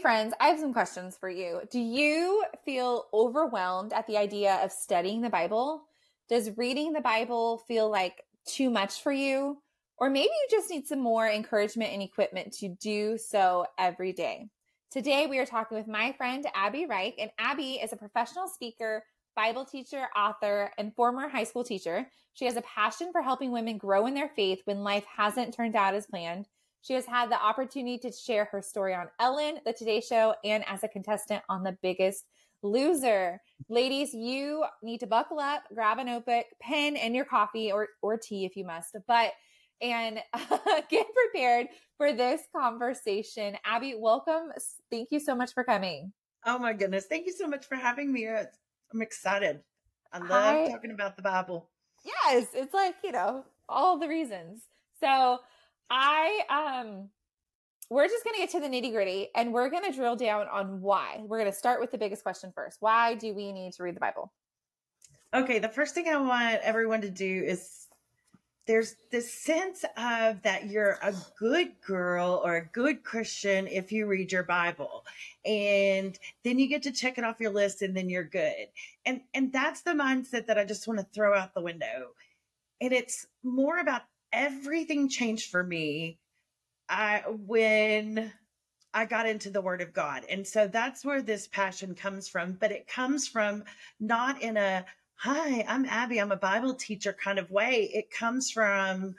Friends, 0.00 0.32
I 0.38 0.48
have 0.48 0.60
some 0.60 0.72
questions 0.72 1.16
for 1.18 1.28
you. 1.28 1.62
Do 1.70 1.80
you 1.80 2.44
feel 2.64 3.06
overwhelmed 3.12 3.92
at 3.92 4.06
the 4.06 4.16
idea 4.16 4.60
of 4.62 4.70
studying 4.70 5.22
the 5.22 5.30
Bible? 5.30 5.82
Does 6.28 6.56
reading 6.56 6.92
the 6.92 7.00
Bible 7.00 7.64
feel 7.66 7.90
like 7.90 8.22
too 8.46 8.70
much 8.70 9.02
for 9.02 9.10
you? 9.10 9.58
Or 9.96 10.08
maybe 10.08 10.28
you 10.28 10.46
just 10.50 10.70
need 10.70 10.86
some 10.86 11.00
more 11.00 11.26
encouragement 11.26 11.92
and 11.92 12.00
equipment 12.00 12.52
to 12.58 12.68
do 12.68 13.18
so 13.18 13.66
every 13.76 14.12
day. 14.12 14.48
Today, 14.92 15.26
we 15.26 15.38
are 15.38 15.46
talking 15.46 15.76
with 15.76 15.88
my 15.88 16.12
friend 16.12 16.46
Abby 16.54 16.86
Rike, 16.86 17.16
and 17.18 17.30
Abby 17.38 17.80
is 17.82 17.92
a 17.92 17.96
professional 17.96 18.46
speaker, 18.46 19.02
Bible 19.34 19.64
teacher, 19.64 20.06
author, 20.16 20.70
and 20.78 20.94
former 20.94 21.28
high 21.28 21.44
school 21.44 21.64
teacher. 21.64 22.06
She 22.34 22.44
has 22.44 22.56
a 22.56 22.62
passion 22.62 23.10
for 23.10 23.20
helping 23.20 23.50
women 23.50 23.78
grow 23.78 24.06
in 24.06 24.14
their 24.14 24.28
faith 24.28 24.60
when 24.64 24.84
life 24.84 25.04
hasn't 25.16 25.54
turned 25.54 25.74
out 25.74 25.94
as 25.94 26.06
planned. 26.06 26.46
She 26.82 26.94
has 26.94 27.06
had 27.06 27.30
the 27.30 27.42
opportunity 27.42 27.98
to 27.98 28.12
share 28.12 28.46
her 28.46 28.62
story 28.62 28.94
on 28.94 29.08
Ellen, 29.18 29.58
The 29.64 29.72
Today 29.72 30.00
Show, 30.00 30.34
and 30.44 30.64
as 30.68 30.84
a 30.84 30.88
contestant 30.88 31.42
on 31.48 31.62
The 31.62 31.76
Biggest 31.82 32.24
Loser. 32.62 33.40
Ladies, 33.68 34.14
you 34.14 34.64
need 34.82 35.00
to 35.00 35.06
buckle 35.06 35.38
up, 35.38 35.62
grab 35.74 35.98
a 35.98 36.04
notebook, 36.04 36.46
pen, 36.60 36.96
and 36.96 37.14
your 37.14 37.24
coffee 37.24 37.72
or, 37.72 37.88
or 38.02 38.16
tea 38.16 38.44
if 38.44 38.56
you 38.56 38.64
must. 38.64 38.96
But 39.06 39.32
and 39.80 40.18
uh, 40.32 40.58
get 40.90 41.06
prepared 41.14 41.68
for 41.96 42.12
this 42.12 42.42
conversation. 42.54 43.56
Abby, 43.64 43.94
welcome. 43.96 44.50
Thank 44.90 45.08
you 45.10 45.20
so 45.20 45.34
much 45.34 45.52
for 45.54 45.64
coming. 45.64 46.12
Oh 46.46 46.58
my 46.58 46.72
goodness. 46.72 47.06
Thank 47.06 47.26
you 47.26 47.32
so 47.32 47.46
much 47.46 47.66
for 47.66 47.76
having 47.76 48.12
me. 48.12 48.26
I'm 48.28 49.02
excited. 49.02 49.60
I 50.12 50.18
love 50.18 50.30
Hi. 50.30 50.68
talking 50.68 50.90
about 50.90 51.16
the 51.16 51.22
Bible. 51.22 51.68
Yes, 52.04 52.48
it's 52.54 52.72
like, 52.72 52.94
you 53.04 53.12
know, 53.12 53.44
all 53.68 53.98
the 53.98 54.08
reasons. 54.08 54.62
So, 55.00 55.38
I 55.90 56.42
um 56.50 57.08
we're 57.90 58.06
just 58.06 58.22
going 58.22 58.34
to 58.34 58.40
get 58.40 58.50
to 58.50 58.60
the 58.60 58.66
nitty 58.66 58.92
gritty 58.92 59.28
and 59.34 59.52
we're 59.52 59.70
going 59.70 59.90
to 59.90 59.96
drill 59.96 60.14
down 60.14 60.46
on 60.48 60.82
why. 60.82 61.22
We're 61.24 61.38
going 61.38 61.50
to 61.50 61.56
start 61.56 61.80
with 61.80 61.90
the 61.90 61.96
biggest 61.96 62.22
question 62.22 62.52
first. 62.54 62.78
Why 62.80 63.14
do 63.14 63.32
we 63.32 63.50
need 63.50 63.72
to 63.74 63.82
read 63.82 63.96
the 63.96 64.00
Bible? 64.00 64.30
Okay, 65.32 65.58
the 65.58 65.68
first 65.68 65.94
thing 65.94 66.08
I 66.08 66.16
want 66.18 66.60
everyone 66.62 67.00
to 67.00 67.10
do 67.10 67.44
is 67.46 67.86
there's 68.66 68.96
this 69.10 69.32
sense 69.32 69.84
of 69.96 70.42
that 70.42 70.66
you're 70.68 70.98
a 71.02 71.14
good 71.38 71.72
girl 71.80 72.42
or 72.44 72.56
a 72.56 72.66
good 72.66 73.02
Christian 73.02 73.66
if 73.66 73.90
you 73.90 74.06
read 74.06 74.30
your 74.30 74.42
Bible. 74.42 75.06
And 75.46 76.18
then 76.44 76.58
you 76.58 76.68
get 76.68 76.82
to 76.82 76.92
check 76.92 77.16
it 77.16 77.24
off 77.24 77.40
your 77.40 77.50
list 77.50 77.80
and 77.80 77.96
then 77.96 78.10
you're 78.10 78.24
good. 78.24 78.66
And 79.06 79.22
and 79.32 79.50
that's 79.50 79.80
the 79.80 79.92
mindset 79.92 80.46
that 80.46 80.58
I 80.58 80.64
just 80.64 80.86
want 80.86 81.00
to 81.00 81.06
throw 81.14 81.34
out 81.34 81.54
the 81.54 81.62
window. 81.62 82.10
And 82.82 82.92
it's 82.92 83.26
more 83.42 83.78
about 83.78 84.02
everything 84.32 85.08
changed 85.08 85.50
for 85.50 85.62
me 85.62 86.18
I 86.88 87.22
when 87.28 88.32
I 88.94 89.04
got 89.04 89.28
into 89.28 89.50
the 89.50 89.60
word 89.60 89.82
of 89.82 89.92
God. 89.92 90.24
And 90.28 90.46
so 90.46 90.66
that's 90.66 91.04
where 91.04 91.22
this 91.22 91.46
passion 91.46 91.94
comes 91.94 92.28
from, 92.28 92.52
but 92.54 92.72
it 92.72 92.88
comes 92.88 93.28
from 93.28 93.64
not 94.00 94.40
in 94.42 94.56
a 94.56 94.84
hi, 95.16 95.64
I'm 95.68 95.84
Abby, 95.84 96.20
I'm 96.20 96.32
a 96.32 96.36
Bible 96.36 96.74
teacher 96.74 97.12
kind 97.12 97.38
of 97.38 97.50
way. 97.50 97.90
It 97.92 98.10
comes 98.10 98.50
from 98.50 99.16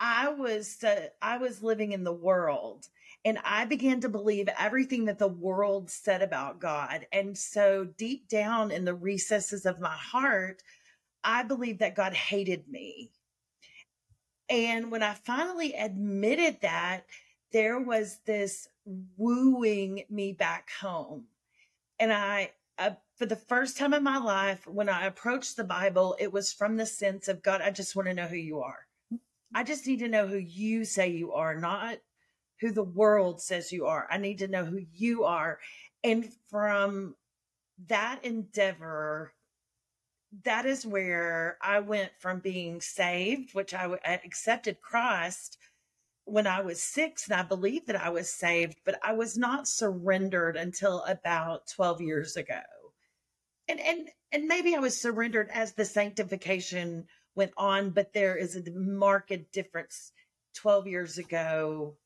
I 0.00 0.28
was 0.28 0.82
uh, 0.82 1.08
I 1.22 1.38
was 1.38 1.62
living 1.62 1.92
in 1.92 2.04
the 2.04 2.12
world 2.12 2.88
and 3.24 3.38
I 3.44 3.64
began 3.64 4.00
to 4.00 4.08
believe 4.08 4.48
everything 4.58 5.06
that 5.06 5.18
the 5.18 5.28
world 5.28 5.90
said 5.90 6.20
about 6.20 6.60
God. 6.60 7.06
And 7.12 7.38
so 7.38 7.84
deep 7.96 8.28
down 8.28 8.70
in 8.70 8.84
the 8.84 8.94
recesses 8.94 9.64
of 9.64 9.80
my 9.80 9.96
heart, 9.96 10.62
I 11.22 11.42
believed 11.44 11.78
that 11.78 11.94
God 11.94 12.12
hated 12.12 12.68
me. 12.68 13.12
And 14.48 14.90
when 14.90 15.02
I 15.02 15.14
finally 15.14 15.72
admitted 15.74 16.58
that, 16.62 17.06
there 17.52 17.78
was 17.78 18.18
this 18.26 18.68
wooing 19.16 20.04
me 20.10 20.32
back 20.32 20.70
home. 20.80 21.24
And 21.98 22.12
I 22.12 22.50
uh, 22.78 22.90
for 23.16 23.26
the 23.26 23.36
first 23.36 23.76
time 23.76 23.94
in 23.94 24.02
my 24.02 24.18
life, 24.18 24.66
when 24.66 24.88
I 24.88 25.06
approached 25.06 25.56
the 25.56 25.64
Bible, 25.64 26.16
it 26.18 26.32
was 26.32 26.52
from 26.52 26.76
the 26.76 26.86
sense 26.86 27.28
of 27.28 27.42
God, 27.42 27.60
I 27.60 27.70
just 27.70 27.94
want 27.94 28.08
to 28.08 28.14
know 28.14 28.26
who 28.26 28.36
you 28.36 28.60
are. 28.60 28.86
I 29.54 29.62
just 29.62 29.86
need 29.86 30.00
to 30.00 30.08
know 30.08 30.26
who 30.26 30.36
you 30.36 30.84
say 30.84 31.08
you 31.08 31.32
are, 31.32 31.54
not 31.54 31.98
who 32.60 32.72
the 32.72 32.82
world 32.82 33.40
says 33.40 33.70
you 33.70 33.86
are. 33.86 34.08
I 34.10 34.18
need 34.18 34.38
to 34.38 34.48
know 34.48 34.64
who 34.64 34.80
you 34.92 35.24
are. 35.24 35.60
And 36.02 36.28
from 36.50 37.14
that 37.86 38.24
endeavor, 38.24 39.32
that 40.42 40.66
is 40.66 40.86
where 40.86 41.58
I 41.62 41.80
went 41.80 42.10
from 42.18 42.40
being 42.40 42.80
saved, 42.80 43.54
which 43.54 43.74
I, 43.74 43.86
I 44.04 44.20
accepted 44.24 44.80
Christ 44.80 45.58
when 46.24 46.46
I 46.46 46.62
was 46.62 46.82
six, 46.82 47.28
and 47.28 47.38
I 47.38 47.42
believed 47.42 47.86
that 47.86 48.02
I 48.02 48.08
was 48.08 48.30
saved, 48.30 48.78
but 48.84 48.98
I 49.02 49.12
was 49.12 49.36
not 49.36 49.68
surrendered 49.68 50.56
until 50.56 51.02
about 51.04 51.66
12 51.68 52.00
years 52.00 52.36
ago. 52.36 52.62
And 53.68 53.80
and 53.80 54.10
and 54.32 54.46
maybe 54.46 54.74
I 54.74 54.80
was 54.80 55.00
surrendered 55.00 55.50
as 55.52 55.72
the 55.72 55.84
sanctification 55.84 57.06
went 57.34 57.52
on, 57.56 57.90
but 57.90 58.12
there 58.12 58.36
is 58.36 58.56
a 58.56 58.70
marked 58.72 59.52
difference 59.52 60.12
12 60.54 60.86
years 60.86 61.18
ago 61.18 61.96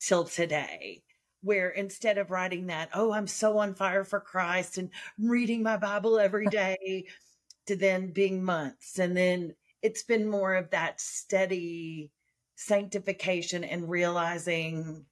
till 0.00 0.24
today 0.24 1.02
where 1.48 1.70
instead 1.70 2.18
of 2.18 2.30
writing 2.30 2.66
that, 2.66 2.90
oh, 2.92 3.10
I'm 3.10 3.26
so 3.26 3.56
on 3.56 3.74
fire 3.74 4.04
for 4.04 4.20
Christ 4.20 4.76
and 4.76 4.90
reading 5.18 5.62
my 5.62 5.78
Bible 5.78 6.18
every 6.18 6.46
day, 6.50 7.06
to 7.66 7.74
then 7.74 8.12
being 8.12 8.44
months. 8.44 8.98
And 8.98 9.16
then 9.16 9.54
it's 9.80 10.02
been 10.02 10.28
more 10.28 10.54
of 10.54 10.70
that 10.70 11.00
steady 11.00 12.10
sanctification 12.54 13.64
and 13.64 13.88
realizing 13.88 15.06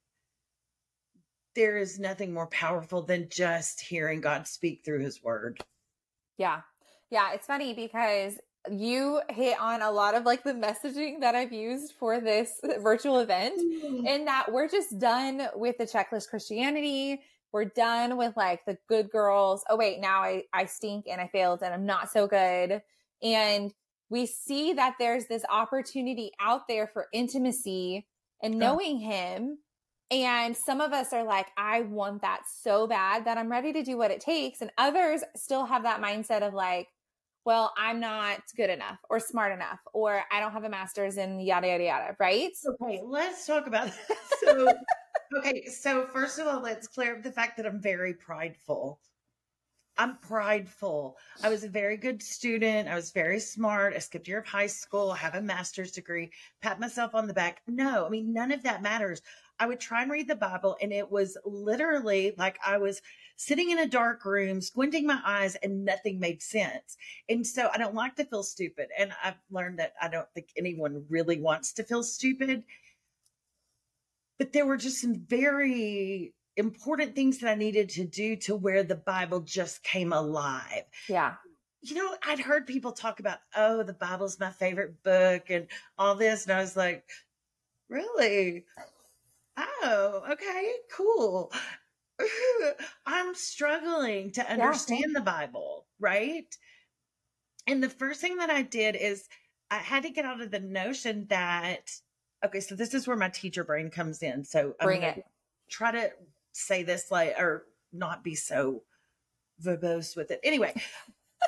there 1.55 1.77
is 1.77 1.97
nothing 1.97 2.35
more 2.35 2.47
powerful 2.47 3.01
than 3.01 3.29
just 3.29 3.81
hearing 3.81 4.21
God 4.21 4.47
speak 4.47 4.81
through 4.85 5.03
his 5.03 5.23
word. 5.23 5.59
Yeah. 6.37 6.61
Yeah. 7.09 7.33
It's 7.33 7.47
funny 7.47 7.73
because 7.73 8.37
you 8.71 9.21
hit 9.29 9.59
on 9.59 9.81
a 9.81 9.91
lot 9.91 10.15
of 10.15 10.25
like 10.25 10.43
the 10.43 10.53
messaging 10.53 11.19
that 11.21 11.35
I've 11.35 11.53
used 11.53 11.93
for 11.99 12.19
this 12.19 12.59
virtual 12.79 13.19
event, 13.19 13.59
mm-hmm. 13.59 14.05
in 14.05 14.25
that 14.25 14.51
we're 14.51 14.69
just 14.69 14.99
done 14.99 15.47
with 15.55 15.77
the 15.77 15.85
checklist 15.85 16.29
Christianity. 16.29 17.21
We're 17.51 17.65
done 17.65 18.17
with 18.17 18.35
like 18.35 18.65
the 18.65 18.77
good 18.87 19.09
girls. 19.09 19.63
Oh, 19.69 19.77
wait, 19.77 19.99
now 19.99 20.21
I, 20.21 20.43
I 20.53 20.65
stink 20.65 21.05
and 21.09 21.21
I 21.21 21.27
failed 21.27 21.61
and 21.63 21.73
I'm 21.73 21.85
not 21.85 22.11
so 22.11 22.27
good. 22.27 22.81
And 23.23 23.73
we 24.09 24.25
see 24.25 24.73
that 24.73 24.95
there's 24.99 25.25
this 25.27 25.43
opportunity 25.49 26.31
out 26.39 26.67
there 26.67 26.87
for 26.87 27.07
intimacy 27.13 28.05
and 28.41 28.59
knowing 28.59 28.97
oh. 29.03 29.09
him. 29.09 29.57
And 30.09 30.55
some 30.55 30.79
of 30.79 30.93
us 30.93 31.11
are 31.11 31.23
like, 31.23 31.47
I 31.57 31.81
want 31.81 32.21
that 32.21 32.43
so 32.47 32.87
bad 32.87 33.25
that 33.25 33.37
I'm 33.37 33.51
ready 33.51 33.73
to 33.73 33.83
do 33.83 33.97
what 33.97 34.11
it 34.11 34.21
takes. 34.21 34.61
And 34.61 34.71
others 34.77 35.21
still 35.35 35.65
have 35.65 35.83
that 35.83 36.01
mindset 36.01 36.47
of 36.47 36.53
like, 36.53 36.87
well, 37.47 37.71
I'm 37.77 38.01
not 38.01 38.41
good 38.57 38.69
enough 38.69 38.99
or 39.09 39.21
smart 39.21 39.53
enough, 39.53 39.79
or 39.93 40.21
I 40.33 40.41
don't 40.41 40.51
have 40.51 40.65
a 40.65 40.69
master's 40.69 41.15
in 41.15 41.39
yada, 41.39 41.67
yada, 41.67 41.83
yada, 41.85 42.15
right? 42.19 42.51
Okay, 42.67 43.01
let's 43.05 43.47
talk 43.47 43.67
about 43.67 43.85
that. 43.85 44.17
So, 44.43 44.67
okay, 45.37 45.65
so 45.67 46.07
first 46.07 46.39
of 46.39 46.47
all, 46.47 46.61
let's 46.61 46.89
clear 46.89 47.15
up 47.15 47.23
the 47.23 47.31
fact 47.31 47.55
that 47.55 47.65
I'm 47.65 47.79
very 47.79 48.13
prideful. 48.13 48.99
I'm 49.97 50.17
prideful. 50.17 51.15
I 51.41 51.47
was 51.47 51.63
a 51.63 51.69
very 51.69 51.95
good 51.95 52.21
student. 52.21 52.89
I 52.89 52.95
was 52.95 53.11
very 53.11 53.39
smart. 53.39 53.93
I 53.95 53.99
skipped 53.99 54.27
year 54.27 54.39
of 54.39 54.45
high 54.45 54.67
school. 54.67 55.11
I 55.11 55.17
have 55.17 55.35
a 55.35 55.41
master's 55.41 55.93
degree. 55.93 56.29
Pat 56.61 56.81
myself 56.81 57.15
on 57.15 57.27
the 57.27 57.33
back. 57.33 57.61
No, 57.65 58.05
I 58.05 58.09
mean, 58.09 58.33
none 58.33 58.51
of 58.51 58.61
that 58.63 58.81
matters. 58.81 59.21
I 59.59 59.67
would 59.67 59.79
try 59.79 60.01
and 60.03 60.11
read 60.11 60.27
the 60.27 60.35
Bible, 60.35 60.77
and 60.81 60.93
it 60.93 61.11
was 61.11 61.37
literally 61.45 62.33
like 62.37 62.59
I 62.65 62.77
was 62.77 63.01
sitting 63.37 63.69
in 63.69 63.79
a 63.79 63.87
dark 63.87 64.25
room, 64.25 64.61
squinting 64.61 65.05
my 65.05 65.19
eyes, 65.25 65.55
and 65.55 65.85
nothing 65.85 66.19
made 66.19 66.41
sense. 66.41 66.97
And 67.29 67.45
so 67.45 67.69
I 67.73 67.77
don't 67.77 67.95
like 67.95 68.15
to 68.15 68.25
feel 68.25 68.43
stupid. 68.43 68.87
And 68.97 69.11
I've 69.23 69.39
learned 69.51 69.79
that 69.79 69.93
I 70.01 70.07
don't 70.07 70.27
think 70.33 70.49
anyone 70.57 71.05
really 71.09 71.39
wants 71.39 71.73
to 71.73 71.83
feel 71.83 72.03
stupid. 72.03 72.63
But 74.39 74.53
there 74.53 74.65
were 74.65 74.77
just 74.77 75.01
some 75.01 75.15
very 75.27 76.33
important 76.57 77.15
things 77.15 77.39
that 77.39 77.49
I 77.49 77.55
needed 77.55 77.89
to 77.89 78.05
do 78.05 78.35
to 78.37 78.55
where 78.55 78.83
the 78.83 78.95
Bible 78.95 79.41
just 79.41 79.83
came 79.83 80.13
alive. 80.13 80.83
Yeah. 81.07 81.35
You 81.81 81.95
know, 81.95 82.15
I'd 82.25 82.39
heard 82.39 82.65
people 82.65 82.91
talk 82.91 83.19
about, 83.19 83.37
oh, 83.55 83.83
the 83.83 83.93
Bible's 83.93 84.39
my 84.39 84.49
favorite 84.49 85.03
book 85.03 85.49
and 85.49 85.67
all 85.97 86.15
this. 86.15 86.43
And 86.43 86.53
I 86.53 86.59
was 86.59 86.75
like, 86.75 87.07
really? 87.89 88.65
Oh, 89.57 90.23
okay, 90.31 90.71
cool. 90.91 91.51
I'm 93.05 93.35
struggling 93.35 94.31
to 94.31 94.51
understand 94.51 95.05
yeah. 95.07 95.19
the 95.19 95.21
Bible, 95.21 95.85
right? 95.99 96.55
And 97.65 97.83
the 97.83 97.89
first 97.89 98.21
thing 98.21 98.37
that 98.37 98.49
I 98.49 98.61
did 98.61 98.95
is 98.95 99.27
I 99.69 99.77
had 99.77 100.03
to 100.03 100.09
get 100.09 100.25
out 100.25 100.41
of 100.41 100.51
the 100.51 100.59
notion 100.59 101.27
that, 101.29 101.91
okay, 102.45 102.59
so 102.59 102.75
this 102.75 102.93
is 102.93 103.07
where 103.07 103.17
my 103.17 103.29
teacher 103.29 103.63
brain 103.63 103.89
comes 103.89 104.23
in. 104.23 104.45
So 104.45 104.75
bring 104.81 105.03
it. 105.03 105.23
Try 105.69 105.91
to 105.91 106.11
say 106.53 106.83
this 106.83 107.11
like, 107.11 107.35
or 107.37 107.65
not 107.91 108.23
be 108.23 108.35
so 108.35 108.83
verbose 109.63 110.15
with 110.15 110.31
it. 110.31 110.39
Anyway, 110.43 110.73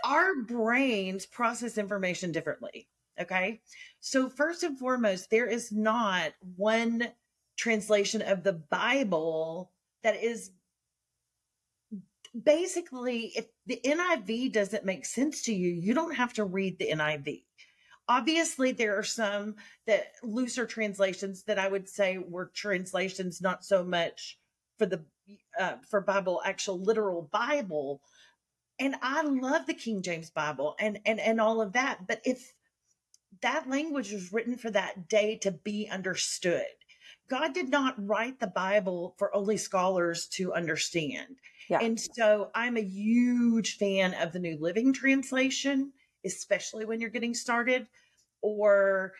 our 0.04 0.36
brains 0.48 1.26
process 1.26 1.78
information 1.78 2.32
differently. 2.32 2.88
Okay. 3.20 3.62
So, 4.00 4.30
first 4.30 4.64
and 4.64 4.80
foremost, 4.80 5.30
there 5.30 5.46
is 5.46 5.72
not 5.72 6.32
one 6.56 7.10
translation 7.60 8.22
of 8.22 8.44
the 8.44 8.54
Bible 8.54 9.72
that 10.02 10.24
is 10.24 10.52
basically 12.44 13.34
if 13.36 13.48
the 13.66 13.82
NIV 13.84 14.54
doesn't 14.54 14.86
make 14.86 15.06
sense 15.06 15.44
to 15.44 15.54
you, 15.54 15.70
you 15.70 15.94
don't 15.94 16.16
have 16.16 16.34
to 16.34 16.46
read 16.46 16.80
the 16.80 16.90
NIV. 16.92 17.44
Obviously, 18.08 18.72
there 18.72 18.98
are 18.98 19.04
some 19.04 19.56
that 19.86 20.14
looser 20.24 20.66
translations 20.66 21.44
that 21.44 21.60
I 21.60 21.68
would 21.68 21.88
say 21.88 22.18
were 22.18 22.52
translations 22.56 23.42
not 23.42 23.64
so 23.64 23.84
much 23.84 24.40
for 24.78 24.86
the 24.86 25.04
uh, 25.60 25.76
for 25.88 26.02
Bible, 26.02 26.42
actual 26.44 26.82
literal 26.82 27.30
Bible. 27.32 28.02
And 28.80 28.96
I 29.02 29.22
love 29.24 29.68
the 29.68 29.74
King 29.74 30.02
James 30.02 30.30
Bible 30.30 30.76
and 30.80 31.00
and 31.06 31.20
and 31.20 31.42
all 31.42 31.62
of 31.62 31.74
that. 31.74 32.08
But 32.08 32.22
if 32.24 32.54
that 33.42 33.70
language 33.70 34.12
was 34.12 34.34
written 34.34 34.58
for 34.58 34.72
that 34.72 35.08
day 35.08 35.36
to 35.38 35.52
be 35.52 35.88
understood, 35.88 36.66
God 37.30 37.54
did 37.54 37.70
not 37.70 37.96
write 37.98 38.40
the 38.40 38.48
Bible 38.48 39.16
for 39.18 39.34
only 39.36 39.58
scholars 39.58 40.28
to 40.34 40.54
understand. 40.54 41.38
Yeah. 41.70 41.80
And 41.80 42.00
so 42.00 42.50
I'm 42.56 42.76
a 42.76 42.84
huge 42.84 43.78
fan 43.78 44.16
of 44.16 44.34
the 44.34 44.40
New 44.40 44.58
Living 44.60 44.92
Translation, 44.94 45.94
especially 46.26 46.86
when 46.86 47.00
you're 47.00 47.12
getting 47.12 47.36
started. 47.36 47.88
Or 48.42 49.14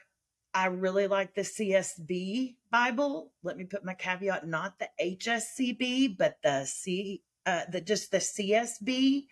I 0.54 0.66
really 0.68 1.06
like 1.08 1.36
the 1.36 1.42
CSB 1.42 2.56
Bible. 2.72 3.32
Let 3.44 3.58
me 3.58 3.66
put 3.66 3.86
my 3.86 3.94
caveat, 3.94 4.48
not 4.48 4.80
the 4.80 4.90
HSCB, 5.00 6.18
but 6.18 6.38
the 6.42 6.66
C, 6.66 7.22
uh, 7.46 7.66
the 7.72 7.82
just 7.82 8.12
the 8.12 8.18
CSB. 8.18 9.28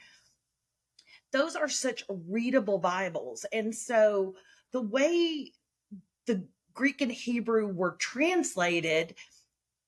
Those 1.31 1.56
are 1.56 1.68
such 1.68 2.03
readable 2.07 2.77
Bibles. 2.77 3.45
And 3.51 3.74
so 3.74 4.35
the 4.71 4.81
way 4.81 5.51
the 6.27 6.47
Greek 6.77 7.01
and 7.01 7.12
Hebrew 7.12 7.68
were 7.68 7.97
translated, 8.00 9.15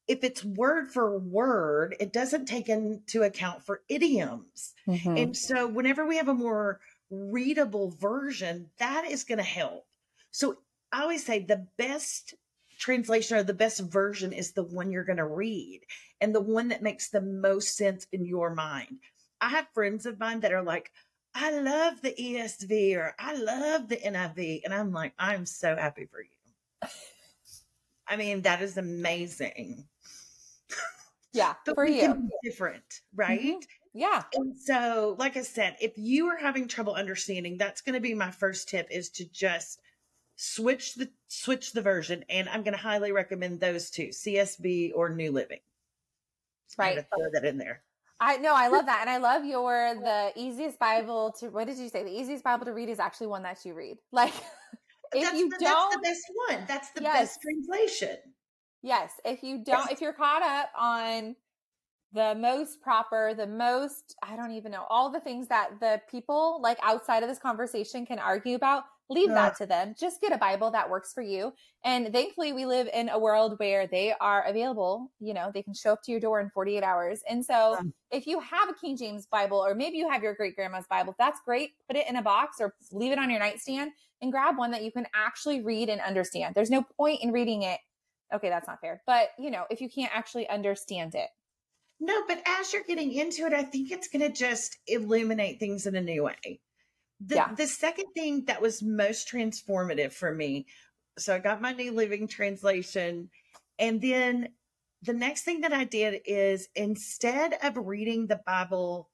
if 0.07 0.23
it's 0.23 0.43
word 0.43 0.91
for 0.91 1.19
word, 1.19 1.95
it 1.99 2.11
doesn't 2.11 2.47
take 2.47 2.67
into 2.67 3.21
account 3.21 3.63
for 3.63 3.83
idioms. 3.87 4.73
Mm-hmm. 4.87 5.17
And 5.17 5.37
so 5.37 5.67
whenever 5.67 6.07
we 6.07 6.17
have 6.17 6.29
a 6.29 6.33
more 6.33 6.79
readable 7.11 7.91
version, 7.91 8.71
that 8.79 9.05
is 9.05 9.23
going 9.23 9.37
to 9.37 9.43
help. 9.43 9.85
So 10.31 10.57
I 10.91 11.03
always 11.03 11.23
say 11.23 11.39
the 11.39 11.67
best 11.77 12.33
translation 12.79 13.37
or 13.37 13.43
the 13.43 13.53
best 13.53 13.81
version 13.81 14.33
is 14.33 14.53
the 14.53 14.63
one 14.63 14.91
you're 14.91 15.03
going 15.03 15.17
to 15.17 15.27
read 15.27 15.81
and 16.21 16.33
the 16.33 16.41
one 16.41 16.69
that 16.69 16.81
makes 16.81 17.09
the 17.09 17.21
most 17.21 17.77
sense 17.77 18.07
in 18.11 18.25
your 18.25 18.55
mind. 18.55 18.97
I 19.41 19.49
have 19.49 19.67
friends 19.75 20.07
of 20.07 20.19
mine 20.19 20.39
that 20.39 20.53
are 20.53 20.63
like, 20.63 20.91
I 21.35 21.51
love 21.51 22.01
the 22.01 22.15
ESV 22.19 22.97
or 22.97 23.13
I 23.19 23.35
love 23.35 23.89
the 23.89 23.97
NIV. 23.97 24.61
And 24.65 24.73
I'm 24.73 24.91
like, 24.91 25.13
I'm 25.19 25.45
so 25.45 25.75
happy 25.75 26.07
for 26.11 26.21
you. 26.21 26.29
I 28.07 28.15
mean, 28.15 28.41
that 28.41 28.61
is 28.61 28.77
amazing. 28.77 29.85
Yeah, 31.33 31.53
but 31.65 31.75
for 31.75 31.87
you. 31.87 32.29
different, 32.43 33.01
right? 33.15 33.39
Mm-hmm. 33.39 33.59
Yeah. 33.93 34.23
And 34.33 34.57
so, 34.57 35.15
like 35.19 35.37
I 35.37 35.41
said, 35.41 35.75
if 35.81 35.93
you 35.95 36.27
are 36.27 36.37
having 36.37 36.67
trouble 36.67 36.93
understanding, 36.93 37.57
that's 37.57 37.81
going 37.81 37.93
to 37.93 37.99
be 37.99 38.13
my 38.13 38.31
first 38.31 38.69
tip 38.69 38.87
is 38.91 39.09
to 39.11 39.25
just 39.29 39.79
switch 40.41 40.95
the 40.95 41.09
switch 41.27 41.73
the 41.73 41.81
version 41.81 42.23
and 42.29 42.47
i'm 42.47 42.63
going 42.63 42.73
to 42.73 42.79
highly 42.79 43.11
recommend 43.11 43.59
those 43.59 43.89
two 43.89 44.07
csb 44.07 44.89
or 44.95 45.09
new 45.09 45.33
living 45.33 45.59
right 46.77 47.05
throw 47.13 47.29
that 47.33 47.43
in 47.43 47.57
there 47.57 47.81
i 48.21 48.37
know 48.37 48.53
i 48.55 48.69
love 48.69 48.85
that 48.85 49.01
and 49.01 49.09
i 49.09 49.17
love 49.17 49.43
your 49.43 49.93
the 49.95 50.31
easiest 50.37 50.79
bible 50.79 51.35
to 51.37 51.49
what 51.49 51.67
did 51.67 51.77
you 51.77 51.89
say 51.89 52.05
the 52.05 52.17
easiest 52.17 52.41
bible 52.41 52.65
to 52.65 52.71
read 52.71 52.87
is 52.87 52.99
actually 52.99 53.27
one 53.27 53.43
that 53.43 53.65
you 53.65 53.73
read 53.73 53.97
like 54.13 54.33
if 55.13 55.23
that's 55.23 55.37
you 55.37 55.49
the, 55.49 55.57
don't 55.59 55.91
that's 55.91 55.95
the 55.95 56.01
best 56.01 56.23
one 56.47 56.65
that's 56.67 56.89
the 56.91 57.01
yes. 57.01 57.19
best 57.19 57.41
translation 57.41 58.17
yes 58.81 59.11
if 59.25 59.43
you 59.43 59.63
don't 59.63 59.91
if 59.91 60.01
you're 60.01 60.13
caught 60.13 60.43
up 60.43 60.69
on 60.77 61.35
the 62.11 62.35
most 62.35 62.81
proper, 62.81 63.33
the 63.35 63.45
most, 63.45 64.15
I 64.23 64.35
don't 64.35 64.51
even 64.51 64.71
know, 64.71 64.85
all 64.89 65.11
the 65.11 65.19
things 65.19 65.47
that 65.49 65.79
the 65.79 66.01
people 66.09 66.59
like 66.61 66.79
outside 66.81 67.23
of 67.23 67.29
this 67.29 67.37
conversation 67.37 68.05
can 68.05 68.17
argue 68.17 68.55
about, 68.55 68.83
leave 69.09 69.29
that 69.29 69.57
to 69.57 69.65
them. 69.65 69.95
Just 69.99 70.21
get 70.21 70.31
a 70.31 70.37
Bible 70.37 70.69
that 70.71 70.89
works 70.89 71.13
for 71.13 71.21
you. 71.21 71.51
And 71.83 72.11
thankfully, 72.13 72.53
we 72.53 72.65
live 72.65 72.87
in 72.93 73.09
a 73.09 73.17
world 73.17 73.55
where 73.57 73.87
they 73.87 74.13
are 74.19 74.43
available. 74.47 75.11
You 75.19 75.33
know, 75.33 75.51
they 75.53 75.63
can 75.63 75.73
show 75.73 75.93
up 75.93 76.03
to 76.03 76.11
your 76.11 76.19
door 76.19 76.39
in 76.39 76.49
48 76.51 76.83
hours. 76.83 77.21
And 77.29 77.43
so, 77.43 77.77
if 78.11 78.27
you 78.27 78.39
have 78.39 78.69
a 78.69 78.73
King 78.73 78.97
James 78.97 79.25
Bible, 79.25 79.57
or 79.57 79.73
maybe 79.73 79.97
you 79.97 80.09
have 80.09 80.21
your 80.21 80.35
great 80.35 80.55
grandma's 80.55 80.85
Bible, 80.87 81.15
that's 81.17 81.39
great. 81.43 81.71
Put 81.87 81.95
it 81.95 82.07
in 82.07 82.17
a 82.17 82.21
box 82.21 82.57
or 82.59 82.75
leave 82.91 83.11
it 83.11 83.19
on 83.19 83.29
your 83.29 83.39
nightstand 83.39 83.91
and 84.21 84.31
grab 84.31 84.57
one 84.57 84.71
that 84.71 84.83
you 84.83 84.91
can 84.91 85.07
actually 85.13 85.61
read 85.61 85.89
and 85.89 86.01
understand. 86.01 86.55
There's 86.55 86.69
no 86.69 86.83
point 86.97 87.21
in 87.21 87.31
reading 87.31 87.63
it. 87.63 87.79
Okay, 88.33 88.49
that's 88.49 88.67
not 88.67 88.81
fair. 88.81 89.01
But, 89.07 89.29
you 89.39 89.49
know, 89.49 89.63
if 89.69 89.81
you 89.81 89.89
can't 89.89 90.15
actually 90.15 90.47
understand 90.49 91.15
it. 91.15 91.29
No, 91.99 92.23
but 92.27 92.41
as 92.45 92.71
you're 92.71 92.83
getting 92.83 93.11
into 93.11 93.45
it, 93.45 93.53
I 93.53 93.63
think 93.63 93.91
it's 93.91 94.07
going 94.07 94.21
to 94.21 94.31
just 94.31 94.77
illuminate 94.87 95.59
things 95.59 95.85
in 95.85 95.95
a 95.95 96.01
new 96.01 96.23
way. 96.23 96.61
The, 97.19 97.35
yeah. 97.35 97.53
the 97.53 97.67
second 97.67 98.05
thing 98.13 98.45
that 98.45 98.61
was 98.61 98.81
most 98.81 99.29
transformative 99.29 100.13
for 100.13 100.33
me, 100.33 100.67
so 101.17 101.35
I 101.35 101.39
got 101.39 101.61
my 101.61 101.73
New 101.73 101.91
Living 101.91 102.27
Translation, 102.27 103.29
and 103.77 104.01
then 104.01 104.49
the 105.01 105.13
next 105.13 105.43
thing 105.43 105.61
that 105.61 105.73
I 105.73 105.83
did 105.83 106.21
is 106.25 106.69
instead 106.75 107.57
of 107.63 107.75
reading 107.77 108.27
the 108.27 108.39
Bible 108.45 109.09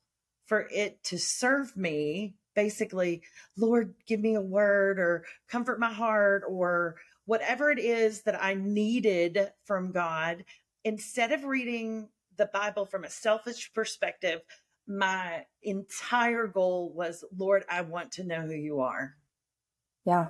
for 0.45 0.67
it 0.71 1.03
to 1.05 1.17
serve 1.17 1.75
me, 1.75 2.35
basically, 2.55 3.21
Lord, 3.57 3.93
give 4.07 4.19
me 4.19 4.35
a 4.35 4.41
word 4.41 4.99
or 4.99 5.25
comfort 5.49 5.79
my 5.79 5.93
heart 5.93 6.43
or 6.47 6.95
whatever 7.25 7.71
it 7.71 7.79
is 7.79 8.21
that 8.23 8.41
I 8.41 8.53
needed 8.53 9.51
from 9.65 9.91
God, 9.91 10.45
instead 10.83 11.31
of 11.31 11.43
reading 11.43 12.09
the 12.37 12.45
Bible 12.47 12.85
from 12.85 13.03
a 13.03 13.09
selfish 13.09 13.73
perspective, 13.73 14.41
my 14.87 15.45
entire 15.63 16.47
goal 16.47 16.91
was, 16.93 17.23
Lord, 17.35 17.63
I 17.69 17.81
want 17.81 18.11
to 18.13 18.23
know 18.23 18.41
who 18.41 18.53
you 18.53 18.81
are. 18.81 19.15
Yeah. 20.05 20.27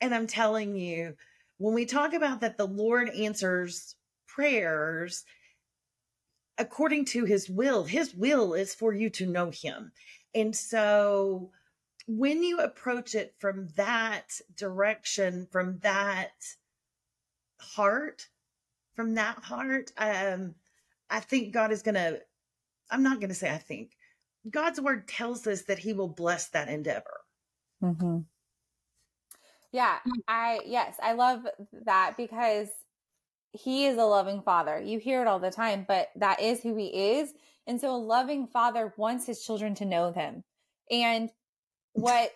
And 0.00 0.14
I'm 0.14 0.26
telling 0.26 0.76
you, 0.76 1.14
when 1.58 1.74
we 1.74 1.84
talk 1.84 2.14
about 2.14 2.40
that, 2.40 2.56
the 2.56 2.66
Lord 2.66 3.10
answers 3.10 3.94
prayers 4.26 5.24
according 6.58 7.04
to 7.06 7.24
his 7.24 7.48
will. 7.48 7.84
His 7.84 8.14
will 8.14 8.54
is 8.54 8.74
for 8.74 8.92
you 8.92 9.10
to 9.10 9.26
know 9.26 9.50
him. 9.50 9.92
And 10.34 10.54
so 10.54 11.50
when 12.06 12.42
you 12.42 12.58
approach 12.60 13.14
it 13.14 13.34
from 13.38 13.68
that 13.76 14.40
direction, 14.56 15.46
from 15.50 15.78
that 15.78 16.32
heart, 17.58 18.26
from 18.94 19.14
that 19.14 19.38
heart, 19.38 19.92
um, 19.96 20.54
I 21.08 21.20
think 21.20 21.52
God 21.52 21.72
is 21.72 21.82
going 21.82 21.96
to 21.96 22.20
I'm 22.90 23.02
not 23.02 23.20
going 23.20 23.28
to 23.28 23.34
say 23.34 23.50
I 23.50 23.58
think. 23.58 23.96
God's 24.48 24.80
word 24.80 25.06
tells 25.06 25.46
us 25.46 25.62
that 25.62 25.78
he 25.78 25.92
will 25.92 26.08
bless 26.08 26.48
that 26.48 26.68
endeavor. 26.68 27.20
Mm-hmm. 27.82 28.18
Yeah, 29.72 29.98
mm. 30.06 30.22
I, 30.26 30.60
yes, 30.66 30.96
I 31.02 31.12
love 31.12 31.46
that 31.84 32.14
because 32.16 32.68
he 33.52 33.86
is 33.86 33.98
a 33.98 34.04
loving 34.04 34.42
father. 34.42 34.80
You 34.80 34.98
hear 34.98 35.20
it 35.20 35.28
all 35.28 35.38
the 35.38 35.50
time, 35.50 35.84
but 35.86 36.08
that 36.16 36.40
is 36.40 36.62
who 36.62 36.74
he 36.74 36.86
is. 36.86 37.32
And 37.70 37.80
so 37.80 37.94
a 37.94 37.96
loving 37.96 38.48
father 38.48 38.92
wants 38.96 39.26
his 39.26 39.44
children 39.44 39.76
to 39.76 39.84
know 39.84 40.10
them. 40.10 40.42
And 40.90 41.30
what 41.92 42.32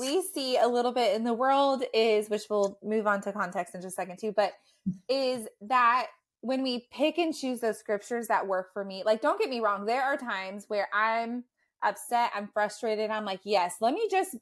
we 0.00 0.22
see 0.34 0.58
a 0.58 0.66
little 0.66 0.90
bit 0.90 1.14
in 1.14 1.22
the 1.22 1.32
world 1.32 1.84
is, 1.94 2.28
which 2.28 2.42
we'll 2.50 2.80
move 2.82 3.06
on 3.06 3.20
to 3.20 3.32
context 3.32 3.76
in 3.76 3.80
just 3.80 3.94
a 3.94 4.00
second 4.00 4.18
too, 4.18 4.32
but 4.32 4.54
is 5.08 5.46
that 5.60 6.08
when 6.40 6.64
we 6.64 6.88
pick 6.92 7.16
and 7.18 7.32
choose 7.32 7.60
those 7.60 7.78
scriptures 7.78 8.26
that 8.26 8.48
work 8.48 8.72
for 8.72 8.84
me, 8.84 9.04
like, 9.06 9.20
don't 9.20 9.38
get 9.38 9.48
me 9.48 9.60
wrong, 9.60 9.86
there 9.86 10.02
are 10.02 10.16
times 10.16 10.64
where 10.66 10.88
I'm 10.92 11.44
upset, 11.84 12.32
I'm 12.34 12.48
frustrated, 12.48 13.08
I'm 13.08 13.24
like, 13.24 13.42
yes, 13.44 13.76
let 13.80 13.94
me 13.94 14.08
just 14.10 14.34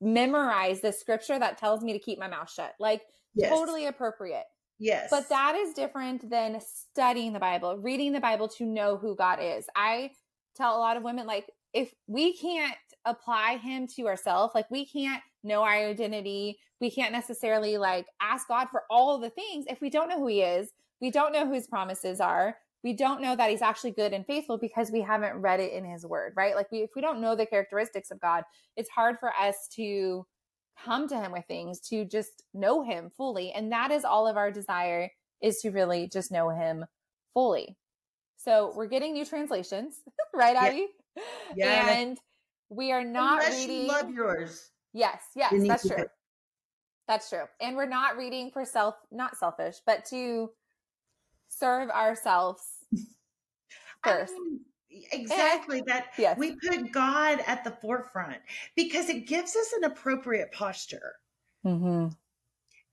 memorize 0.00 0.80
the 0.80 0.92
scripture 0.92 1.40
that 1.40 1.58
tells 1.58 1.82
me 1.82 1.92
to 1.92 1.98
keep 1.98 2.20
my 2.20 2.28
mouth 2.28 2.52
shut. 2.52 2.76
Like, 2.78 3.02
yes. 3.34 3.50
totally 3.50 3.86
appropriate. 3.86 4.44
Yes. 4.78 5.08
But 5.10 5.28
that 5.28 5.56
is 5.56 5.74
different 5.74 6.30
than 6.30 6.60
studying 6.60 7.32
the 7.32 7.40
Bible, 7.40 7.76
reading 7.76 8.12
the 8.12 8.20
Bible 8.20 8.48
to 8.48 8.64
know 8.64 8.96
who 8.96 9.16
God 9.16 9.38
is. 9.40 9.66
I 9.74 10.12
tell 10.56 10.76
a 10.76 10.78
lot 10.78 10.96
of 10.96 11.02
women, 11.02 11.26
like, 11.26 11.50
if 11.74 11.92
we 12.06 12.36
can't 12.36 12.76
apply 13.04 13.56
him 13.58 13.86
to 13.96 14.06
ourselves, 14.06 14.54
like, 14.54 14.70
we 14.70 14.86
can't 14.86 15.22
know 15.42 15.62
our 15.62 15.72
identity, 15.72 16.58
we 16.80 16.90
can't 16.90 17.12
necessarily 17.12 17.76
like 17.76 18.06
ask 18.20 18.46
God 18.46 18.68
for 18.70 18.84
all 18.90 19.18
the 19.18 19.30
things 19.30 19.64
if 19.68 19.80
we 19.80 19.90
don't 19.90 20.08
know 20.08 20.18
who 20.18 20.28
he 20.28 20.42
is 20.42 20.72
we 21.00 21.10
don't 21.10 21.32
know 21.32 21.46
who 21.46 21.52
his 21.52 21.66
promises 21.66 22.20
are. 22.20 22.56
We 22.84 22.92
don't 22.92 23.20
know 23.20 23.34
that 23.36 23.50
he's 23.50 23.62
actually 23.62 23.90
good 23.92 24.12
and 24.12 24.24
faithful 24.26 24.56
because 24.56 24.90
we 24.90 25.00
haven't 25.00 25.40
read 25.40 25.60
it 25.60 25.72
in 25.72 25.84
his 25.84 26.06
word, 26.06 26.32
right? 26.36 26.54
Like 26.54 26.70
we, 26.70 26.78
if 26.78 26.90
we 26.94 27.02
don't 27.02 27.20
know 27.20 27.34
the 27.34 27.46
characteristics 27.46 28.10
of 28.10 28.20
God, 28.20 28.44
it's 28.76 28.90
hard 28.90 29.18
for 29.18 29.32
us 29.34 29.68
to 29.74 30.24
come 30.84 31.08
to 31.08 31.16
him 31.16 31.32
with 31.32 31.44
things, 31.46 31.80
to 31.80 32.04
just 32.04 32.42
know 32.54 32.82
him 32.82 33.10
fully. 33.16 33.52
And 33.52 33.72
that 33.72 33.90
is 33.90 34.04
all 34.04 34.26
of 34.26 34.36
our 34.36 34.50
desire 34.50 35.10
is 35.42 35.58
to 35.60 35.70
really 35.70 36.08
just 36.08 36.30
know 36.30 36.50
him 36.50 36.84
fully. 37.34 37.76
So 38.36 38.72
we're 38.76 38.86
getting 38.86 39.12
new 39.12 39.24
translations, 39.24 39.96
right, 40.34 40.56
Abby? 40.56 40.88
Yeah. 41.54 41.90
And 41.90 42.18
we 42.70 42.92
are 42.92 43.04
not 43.04 43.42
Unless 43.44 43.58
reading. 43.58 43.82
You 43.82 43.88
love 43.88 44.10
yours. 44.10 44.70
Yes, 44.92 45.22
yes, 45.34 45.52
that's 45.66 45.86
true. 45.86 46.04
That's 47.06 47.30
true. 47.30 47.44
And 47.60 47.76
we're 47.76 47.88
not 47.88 48.16
reading 48.16 48.50
for 48.50 48.64
self, 48.64 48.94
not 49.10 49.36
selfish, 49.36 49.76
but 49.86 50.04
to 50.06 50.50
serve 51.48 51.88
ourselves 51.90 52.62
first. 54.04 54.32
I 54.36 54.38
mean, 54.38 54.60
exactly 54.90 55.82
that 55.86 56.08
yes. 56.18 56.38
we 56.38 56.56
put 56.56 56.92
God 56.92 57.40
at 57.46 57.64
the 57.64 57.70
forefront 57.70 58.38
because 58.74 59.08
it 59.08 59.26
gives 59.26 59.54
us 59.56 59.72
an 59.76 59.84
appropriate 59.84 60.52
posture. 60.52 61.16
Mm-hmm. 61.64 62.08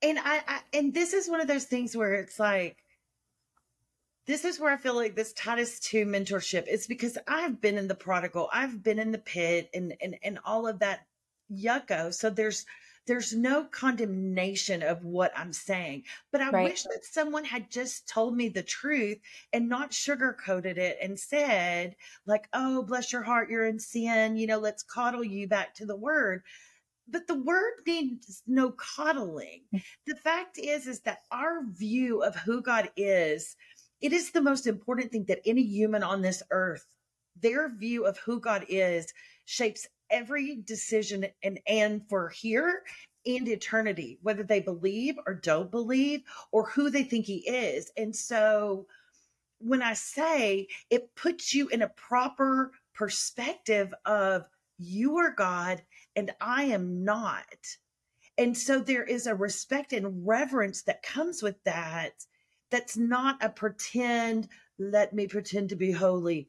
And 0.02 0.18
I, 0.18 0.42
I, 0.46 0.60
and 0.74 0.92
this 0.92 1.12
is 1.12 1.28
one 1.28 1.40
of 1.40 1.48
those 1.48 1.64
things 1.64 1.96
where 1.96 2.14
it's 2.14 2.38
like, 2.38 2.76
this 4.26 4.44
is 4.44 4.58
where 4.58 4.72
I 4.72 4.76
feel 4.76 4.94
like 4.94 5.14
this 5.14 5.32
Titus 5.32 5.78
2 5.80 6.04
mentorship 6.04 6.66
is 6.66 6.86
because 6.86 7.16
I've 7.28 7.60
been 7.60 7.78
in 7.78 7.88
the 7.88 7.94
prodigal, 7.94 8.50
I've 8.52 8.82
been 8.82 8.98
in 8.98 9.12
the 9.12 9.18
pit 9.18 9.70
and 9.72 9.94
and 10.02 10.16
and 10.22 10.40
all 10.44 10.66
of 10.66 10.80
that 10.80 11.06
yucko. 11.50 12.12
So 12.12 12.28
there's 12.28 12.66
there's 13.06 13.34
no 13.34 13.64
condemnation 13.64 14.82
of 14.82 15.04
what 15.04 15.32
I'm 15.36 15.52
saying. 15.52 16.04
But 16.32 16.40
I 16.40 16.50
right. 16.50 16.64
wish 16.64 16.82
that 16.84 17.04
someone 17.04 17.44
had 17.44 17.70
just 17.70 18.08
told 18.08 18.36
me 18.36 18.48
the 18.48 18.62
truth 18.62 19.18
and 19.52 19.68
not 19.68 19.92
sugarcoated 19.92 20.76
it 20.76 20.98
and 21.00 21.18
said, 21.18 21.96
like, 22.26 22.48
oh, 22.52 22.82
bless 22.82 23.12
your 23.12 23.22
heart, 23.22 23.50
you're 23.50 23.66
in 23.66 23.78
sin, 23.78 24.36
you 24.36 24.46
know, 24.46 24.58
let's 24.58 24.82
coddle 24.82 25.24
you 25.24 25.48
back 25.48 25.74
to 25.74 25.86
the 25.86 25.96
word 25.96 26.42
but 27.08 27.28
the 27.28 27.40
word 27.40 27.74
needs 27.86 28.42
no 28.48 28.72
coddling. 28.72 29.60
Mm. 29.72 29.80
The 30.08 30.16
fact 30.16 30.58
is, 30.58 30.88
is 30.88 30.98
that 31.02 31.20
our 31.30 31.64
view 31.64 32.24
of 32.24 32.34
who 32.34 32.60
God 32.60 32.90
is 32.96 33.54
it 34.00 34.12
is 34.12 34.30
the 34.30 34.42
most 34.42 34.66
important 34.66 35.10
thing 35.10 35.24
that 35.24 35.40
any 35.46 35.62
human 35.62 36.02
on 36.02 36.22
this 36.22 36.42
earth, 36.50 36.86
their 37.40 37.68
view 37.68 38.04
of 38.04 38.18
who 38.18 38.40
God 38.40 38.66
is, 38.68 39.12
shapes 39.44 39.86
every 40.10 40.56
decision 40.56 41.26
and 41.42 41.58
and 41.66 42.08
for 42.08 42.28
here 42.28 42.82
and 43.26 43.48
eternity, 43.48 44.18
whether 44.22 44.42
they 44.42 44.60
believe 44.60 45.16
or 45.26 45.34
don't 45.34 45.70
believe, 45.70 46.22
or 46.52 46.68
who 46.68 46.90
they 46.90 47.02
think 47.02 47.26
He 47.26 47.38
is. 47.48 47.90
And 47.96 48.14
so, 48.14 48.86
when 49.58 49.82
I 49.82 49.94
say 49.94 50.68
it 50.90 51.14
puts 51.14 51.54
you 51.54 51.68
in 51.68 51.82
a 51.82 51.88
proper 51.88 52.72
perspective 52.94 53.92
of 54.04 54.48
you 54.78 55.16
are 55.18 55.30
God 55.30 55.82
and 56.14 56.30
I 56.40 56.64
am 56.64 57.04
not. 57.04 57.44
And 58.38 58.56
so 58.56 58.80
there 58.80 59.04
is 59.04 59.26
a 59.26 59.34
respect 59.34 59.92
and 59.92 60.26
reverence 60.26 60.82
that 60.82 61.02
comes 61.02 61.42
with 61.42 61.62
that 61.64 62.12
that's 62.70 62.96
not 62.96 63.42
a 63.42 63.48
pretend, 63.48 64.48
let 64.78 65.14
me 65.14 65.26
pretend 65.26 65.70
to 65.70 65.76
be 65.76 65.92
holy. 65.92 66.48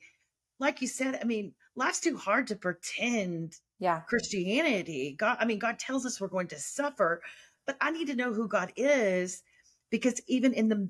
Like 0.59 0.81
you 0.81 0.87
said, 0.87 1.19
I 1.21 1.23
mean, 1.23 1.53
life's 1.77 1.99
too 1.99 2.17
hard 2.17 2.47
to 2.47 2.55
pretend 2.55 3.55
yeah 3.79 4.01
christianity 4.01 5.15
god 5.17 5.37
i 5.39 5.45
mean 5.45 5.59
god 5.59 5.79
tells 5.79 6.05
us 6.05 6.19
we're 6.19 6.27
going 6.27 6.47
to 6.47 6.59
suffer 6.59 7.21
but 7.65 7.77
i 7.79 7.91
need 7.91 8.07
to 8.07 8.15
know 8.15 8.33
who 8.33 8.47
god 8.47 8.71
is 8.75 9.43
because 9.89 10.21
even 10.27 10.53
in 10.53 10.67
the 10.67 10.89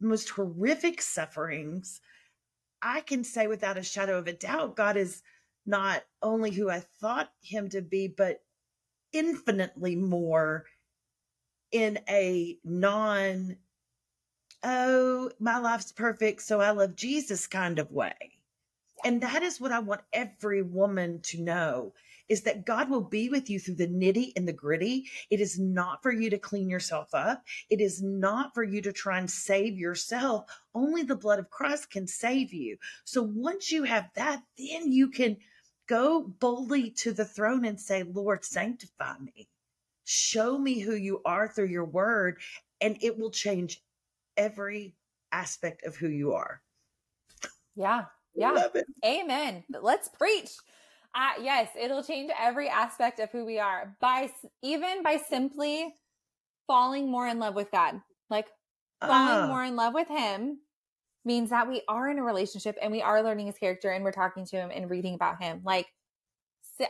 most 0.00 0.28
horrific 0.30 1.02
sufferings 1.02 2.00
i 2.82 3.00
can 3.00 3.24
say 3.24 3.46
without 3.46 3.78
a 3.78 3.82
shadow 3.82 4.18
of 4.18 4.28
a 4.28 4.32
doubt 4.32 4.76
god 4.76 4.96
is 4.96 5.22
not 5.64 6.04
only 6.22 6.50
who 6.50 6.70
i 6.70 6.80
thought 7.00 7.32
him 7.42 7.68
to 7.68 7.80
be 7.80 8.06
but 8.06 8.42
infinitely 9.12 9.96
more 9.96 10.66
in 11.72 11.98
a 12.08 12.58
non 12.64 13.56
oh, 14.66 15.30
my 15.38 15.58
life's 15.58 15.92
perfect, 15.92 16.42
so 16.42 16.60
I 16.60 16.70
love 16.70 16.96
Jesus 16.96 17.46
kind 17.46 17.78
of 17.78 17.90
way. 17.92 18.35
And 19.04 19.20
that 19.22 19.42
is 19.42 19.60
what 19.60 19.72
I 19.72 19.78
want 19.78 20.00
every 20.12 20.62
woman 20.62 21.20
to 21.24 21.40
know 21.40 21.92
is 22.28 22.42
that 22.42 22.66
God 22.66 22.90
will 22.90 23.02
be 23.02 23.28
with 23.28 23.48
you 23.48 23.60
through 23.60 23.76
the 23.76 23.86
nitty 23.86 24.32
and 24.34 24.48
the 24.48 24.52
gritty. 24.52 25.04
It 25.30 25.40
is 25.40 25.58
not 25.58 26.02
for 26.02 26.10
you 26.10 26.30
to 26.30 26.38
clean 26.38 26.68
yourself 26.68 27.14
up. 27.14 27.44
It 27.70 27.80
is 27.80 28.02
not 28.02 28.52
for 28.54 28.64
you 28.64 28.80
to 28.82 28.92
try 28.92 29.18
and 29.18 29.30
save 29.30 29.78
yourself. 29.78 30.46
Only 30.74 31.02
the 31.02 31.14
blood 31.14 31.38
of 31.38 31.50
Christ 31.50 31.90
can 31.90 32.06
save 32.06 32.52
you. 32.52 32.78
So 33.04 33.22
once 33.22 33.70
you 33.70 33.84
have 33.84 34.08
that, 34.14 34.42
then 34.58 34.90
you 34.90 35.08
can 35.08 35.36
go 35.86 36.22
boldly 36.22 36.90
to 36.90 37.12
the 37.12 37.24
throne 37.24 37.64
and 37.64 37.80
say, 37.80 38.02
Lord, 38.02 38.44
sanctify 38.44 39.18
me. 39.20 39.48
Show 40.04 40.58
me 40.58 40.80
who 40.80 40.94
you 40.94 41.20
are 41.24 41.48
through 41.48 41.66
your 41.66 41.84
word, 41.84 42.38
and 42.80 42.96
it 43.02 43.18
will 43.18 43.30
change 43.30 43.82
every 44.36 44.94
aspect 45.32 45.84
of 45.84 45.96
who 45.96 46.08
you 46.08 46.32
are. 46.32 46.60
Yeah. 47.74 48.06
Yeah. 48.36 48.68
Amen. 49.04 49.64
Let's 49.70 50.08
preach. 50.08 50.50
Uh, 51.14 51.40
yes, 51.40 51.70
it'll 51.80 52.02
change 52.02 52.30
every 52.38 52.68
aspect 52.68 53.20
of 53.20 53.30
who 53.30 53.46
we 53.46 53.58
are 53.58 53.96
by 54.00 54.30
even 54.62 55.02
by 55.02 55.16
simply 55.16 55.94
falling 56.66 57.10
more 57.10 57.26
in 57.26 57.38
love 57.38 57.54
with 57.54 57.70
God. 57.70 58.02
Like 58.28 58.46
falling 59.00 59.44
uh. 59.44 59.46
more 59.48 59.64
in 59.64 59.76
love 59.76 59.94
with 59.94 60.08
Him 60.08 60.58
means 61.24 61.50
that 61.50 61.68
we 61.68 61.82
are 61.88 62.10
in 62.10 62.18
a 62.18 62.22
relationship 62.22 62.76
and 62.82 62.92
we 62.92 63.02
are 63.02 63.22
learning 63.22 63.46
His 63.46 63.58
character 63.58 63.90
and 63.90 64.04
we're 64.04 64.12
talking 64.12 64.44
to 64.46 64.56
Him 64.56 64.70
and 64.72 64.90
reading 64.90 65.14
about 65.14 65.42
Him. 65.42 65.62
Like, 65.64 65.86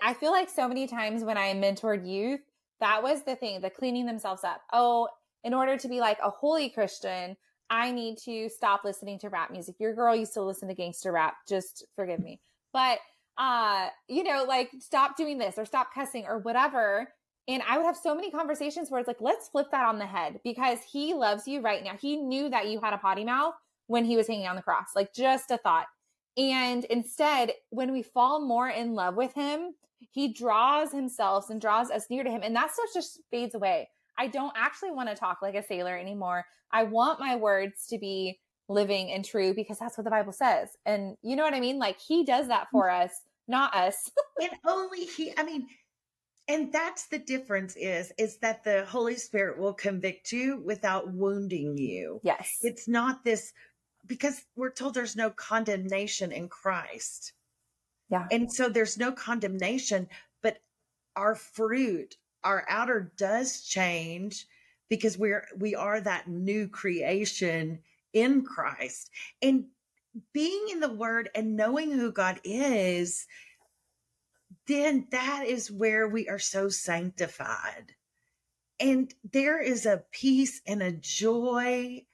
I 0.03 0.15
feel 0.15 0.33
like 0.33 0.51
so 0.51 0.67
many 0.67 0.89
times 0.89 1.23
when 1.23 1.39
I 1.39 1.55
mentored 1.55 2.09
youth, 2.09 2.41
that 2.81 3.03
was 3.03 3.23
the 3.23 3.37
thing, 3.37 3.61
the 3.61 3.71
cleaning 3.71 4.07
themselves 4.07 4.43
up. 4.43 4.61
Oh, 4.73 5.09
in 5.45 5.55
order 5.55 5.77
to 5.77 5.89
be 5.89 6.01
like 6.01 6.19
a 6.23 6.31
holy 6.31 6.69
Christian, 6.69 7.37
I 7.71 7.91
need 7.91 8.19
to 8.25 8.49
stop 8.49 8.85
listening 8.85 9.19
to 9.21 9.29
rap 9.29 9.51
music. 9.51 9.77
Your 9.79 9.95
girl 9.95 10.15
used 10.15 10.35
to 10.35 10.43
listen 10.43 10.69
to 10.69 10.75
gangster 10.75 11.13
rap. 11.13 11.35
Just 11.49 11.85
forgive 11.97 12.21
me. 12.21 12.41
But 12.73 12.99
uh, 13.39 13.89
you 14.09 14.23
know, 14.23 14.45
like 14.47 14.71
stop 14.81 15.17
doing 15.17 15.39
this 15.39 15.59
or 15.59 15.65
stop 15.65 15.93
cussing 15.95 16.25
or 16.27 16.39
whatever. 16.39 17.09
And 17.49 17.63
I 17.69 17.77
would 17.77 17.87
have 17.87 17.97
so 17.97 18.15
many 18.15 18.31
conversations 18.31 18.91
where 18.91 18.99
it's 18.99 19.07
like, 19.07 19.21
let's 19.21 19.49
flip 19.49 19.69
that 19.71 19.87
on 19.87 19.99
the 19.99 20.07
head 20.07 20.41
because 20.43 20.79
he 20.91 21.15
loves 21.15 21.47
you 21.47 21.61
right 21.61 21.85
now. 21.85 21.93
He 22.01 22.17
knew 22.17 22.49
that 22.51 22.69
you 22.69 22.81
had 22.81 22.93
a 22.93 22.99
potty 22.99 23.25
mouth 23.25 23.55
when 23.87 24.05
he 24.05 24.17
was 24.17 24.27
hanging 24.27 24.49
on 24.49 24.57
the 24.57 24.63
cross, 24.63 24.89
like 24.97 25.15
just 25.15 25.51
a 25.51 25.59
thought. 25.59 25.87
And 26.37 26.85
instead, 26.87 27.53
when 27.71 27.93
we 27.93 28.03
fall 28.03 28.41
more 28.45 28.69
in 28.69 28.95
love 28.95 29.15
with 29.15 29.33
him, 29.35 29.75
he 30.11 30.33
draws 30.33 30.93
himself 30.93 31.51
and 31.51 31.61
draws 31.61 31.91
us 31.91 32.07
near 32.11 32.25
to 32.25 32.31
him. 32.31 32.41
And 32.43 32.55
that 32.57 32.73
stuff 32.73 32.89
just 32.93 33.21
fades 33.31 33.55
away. 33.55 33.89
I 34.19 34.29
don't 34.29 34.53
actually 34.57 34.93
want 34.93 35.09
to 35.09 35.15
talk 35.15 35.39
like 35.43 35.55
a 35.55 35.63
sailor 35.63 35.97
anymore. 35.97 36.45
I 36.73 36.85
want 36.85 37.21
my 37.21 37.37
words 37.37 37.87
to 37.91 37.99
be 37.99 38.39
living 38.69 39.13
and 39.13 39.25
true 39.25 39.55
because 39.55 39.79
that's 39.79 39.97
what 39.97 40.05
the 40.05 40.11
Bible 40.11 40.33
says. 40.33 40.71
And 40.85 41.17
you 41.23 41.37
know 41.37 41.45
what 41.45 41.55
I 41.55 41.61
mean? 41.61 41.79
Like 41.79 41.99
he 42.01 42.25
does 42.25 42.49
that 42.49 42.65
mm. 42.65 42.71
for 42.73 42.91
us, 42.91 43.13
not 43.47 43.75
us. 43.75 44.11
and 44.41 44.51
only 44.67 45.05
he, 45.05 45.33
I 45.37 45.45
mean, 45.45 45.67
and 46.49 46.73
that's 46.73 47.07
the 47.09 47.19
difference 47.19 47.77
is 47.77 48.13
is 48.19 48.39
that 48.39 48.65
the 48.65 48.85
holy 48.87 49.17
spirit 49.17 49.59
will 49.59 49.75
convict 49.75 50.33
you 50.33 50.63
without 50.65 51.13
wounding 51.13 51.77
you 51.77 52.21
yes 52.23 52.59
it's 52.63 52.87
not 52.87 53.25
this 53.25 53.53
because 54.07 54.45
we're 54.55 54.71
told 54.71 54.95
there's 54.95 55.17
no 55.17 55.31
condemnation 55.31 56.33
in 56.33 56.49
christ 56.49 57.33
yeah 58.11 58.27
and 58.31 58.53
so 58.53 58.69
there's 58.69 58.97
no 58.97 59.13
condemnation 59.13 60.09
but 60.43 60.59
our 61.17 61.35
fruit 61.35 62.17
our 62.47 62.65
outer 62.69 63.13
does 63.17 63.63
change 63.63 64.47
because 64.89 65.19
we're 65.19 65.47
we 65.59 65.75
are 65.75 66.01
that 66.01 66.29
new 66.29 66.69
creation 66.69 67.81
in 68.13 68.45
Christ. 68.45 69.11
And 69.43 69.65
being 70.33 70.69
in 70.71 70.79
the 70.79 70.93
word 70.93 71.29
and 71.35 71.57
knowing 71.57 71.91
who 71.91 72.13
God 72.13 72.41
is, 72.45 73.27
then 74.69 75.09
that 75.11 75.45
is 75.47 75.73
where 75.73 76.09
we 76.09 76.29
are 76.29 76.39
so 76.39 76.69
sanctified. 76.69 77.93
And 78.79 79.13
there 79.33 79.61
is 79.61 79.85
a 79.85 80.05
peace 80.13 80.63
and 80.67 80.83
a 80.83 80.93
joy 80.93 82.05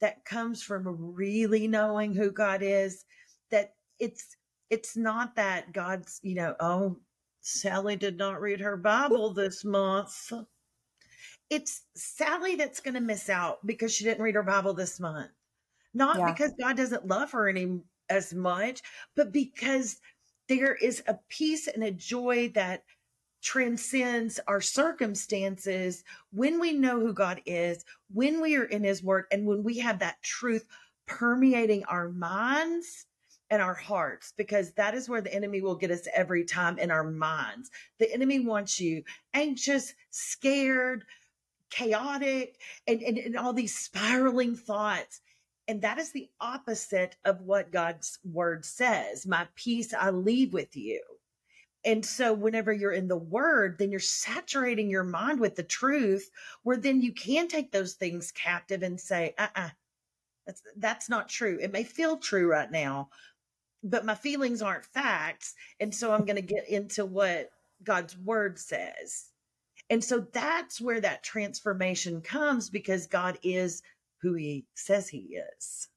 that 0.00 0.24
comes 0.24 0.62
from 0.62 1.14
really 1.14 1.66
knowing 1.66 2.14
who 2.14 2.30
God 2.30 2.62
is 2.62 3.04
that 3.50 3.74
it's 3.98 4.36
it's 4.70 4.96
not 4.96 5.34
that 5.34 5.72
God's, 5.72 6.20
you 6.22 6.36
know, 6.36 6.54
oh, 6.60 6.96
Sally 7.40 7.96
did 7.96 8.16
not 8.18 8.40
read 8.40 8.60
her 8.60 8.76
Bible 8.76 9.32
this 9.32 9.64
month. 9.64 10.32
It's 11.48 11.82
Sally 11.94 12.56
that's 12.56 12.80
going 12.80 12.94
to 12.94 13.00
miss 13.00 13.28
out 13.28 13.64
because 13.66 13.94
she 13.94 14.04
didn't 14.04 14.22
read 14.22 14.34
her 14.34 14.42
Bible 14.42 14.74
this 14.74 15.00
month. 15.00 15.30
Not 15.94 16.18
yeah. 16.18 16.30
because 16.30 16.52
God 16.60 16.76
doesn't 16.76 17.08
love 17.08 17.32
her 17.32 17.48
any 17.48 17.80
as 18.08 18.34
much, 18.34 18.82
but 19.16 19.32
because 19.32 20.00
there 20.48 20.74
is 20.74 21.02
a 21.06 21.18
peace 21.28 21.66
and 21.66 21.82
a 21.82 21.90
joy 21.90 22.50
that 22.54 22.84
transcends 23.42 24.38
our 24.46 24.60
circumstances 24.60 26.04
when 26.32 26.60
we 26.60 26.72
know 26.72 27.00
who 27.00 27.12
God 27.12 27.40
is, 27.46 27.84
when 28.12 28.40
we 28.40 28.56
are 28.56 28.64
in 28.64 28.84
his 28.84 29.02
word, 29.02 29.24
and 29.32 29.46
when 29.46 29.62
we 29.62 29.78
have 29.78 29.98
that 30.00 30.22
truth 30.22 30.66
permeating 31.06 31.84
our 31.84 32.10
minds 32.10 33.06
and 33.50 33.60
our 33.60 33.74
hearts 33.74 34.32
because 34.36 34.72
that 34.72 34.94
is 34.94 35.08
where 35.08 35.20
the 35.20 35.34
enemy 35.34 35.60
will 35.60 35.74
get 35.74 35.90
us 35.90 36.06
every 36.14 36.44
time 36.44 36.78
in 36.78 36.90
our 36.90 37.04
minds. 37.04 37.70
The 37.98 38.12
enemy 38.12 38.40
wants 38.40 38.80
you 38.80 39.02
anxious, 39.34 39.94
scared, 40.10 41.04
chaotic, 41.70 42.58
and, 42.86 43.02
and, 43.02 43.18
and 43.18 43.36
all 43.36 43.52
these 43.52 43.76
spiraling 43.76 44.56
thoughts. 44.56 45.20
And 45.68 45.82
that 45.82 45.98
is 45.98 46.12
the 46.12 46.28
opposite 46.40 47.16
of 47.24 47.42
what 47.42 47.72
God's 47.72 48.18
word 48.24 48.64
says. 48.64 49.26
My 49.26 49.46
peace 49.54 49.94
I 49.94 50.10
leave 50.10 50.52
with 50.52 50.76
you. 50.76 51.00
And 51.84 52.04
so, 52.04 52.34
whenever 52.34 52.72
you're 52.72 52.92
in 52.92 53.08
the 53.08 53.16
word, 53.16 53.78
then 53.78 53.90
you're 53.90 54.00
saturating 54.00 54.90
your 54.90 55.04
mind 55.04 55.40
with 55.40 55.56
the 55.56 55.62
truth, 55.62 56.30
where 56.62 56.76
then 56.76 57.00
you 57.00 57.12
can 57.12 57.48
take 57.48 57.72
those 57.72 57.94
things 57.94 58.32
captive 58.32 58.82
and 58.82 59.00
say, 59.00 59.34
uh 59.38 59.46
uh-uh, 59.56 59.66
uh, 59.66 59.70
that's, 60.46 60.62
that's 60.76 61.08
not 61.08 61.28
true. 61.28 61.58
It 61.62 61.72
may 61.72 61.84
feel 61.84 62.18
true 62.18 62.50
right 62.50 62.70
now, 62.70 63.08
but 63.82 64.04
my 64.04 64.14
feelings 64.14 64.62
aren't 64.62 64.84
facts. 64.84 65.54
And 65.80 65.94
so, 65.94 66.12
I'm 66.12 66.24
going 66.24 66.36
to 66.36 66.42
get 66.42 66.68
into 66.68 67.04
what 67.04 67.50
God's 67.82 68.16
word 68.18 68.58
says. 68.58 69.26
And 69.88 70.02
so, 70.02 70.26
that's 70.32 70.80
where 70.80 71.00
that 71.00 71.22
transformation 71.22 72.20
comes 72.20 72.70
because 72.70 73.06
God 73.06 73.38
is 73.42 73.82
who 74.22 74.34
he 74.34 74.66
says 74.74 75.08
he 75.08 75.38
is. 75.58 75.88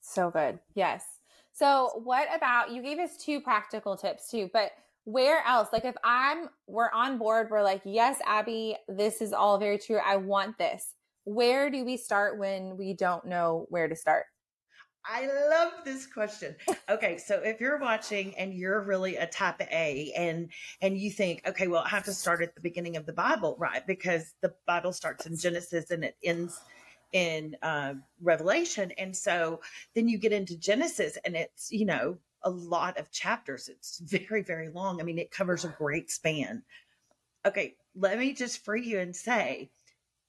So 0.00 0.30
good. 0.30 0.58
Yes. 0.74 1.04
So, 1.52 2.00
what 2.02 2.28
about 2.34 2.72
you 2.72 2.82
gave 2.82 2.98
us 2.98 3.16
two 3.16 3.40
practical 3.40 3.96
tips 3.96 4.30
too, 4.30 4.50
but 4.52 4.72
where 5.04 5.42
else? 5.46 5.68
Like 5.72 5.84
if 5.84 5.94
I'm 6.02 6.48
we're 6.66 6.90
on 6.90 7.18
board, 7.18 7.48
we're 7.50 7.62
like, 7.62 7.82
"Yes, 7.84 8.18
Abby, 8.26 8.76
this 8.88 9.20
is 9.20 9.32
all 9.32 9.58
very 9.58 9.78
true. 9.78 9.98
I 10.04 10.16
want 10.16 10.58
this." 10.58 10.94
Where 11.24 11.70
do 11.70 11.84
we 11.84 11.96
start 11.96 12.38
when 12.38 12.76
we 12.76 12.92
don't 12.94 13.24
know 13.26 13.66
where 13.70 13.88
to 13.88 13.96
start? 13.96 14.26
I 15.06 15.26
love 15.26 15.84
this 15.84 16.06
question. 16.06 16.56
Okay, 16.88 17.18
so 17.18 17.40
if 17.44 17.60
you're 17.60 17.78
watching 17.78 18.36
and 18.38 18.54
you're 18.54 18.80
really 18.82 19.16
a 19.16 19.26
type 19.26 19.60
A 19.60 20.12
and 20.16 20.50
and 20.80 20.96
you 20.96 21.10
think, 21.10 21.42
okay, 21.46 21.68
well, 21.68 21.82
I 21.84 21.90
have 21.90 22.04
to 22.04 22.12
start 22.12 22.42
at 22.42 22.54
the 22.54 22.60
beginning 22.60 22.96
of 22.96 23.04
the 23.04 23.12
Bible, 23.12 23.56
right? 23.58 23.86
Because 23.86 24.34
the 24.40 24.54
Bible 24.66 24.92
starts 24.92 25.26
in 25.26 25.36
Genesis 25.36 25.90
and 25.90 26.04
it 26.04 26.16
ends 26.24 26.58
in 27.12 27.54
uh, 27.62 27.94
Revelation, 28.22 28.92
and 28.98 29.14
so 29.14 29.60
then 29.94 30.08
you 30.08 30.18
get 30.18 30.32
into 30.32 30.56
Genesis, 30.56 31.18
and 31.24 31.36
it's 31.36 31.70
you 31.70 31.84
know 31.84 32.18
a 32.42 32.50
lot 32.50 32.98
of 32.98 33.10
chapters. 33.10 33.68
It's 33.68 33.98
very, 33.98 34.42
very 34.42 34.70
long. 34.70 35.00
I 35.00 35.04
mean, 35.04 35.18
it 35.18 35.30
covers 35.30 35.64
a 35.64 35.74
great 35.78 36.10
span. 36.10 36.62
Okay, 37.46 37.76
let 37.94 38.18
me 38.18 38.32
just 38.32 38.64
free 38.64 38.86
you 38.86 39.00
and 39.00 39.14
say 39.14 39.70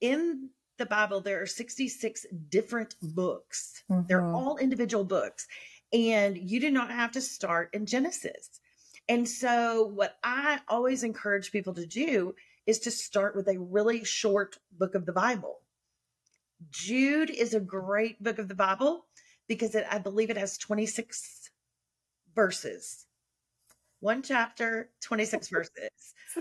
in 0.02 0.50
the 0.78 0.86
Bible, 0.86 1.22
there 1.22 1.42
are 1.42 1.48
66 1.48 2.26
different 2.50 2.96
books. 3.02 3.84
Mm-hmm. 3.90 4.08
They're 4.08 4.26
all 4.26 4.58
individual 4.58 5.04
books, 5.04 5.48
and 5.94 6.38
you 6.38 6.60
do 6.60 6.72
not 6.72 6.92
have 6.92 7.12
to 7.14 7.22
start 7.22 7.70
in 7.74 7.86
Genesis. 7.86 8.60
And 9.08 9.28
so, 9.28 9.86
what 9.88 10.18
I 10.24 10.60
always 10.68 11.04
encourage 11.04 11.52
people 11.52 11.74
to 11.76 11.86
do 11.86 12.36
is 12.66 12.80
to 12.80 12.92
start 12.92 13.36
with 13.36 13.48
a 13.48 13.60
really 13.60 14.04
short 14.04 14.58
book 14.72 14.96
of 14.96 15.06
the 15.06 15.14
Bible. 15.14 15.60
Jude 16.72 17.30
is 17.30 17.54
a 17.54 17.60
great 17.60 18.22
book 18.24 18.40
of 18.40 18.48
the 18.48 18.56
Bible 18.56 19.06
because 19.48 19.76
it, 19.76 19.86
I 19.90 20.00
believe 20.00 20.30
it 20.30 20.38
has 20.38 20.58
26 20.58 21.52
verses. 22.34 23.06
One 24.00 24.24
chapter, 24.24 24.90
26 25.02 25.50
verses. 25.52 25.90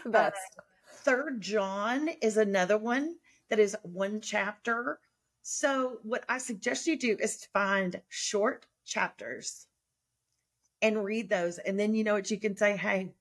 Best. 0.06 0.36
Uh, 0.58 0.62
Third 1.04 1.42
John 1.42 2.08
is 2.22 2.38
another 2.38 2.78
one 2.78 3.16
that 3.54 3.62
is 3.62 3.76
one 3.84 4.20
chapter. 4.20 4.98
So, 5.42 5.98
what 6.02 6.24
I 6.28 6.38
suggest 6.38 6.88
you 6.88 6.98
do 6.98 7.16
is 7.20 7.46
find 7.52 8.00
short 8.08 8.66
chapters 8.84 9.68
and 10.82 11.04
read 11.04 11.30
those. 11.30 11.58
And 11.58 11.78
then 11.78 11.94
you 11.94 12.02
know 12.02 12.14
what 12.14 12.32
you 12.32 12.40
can 12.40 12.56
say, 12.56 12.76
hey, 12.76 13.12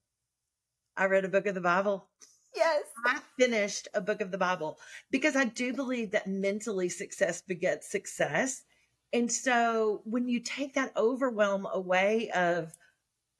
I 0.97 1.05
read 1.05 1.23
a 1.23 1.29
book 1.29 1.45
of 1.45 1.53
the 1.53 1.61
Bible. 1.61 2.07
Yes. 2.55 2.85
I 3.05 3.19
finished 3.39 3.87
a 3.93 4.01
book 4.01 4.21
of 4.21 4.31
the 4.31 4.39
Bible 4.39 4.79
because 5.11 5.35
I 5.35 5.45
do 5.45 5.71
believe 5.71 6.09
that 6.11 6.25
mentally 6.25 6.89
success 6.89 7.41
begets 7.41 7.91
success. 7.91 8.63
And 9.11 9.31
so 9.31 10.01
when 10.03 10.27
you 10.27 10.39
take 10.39 10.73
that 10.73 10.97
overwhelm 10.97 11.67
away 11.71 12.31
of, 12.31 12.73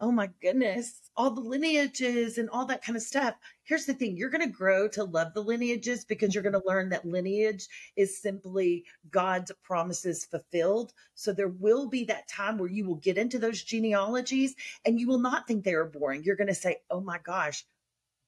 oh 0.04 0.12
my 0.12 0.30
goodness, 0.42 1.10
all 1.16 1.32
the 1.32 1.40
lineages 1.40 2.38
and 2.38 2.50
all 2.50 2.66
that 2.66 2.84
kind 2.84 2.98
of 2.98 3.02
stuff, 3.02 3.36
here's 3.64 3.86
the 3.86 3.94
thing 3.94 4.18
you're 4.18 4.30
going 4.30 4.46
to 4.46 4.54
grow 4.54 4.86
to 4.86 5.06
love 5.06 5.34
the 5.34 5.42
lineages 5.42 6.04
because 6.04 6.36
you're 6.36 6.44
going 6.44 6.52
to 6.52 6.62
learn 6.68 6.90
that 6.90 7.06
lineage 7.06 7.70
is 7.96 8.22
simply 8.22 8.84
God's 9.12 9.54
promises 9.64 10.26
fulfilled. 10.26 10.92
So 11.16 11.32
there 11.32 11.48
will 11.48 11.88
be 11.88 12.04
that 12.04 12.28
time 12.28 12.58
where 12.58 12.70
you 12.70 12.86
will 12.86 12.98
get 12.98 13.18
into 13.18 13.40
those 13.40 13.64
genealogies 13.64 14.56
and 14.84 15.00
you 15.00 15.08
will 15.08 15.20
not 15.20 15.48
think 15.48 15.64
they 15.64 15.74
are 15.74 15.86
boring. 15.86 16.26
You're 16.26 16.36
going 16.36 16.50
to 16.50 16.54
say, 16.54 16.82
oh 16.92 17.00
my 17.00 17.20
gosh, 17.24 17.64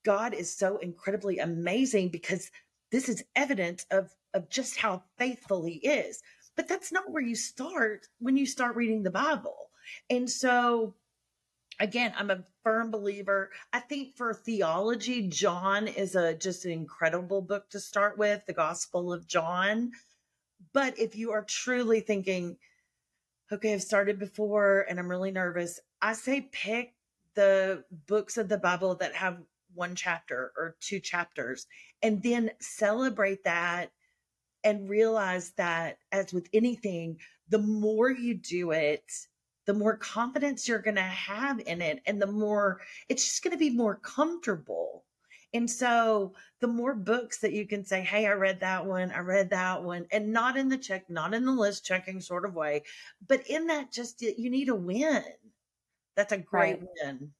God 0.06 0.34
is 0.34 0.50
so 0.50 0.78
incredibly 0.78 1.40
amazing 1.40 2.08
because 2.08 2.52
this 2.90 3.10
is 3.10 3.26
evidence 3.36 3.86
of, 3.92 4.16
of 4.34 4.48
just 4.48 4.78
how 4.78 5.04
faithful 5.18 5.66
he 5.66 5.74
is. 5.74 6.22
But 6.56 6.70
that's 6.70 6.94
not 6.94 7.12
where 7.12 7.22
you 7.24 7.36
start 7.36 8.08
when 8.20 8.38
you 8.38 8.46
start 8.46 8.78
reading 8.78 9.04
the 9.04 9.12
Bible. 9.12 9.72
And 10.10 10.30
so, 10.30 10.96
again, 11.80 12.14
I'm 12.18 12.32
a 12.32 12.44
firm 12.64 12.92
believer. 12.92 13.52
I 13.74 13.80
think 13.80 14.16
for 14.16 14.34
theology, 14.34 15.28
John 15.28 15.88
is 15.88 16.16
a 16.16 16.34
just 16.34 16.66
an 16.66 16.72
incredible 16.72 17.42
book 17.42 17.70
to 17.72 17.80
start 17.80 18.18
with, 18.18 18.46
the 18.46 18.54
Gospel 18.54 19.12
of 19.14 19.28
John. 19.28 19.92
But 20.74 20.98
if 21.00 21.16
you 21.16 21.32
are 21.32 21.44
truly 21.44 22.00
thinking, 22.00 22.58
okay, 23.52 23.74
I've 23.74 23.84
started 23.84 24.20
before 24.20 24.86
and 24.90 25.00
I'm 25.00 25.10
really 25.10 25.32
nervous, 25.32 25.80
I 26.02 26.14
say 26.14 26.50
pick 26.52 26.94
the 27.36 27.84
books 28.08 28.38
of 28.38 28.50
the 28.50 28.58
Bible 28.58 28.96
that 28.96 29.14
have 29.16 29.38
one 29.74 29.96
chapter 29.96 30.54
or 30.56 30.76
two 30.80 31.00
chapters 31.00 31.68
and 32.02 32.24
then 32.24 32.52
celebrate 32.60 33.44
that 33.44 33.92
and 34.64 34.90
realize 34.90 35.52
that 35.58 35.98
as 36.12 36.34
with 36.34 36.48
anything, 36.54 37.20
the 37.50 37.60
more 37.60 38.10
you 38.10 38.34
do 38.34 38.72
it, 38.72 39.04
the 39.66 39.74
more 39.74 39.98
confidence 39.98 40.68
you're 40.68 40.80
going 40.80 40.96
to 40.96 41.02
have 41.02 41.60
in 41.66 41.82
it 41.82 42.02
and 42.06 42.22
the 42.22 42.28
more 42.28 42.82
it's 43.10 43.24
just 43.26 43.44
going 43.44 43.52
to 43.52 43.58
be 43.58 43.70
more 43.70 43.96
comfortable. 43.96 45.04
And 45.54 45.70
so 45.70 46.34
the 46.60 46.68
more 46.68 46.94
books 46.94 47.40
that 47.40 47.54
you 47.54 47.66
can 47.66 47.86
say, 47.86 48.02
Hey, 48.02 48.28
I 48.28 48.34
read 48.34 48.60
that 48.60 48.86
one, 48.86 49.12
I 49.12 49.20
read 49.20 49.50
that 49.52 49.82
one, 49.82 50.06
and 50.12 50.34
not 50.34 50.58
in 50.58 50.70
the 50.70 50.78
check, 50.78 51.10
not 51.10 51.34
in 51.34 51.46
the 51.46 51.52
list 51.52 51.86
checking 51.86 52.20
sort 52.20 52.46
of 52.46 52.56
way, 52.56 52.84
but 53.28 53.48
in 53.48 53.68
that 53.68 53.92
just 53.92 54.22
you 54.22 54.50
need 54.50 54.70
a 54.70 54.76
win. 54.76 55.24
That's 56.16 56.34
a 56.34 56.38
great 56.38 56.80
right. 56.80 56.90
win. 57.04 57.32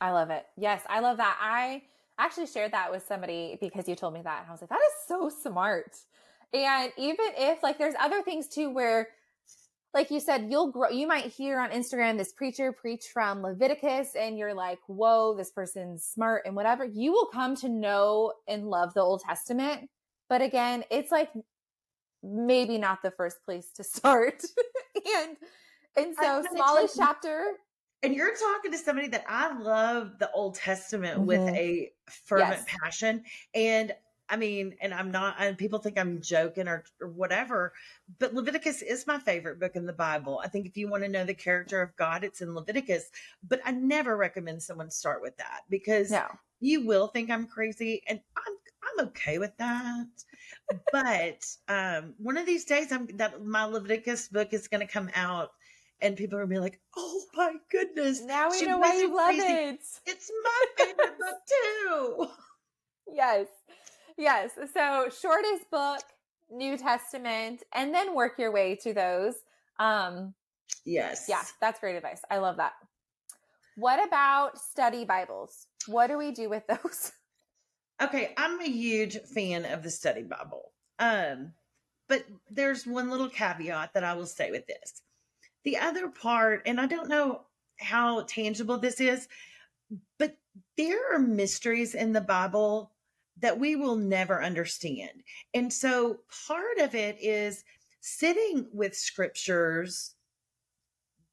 I 0.00 0.12
love 0.12 0.30
it. 0.30 0.46
Yes, 0.56 0.82
I 0.88 1.00
love 1.00 1.18
that. 1.18 1.36
I 1.40 1.82
actually 2.18 2.46
shared 2.46 2.72
that 2.72 2.90
with 2.90 3.06
somebody 3.06 3.58
because 3.60 3.88
you 3.88 3.94
told 3.94 4.14
me 4.14 4.22
that. 4.22 4.40
And 4.40 4.48
I 4.48 4.52
was 4.52 4.60
like, 4.60 4.70
that 4.70 4.76
is 4.76 5.06
so 5.06 5.28
smart. 5.28 5.96
And 6.52 6.92
even 6.96 7.26
if 7.36 7.62
like 7.62 7.78
there's 7.78 7.94
other 7.98 8.22
things 8.22 8.48
too 8.48 8.70
where 8.70 9.08
like 9.92 10.10
you 10.10 10.20
said, 10.20 10.46
you'll 10.48 10.70
grow, 10.70 10.88
you 10.88 11.06
might 11.06 11.26
hear 11.26 11.58
on 11.58 11.70
Instagram 11.70 12.16
this 12.16 12.32
preacher 12.32 12.72
preach 12.72 13.06
from 13.12 13.42
Leviticus 13.42 14.14
and 14.14 14.38
you're 14.38 14.54
like, 14.54 14.78
whoa, 14.86 15.34
this 15.36 15.50
person's 15.50 16.04
smart 16.04 16.42
and 16.46 16.54
whatever. 16.54 16.84
You 16.84 17.12
will 17.12 17.26
come 17.26 17.56
to 17.56 17.68
know 17.68 18.32
and 18.46 18.68
love 18.68 18.94
the 18.94 19.00
Old 19.00 19.22
Testament. 19.22 19.88
But 20.28 20.42
again, 20.42 20.84
it's 20.90 21.10
like 21.10 21.30
maybe 22.22 22.78
not 22.78 23.02
the 23.02 23.10
first 23.10 23.44
place 23.44 23.72
to 23.76 23.84
start. 23.84 24.42
and, 24.94 25.36
and 25.96 26.14
so 26.20 26.44
smallest 26.52 26.96
chapter. 26.96 27.46
And 28.02 28.14
you're 28.14 28.34
talking 28.34 28.70
to 28.70 28.78
somebody 28.78 29.08
that 29.08 29.24
I 29.28 29.58
love 29.58 30.12
the 30.18 30.30
Old 30.30 30.54
Testament 30.54 31.18
mm-hmm. 31.18 31.26
with 31.26 31.48
a 31.48 31.90
fervent 32.08 32.60
yes. 32.66 32.76
passion. 32.80 33.24
And 33.54 33.92
I 34.30 34.36
mean, 34.36 34.76
and 34.80 34.94
I'm 34.94 35.10
not, 35.10 35.36
and 35.38 35.58
people 35.58 35.80
think 35.80 35.98
I'm 35.98 36.20
joking 36.20 36.68
or, 36.68 36.84
or 37.00 37.08
whatever, 37.08 37.72
but 38.18 38.32
Leviticus 38.32 38.80
is 38.80 39.06
my 39.06 39.18
favorite 39.18 39.58
book 39.58 39.74
in 39.74 39.86
the 39.86 39.92
Bible. 39.92 40.40
I 40.42 40.48
think 40.48 40.66
if 40.66 40.76
you 40.76 40.88
want 40.88 41.02
to 41.02 41.08
know 41.08 41.24
the 41.24 41.34
character 41.34 41.82
of 41.82 41.96
God, 41.96 42.22
it's 42.22 42.40
in 42.40 42.54
Leviticus, 42.54 43.10
but 43.46 43.60
I 43.64 43.72
never 43.72 44.16
recommend 44.16 44.62
someone 44.62 44.90
start 44.90 45.20
with 45.20 45.36
that 45.38 45.62
because 45.68 46.12
no. 46.12 46.26
you 46.60 46.86
will 46.86 47.08
think 47.08 47.28
I'm 47.28 47.46
crazy 47.46 48.02
and 48.08 48.20
I'm, 48.36 48.54
I'm 48.82 49.06
okay 49.08 49.38
with 49.38 49.56
that. 49.56 50.06
but 50.92 51.46
um, 51.68 52.14
one 52.18 52.36
of 52.36 52.46
these 52.46 52.64
days, 52.64 52.92
I'm 52.92 53.08
that 53.16 53.44
my 53.44 53.64
Leviticus 53.64 54.28
book 54.28 54.52
is 54.52 54.68
going 54.68 54.86
to 54.86 54.92
come 54.92 55.10
out 55.14 55.50
and 56.02 56.16
people 56.16 56.38
are 56.38 56.42
gonna 56.42 56.54
be 56.54 56.58
like, 56.58 56.80
"Oh 56.96 57.24
my 57.34 57.52
goodness!" 57.70 58.22
Now 58.22 58.48
we 58.50 58.64
know 58.64 58.78
why 58.78 58.94
you 58.96 59.14
love 59.14 59.26
crazy. 59.26 59.52
it. 59.52 59.80
It's 60.06 60.30
my 60.44 60.64
favorite 60.78 61.18
book 61.18 61.36
too. 61.48 62.28
Yes, 63.12 63.48
yes. 64.20 64.52
So 64.72 65.08
shortest 65.10 65.70
book, 65.70 66.02
New 66.50 66.76
Testament, 66.76 67.62
and 67.74 67.94
then 67.94 68.14
work 68.14 68.38
your 68.38 68.52
way 68.52 68.76
to 68.82 68.92
those. 68.92 69.34
Um, 69.78 70.34
yes. 70.84 71.26
Yeah, 71.28 71.42
that's 71.60 71.80
great 71.80 71.96
advice. 71.96 72.20
I 72.30 72.38
love 72.38 72.56
that. 72.58 72.74
What 73.76 74.06
about 74.06 74.58
study 74.58 75.04
Bibles? 75.04 75.66
What 75.86 76.08
do 76.08 76.18
we 76.18 76.32
do 76.32 76.48
with 76.48 76.66
those? 76.68 77.12
Okay, 78.02 78.34
I'm 78.36 78.60
a 78.60 78.68
huge 78.68 79.18
fan 79.34 79.64
of 79.64 79.82
the 79.82 79.90
study 79.90 80.22
Bible. 80.22 80.72
Um, 80.98 81.52
but 82.08 82.24
there's 82.50 82.86
one 82.86 83.10
little 83.10 83.28
caveat 83.28 83.94
that 83.94 84.04
I 84.04 84.14
will 84.14 84.26
say 84.26 84.50
with 84.50 84.66
this. 84.66 85.02
The 85.64 85.78
other 85.78 86.08
part, 86.08 86.62
and 86.66 86.80
I 86.80 86.86
don't 86.86 87.08
know 87.08 87.42
how 87.78 88.22
tangible 88.22 88.78
this 88.78 89.00
is, 89.00 89.28
but 90.18 90.36
there 90.76 91.14
are 91.14 91.18
mysteries 91.18 91.94
in 91.94 92.12
the 92.12 92.20
Bible 92.20 92.90
that 93.38 93.58
we 93.58 93.76
will 93.76 93.96
never 93.96 94.42
understand. 94.42 95.22
And 95.54 95.72
so 95.72 96.20
part 96.46 96.78
of 96.78 96.94
it 96.94 97.16
is 97.20 97.64
sitting 98.00 98.66
with 98.72 98.96
scriptures 98.96 100.14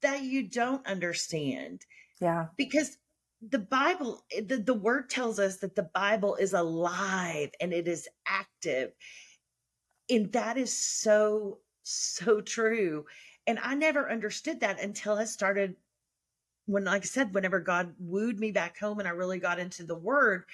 that 0.00 0.22
you 0.22 0.48
don't 0.48 0.86
understand. 0.86 1.84
Yeah. 2.20 2.46
Because 2.56 2.98
the 3.42 3.58
Bible, 3.58 4.24
eh, 4.32 4.42
the, 4.46 4.58
the 4.58 4.74
word 4.74 5.10
tells 5.10 5.38
us 5.38 5.58
that 5.58 5.74
the 5.74 5.90
Bible 5.94 6.36
is 6.36 6.52
alive 6.52 7.50
and 7.60 7.72
it 7.72 7.88
is 7.88 8.08
active. 8.26 8.92
And 10.10 10.32
that 10.32 10.56
is 10.56 10.76
so, 10.76 11.58
so 11.82 12.40
true. 12.40 13.04
And 13.46 13.58
I 13.62 13.74
never 13.74 14.10
understood 14.10 14.60
that 14.60 14.80
until 14.82 15.14
I 15.14 15.24
started 15.24 15.76
when, 16.66 16.84
like 16.84 17.02
I 17.02 17.06
said, 17.06 17.34
whenever 17.34 17.60
God 17.60 17.94
wooed 17.98 18.38
me 18.38 18.52
back 18.52 18.78
home 18.78 18.98
and 18.98 19.08
I 19.08 19.12
really 19.12 19.38
got 19.38 19.58
into 19.58 19.84
the 19.84 19.96
word. 19.96 20.44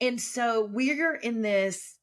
And 0.00 0.20
so 0.20 0.64
we're 0.64 1.14
in 1.14 1.42
this, 1.42 1.96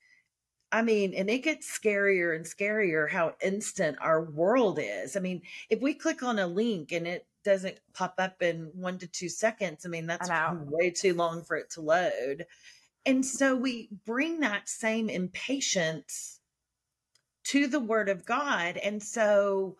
I 0.71 0.82
mean, 0.82 1.13
and 1.13 1.30
it 1.30 1.39
gets 1.39 1.67
scarier 1.67 2.36
and 2.36 2.45
scarier 2.45 3.10
how 3.10 3.36
instant 3.43 3.97
our 4.01 4.23
world 4.23 4.80
is. 4.82 5.15
I 5.15 5.19
mean, 5.19 5.41
if 5.69 5.82
we 5.82 5.93
click 5.93 6.23
on 6.23 6.39
a 6.39 6.47
link 6.47 6.91
and 6.91 7.06
it 7.06 7.27
doesn't 7.43 7.80
pop 7.93 8.15
up 8.17 8.41
in 8.41 8.71
one 8.73 8.97
to 8.99 9.08
two 9.08 9.30
seconds, 9.30 9.86
I 9.86 9.89
mean, 9.89 10.08
that's 10.08 10.30
way 10.69 10.89
too 10.91 11.13
long 11.13 11.43
for 11.43 11.58
it 11.58 11.69
to 11.71 11.82
load. 11.82 12.45
And 13.06 13.25
so 13.25 13.56
we 13.56 13.89
bring 14.06 14.39
that 14.41 14.69
same 14.69 15.10
impatience 15.10 16.39
to 17.45 17.67
the 17.67 17.80
word 17.80 18.10
of 18.10 18.25
God. 18.25 18.77
And 18.77 19.01
so 19.01 19.75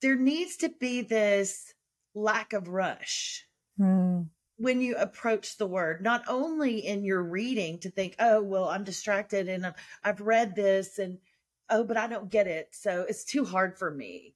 there 0.00 0.16
needs 0.16 0.56
to 0.58 0.68
be 0.68 1.02
this 1.02 1.74
lack 2.14 2.52
of 2.52 2.68
rush 2.68 3.46
mm. 3.78 4.26
When 4.56 4.80
you 4.80 4.96
approach 4.96 5.56
the 5.56 5.66
word, 5.66 6.02
not 6.02 6.22
only 6.28 6.86
in 6.86 7.04
your 7.04 7.22
reading 7.22 7.78
to 7.80 7.90
think, 7.90 8.14
oh, 8.18 8.40
well, 8.42 8.68
I'm 8.68 8.84
distracted 8.84 9.48
and 9.48 9.74
I've 10.04 10.20
read 10.20 10.54
this 10.54 10.98
and, 10.98 11.18
oh, 11.70 11.84
but 11.84 11.96
I 11.96 12.06
don't 12.06 12.30
get 12.30 12.46
it. 12.46 12.68
So 12.72 13.04
it's 13.08 13.24
too 13.24 13.44
hard 13.44 13.76
for 13.76 13.90
me. 13.90 14.34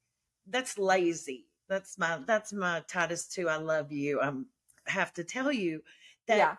That's 0.48 0.78
lazy. 0.78 1.46
That's 1.68 1.98
my, 1.98 2.18
that's 2.26 2.52
my 2.52 2.82
Titus 2.88 3.28
2. 3.28 3.48
I 3.48 3.56
love 3.56 3.92
you. 3.92 4.20
I 4.20 4.32
have 4.86 5.12
to 5.14 5.24
tell 5.24 5.52
you 5.52 5.82
that, 6.26 6.38
yeah. 6.38 6.54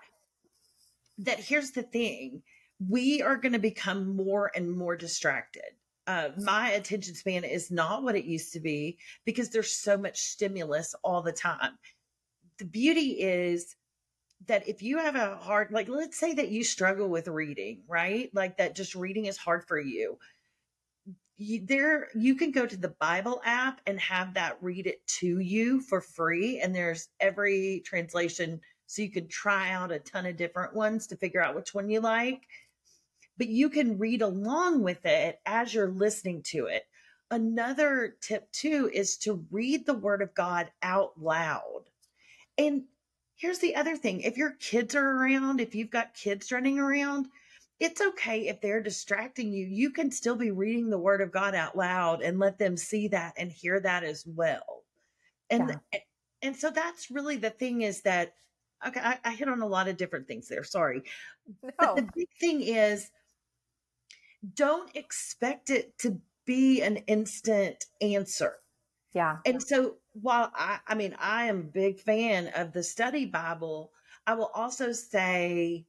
that 1.19 1.39
here's 1.39 1.72
the 1.72 1.84
thing. 1.84 2.43
We 2.88 3.22
are 3.22 3.36
going 3.36 3.54
to 3.54 3.60
become 3.60 4.15
more 4.15 4.52
and 4.56 4.72
more 4.72 4.95
distracted 4.95 5.74
uh, 6.10 6.32
my 6.38 6.72
attention 6.72 7.13
span 7.13 7.43
is 7.43 7.69
not 7.69 8.02
what 8.02 8.15
it 8.15 8.26
used 8.26 8.52
to 8.52 8.60
be 8.60 8.98
because 9.26 9.50
there's 9.50 9.72
so 9.72 9.95
much 9.95 10.19
stimulus 10.19 10.95
all 11.04 11.22
the 11.22 11.32
time. 11.32 11.78
The 12.60 12.65
beauty 12.65 13.22
is 13.22 13.76
that 14.48 14.67
if 14.67 14.82
you 14.82 15.00
have 15.00 15.15
a 15.15 15.38
hard, 15.38 15.72
like, 15.72 15.89
let's 15.89 16.19
say 16.19 16.34
that 16.36 16.50
you 16.50 16.63
struggle 16.63 17.10
with 17.10 17.28
reading, 17.28 17.84
right? 17.88 18.30
Like 18.34 18.58
that 18.58 18.76
just 18.76 18.95
reading 18.95 19.26
is 19.26 19.38
hard 19.38 19.65
for 19.67 19.80
you. 19.80 20.19
You, 21.38 21.65
there 21.65 22.10
you 22.15 22.36
can 22.36 22.52
go 22.52 22.65
to 22.65 22.76
the 22.76 22.95
bible 23.00 23.41
app 23.45 23.80
and 23.88 23.98
have 24.02 24.34
that 24.34 24.58
read 24.62 24.88
it 24.88 25.08
to 25.19 25.39
you 25.39 25.80
for 25.80 26.02
free 26.02 26.60
and 26.60 26.76
there's 26.76 27.08
every 27.22 27.82
translation 27.86 28.60
so 28.88 29.04
you 29.04 29.10
can 29.10 29.30
try 29.30 29.72
out 29.72 29.91
a 29.93 30.00
ton 30.00 30.26
of 30.26 30.36
different 30.36 30.76
ones 30.76 31.08
to 31.08 31.15
figure 31.15 31.41
out 31.41 31.56
which 31.56 31.74
one 31.74 31.89
you 31.89 32.02
like 32.02 32.41
but 33.39 33.48
you 33.48 33.69
can 33.69 33.98
read 33.98 34.22
along 34.22 34.84
with 34.84 35.06
it 35.06 35.39
as 35.45 35.74
you're 35.74 35.89
listening 35.89 36.43
to 36.43 36.65
it. 36.65 36.84
Another 37.32 38.17
tip 38.22 38.52
too 38.52 38.91
is 38.93 39.17
to 39.19 39.45
read 39.50 39.86
the 39.86 39.93
word 39.93 40.22
of 40.22 40.34
God 40.36 40.69
out 40.84 41.13
loud. 41.19 41.88
And 42.60 42.84
here's 43.38 43.60
the 43.60 43.76
other 43.76 43.95
thing 43.95 44.22
if 44.22 44.38
your 44.38 44.52
kids 44.60 44.93
are 44.93 45.12
around, 45.12 45.62
if 45.62 45.74
you've 45.74 45.89
got 45.89 46.13
kids 46.13 46.52
running 46.52 46.78
around, 46.78 47.30
it's 47.80 48.02
okay 48.02 48.50
if 48.50 48.60
they're 48.60 48.84
distracting 48.84 49.54
you. 49.54 49.65
You 49.65 49.91
can 49.91 50.12
still 50.12 50.36
be 50.36 50.52
reading 50.52 50.89
the 50.89 50.98
word 51.00 51.22
of 51.22 51.32
God 51.32 51.56
out 51.56 51.78
loud 51.78 52.22
and 52.22 52.38
let 52.38 52.60
them 52.60 52.76
see 52.76 53.08
that 53.08 53.34
and 53.38 53.50
hear 53.50 53.80
that 53.80 54.04
as 54.04 54.26
well. 54.28 54.84
And 55.50 55.80
yeah. 55.93 56.00
and 56.41 56.56
so 56.56 56.69
that's 56.69 57.10
really 57.10 57.38
the 57.38 57.50
thing 57.50 57.82
is 57.82 58.02
that 58.02 58.34
okay, 58.86 59.00
I, 59.00 59.19
I, 59.24 59.32
hit 59.32 59.50
on 59.50 59.62
a 59.62 59.67
lot 59.67 59.88
of 59.88 59.98
different 59.98 60.28
things 60.28 60.48
there. 60.48 60.63
Sorry. 60.63 61.04
No. 61.63 61.72
But 61.78 61.95
the 61.95 62.04
oh. 62.04 62.10
big 62.15 62.30
thing 62.39 62.62
is 62.62 63.10
don't 64.54 64.93
expect 64.95 65.69
it 65.69 65.98
to 66.00 66.19
be 66.45 66.82
an 66.82 66.98
instant 67.08 67.86
answer. 68.02 68.56
Yeah. 69.13 69.38
And 69.45 69.63
so 69.63 69.95
while 70.13 70.52
I 70.56 70.80
I 70.88 70.95
mean 70.95 71.15
I 71.19 71.45
am 71.45 71.60
a 71.60 71.63
big 71.63 72.00
fan 72.00 72.48
of 72.56 72.74
the 72.74 72.84
study 72.84 73.26
Bible, 73.26 73.91
I 74.28 74.34
will 74.34 74.52
also 74.54 74.91
say 74.91 75.86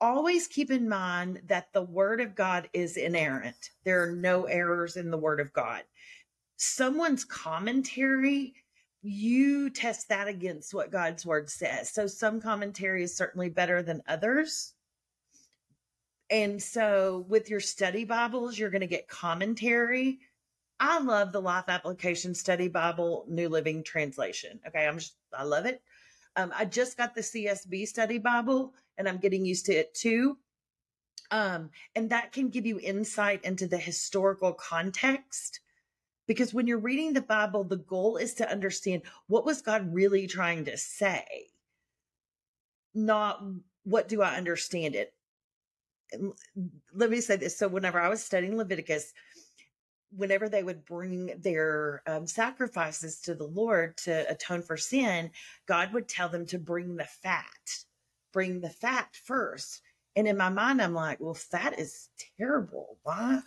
always 0.00 0.46
keep 0.46 0.70
in 0.70 0.88
mind 0.88 1.40
that 1.46 1.72
the 1.72 1.82
word 1.82 2.20
of 2.20 2.34
God 2.34 2.68
is 2.72 2.96
inerrant. 2.96 3.70
There 3.84 4.02
are 4.02 4.12
no 4.12 4.44
errors 4.44 4.96
in 4.96 5.10
the 5.10 5.16
word 5.16 5.40
of 5.40 5.52
God. 5.52 5.82
Someone's 6.56 7.24
commentary 7.24 8.54
you 9.06 9.68
test 9.68 10.08
that 10.08 10.28
against 10.28 10.72
what 10.72 10.90
God's 10.90 11.26
word 11.26 11.50
says. 11.50 11.90
So 11.90 12.06
some 12.06 12.40
commentary 12.40 13.02
is 13.02 13.14
certainly 13.14 13.50
better 13.50 13.82
than 13.82 14.02
others. 14.08 14.72
And 16.30 16.60
so 16.60 17.26
with 17.28 17.50
your 17.50 17.60
study 17.60 18.06
Bibles, 18.06 18.58
you're 18.58 18.70
going 18.70 18.80
to 18.80 18.86
get 18.86 19.06
commentary. 19.06 20.20
I 20.86 20.98
love 20.98 21.32
the 21.32 21.40
Life 21.40 21.64
Application 21.68 22.34
Study 22.34 22.68
Bible 22.68 23.24
New 23.26 23.48
Living 23.48 23.82
Translation. 23.82 24.60
Okay, 24.68 24.86
I'm 24.86 24.98
just, 24.98 25.16
I 25.32 25.42
love 25.42 25.64
it. 25.64 25.80
Um, 26.36 26.52
I 26.54 26.66
just 26.66 26.98
got 26.98 27.14
the 27.14 27.22
CSB 27.22 27.88
Study 27.88 28.18
Bible 28.18 28.74
and 28.98 29.08
I'm 29.08 29.16
getting 29.16 29.46
used 29.46 29.64
to 29.66 29.72
it 29.72 29.94
too. 29.94 30.36
Um, 31.30 31.70
and 31.96 32.10
that 32.10 32.32
can 32.32 32.50
give 32.50 32.66
you 32.66 32.78
insight 32.78 33.42
into 33.44 33.66
the 33.66 33.78
historical 33.78 34.52
context 34.52 35.60
because 36.26 36.52
when 36.52 36.66
you're 36.66 36.76
reading 36.76 37.14
the 37.14 37.22
Bible, 37.22 37.64
the 37.64 37.78
goal 37.78 38.18
is 38.18 38.34
to 38.34 38.50
understand 38.50 39.04
what 39.26 39.46
was 39.46 39.62
God 39.62 39.94
really 39.94 40.26
trying 40.26 40.66
to 40.66 40.76
say, 40.76 41.46
not 42.94 43.42
what 43.84 44.06
do 44.06 44.20
I 44.20 44.36
understand 44.36 44.96
it 44.96 45.14
let 46.94 47.10
me 47.10 47.20
say 47.20 47.36
this. 47.36 47.56
So 47.56 47.68
whenever 47.68 48.00
I 48.00 48.08
was 48.08 48.22
studying 48.22 48.56
Leviticus, 48.56 49.12
whenever 50.16 50.48
they 50.48 50.62
would 50.62 50.84
bring 50.84 51.32
their 51.38 52.02
um, 52.06 52.26
sacrifices 52.26 53.20
to 53.22 53.34
the 53.34 53.46
Lord 53.46 53.96
to 53.98 54.30
atone 54.30 54.62
for 54.62 54.76
sin, 54.76 55.30
God 55.66 55.92
would 55.92 56.08
tell 56.08 56.28
them 56.28 56.46
to 56.46 56.58
bring 56.58 56.96
the 56.96 57.04
fat, 57.04 57.84
bring 58.32 58.60
the 58.60 58.70
fat 58.70 59.08
first. 59.24 59.82
And 60.16 60.28
in 60.28 60.36
my 60.36 60.48
mind, 60.48 60.80
I'm 60.80 60.94
like, 60.94 61.20
well, 61.20 61.34
fat 61.34 61.78
is 61.78 62.08
terrible. 62.38 62.98
Why? 63.02 63.40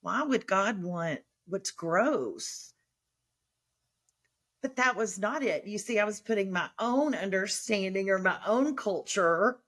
Why 0.00 0.22
would 0.22 0.46
God 0.46 0.82
want 0.82 1.20
what's 1.46 1.70
gross? 1.70 2.72
But 4.62 4.76
that 4.76 4.96
was 4.96 5.18
not 5.18 5.42
it. 5.42 5.66
You 5.66 5.78
see, 5.78 5.98
I 5.98 6.04
was 6.04 6.20
putting 6.20 6.52
my 6.52 6.68
own 6.78 7.14
understanding 7.14 8.10
or 8.10 8.18
my 8.18 8.38
own 8.46 8.76
culture 8.76 9.58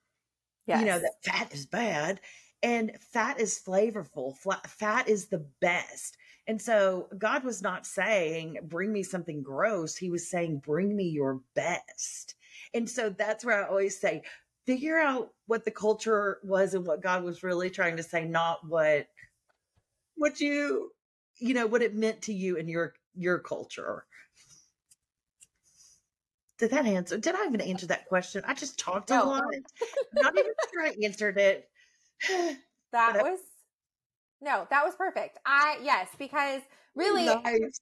Yes. 0.67 0.81
You 0.81 0.87
know, 0.87 0.99
that 0.99 1.23
fat 1.23 1.53
is 1.53 1.67
bad 1.67 2.21
and 2.65 2.93
fat 3.13 3.39
is 3.39 3.61
flavorful. 3.65 4.35
Fat 4.67 5.07
is 5.07 5.27
the 5.27 5.47
best. 5.61 6.17
And 6.47 6.61
so 6.61 7.09
God 7.19 7.45
was 7.45 7.61
not 7.61 7.87
saying, 7.87 8.59
bring 8.63 8.91
me 8.91 9.03
something 9.03 9.43
gross. 9.43 9.97
He 9.97 10.11
was 10.11 10.29
saying, 10.29 10.63
bring 10.65 10.97
me 10.97 11.05
your 11.05 11.41
best. 11.55 12.35
And 12.73 12.89
so 12.89 13.11
that's 13.11 13.45
where 13.45 13.65
I 13.65 13.69
always 13.69 14.01
say, 14.01 14.23
figure 14.67 14.99
out 14.99 15.33
what 15.47 15.67
the 15.67 15.71
culture 15.71 16.39
was 16.43 16.73
and 16.73 16.87
what 16.87 17.03
God 17.03 17.23
was 17.23 17.43
really 17.43 17.69
trying 17.69 17.99
to 17.99 18.03
say, 18.03 18.25
not 18.25 18.67
what, 18.67 19.09
what 20.17 20.41
you, 20.41 20.91
you 21.37 21.53
know, 21.53 21.67
what 21.67 21.83
it 21.83 21.95
meant 21.95 22.23
to 22.23 22.33
you 22.33 22.57
and 22.59 22.69
your, 22.69 22.95
your 23.15 23.39
culture. 23.41 24.07
Did 26.59 26.71
that 26.71 26.87
answer? 26.87 27.19
Did 27.19 27.35
I 27.35 27.45
even 27.45 27.61
answer 27.61 27.89
that 27.89 28.07
question? 28.07 28.43
I 28.47 28.55
just 28.55 28.79
talked 28.79 29.11
a 29.11 29.19
no. 29.19 29.27
lot. 29.27 29.43
Not 30.15 30.39
even 30.39 30.53
sure 30.73 30.83
I 30.83 30.95
answered 31.03 31.37
it. 31.37 31.69
that 32.93 33.23
was 33.23 33.39
no, 34.41 34.67
that 34.71 34.85
was 34.85 34.95
perfect. 34.97 35.39
I 35.47 35.79
yes, 35.83 36.09
because 36.19 36.61
really 36.95 37.25
nice. 37.25 37.81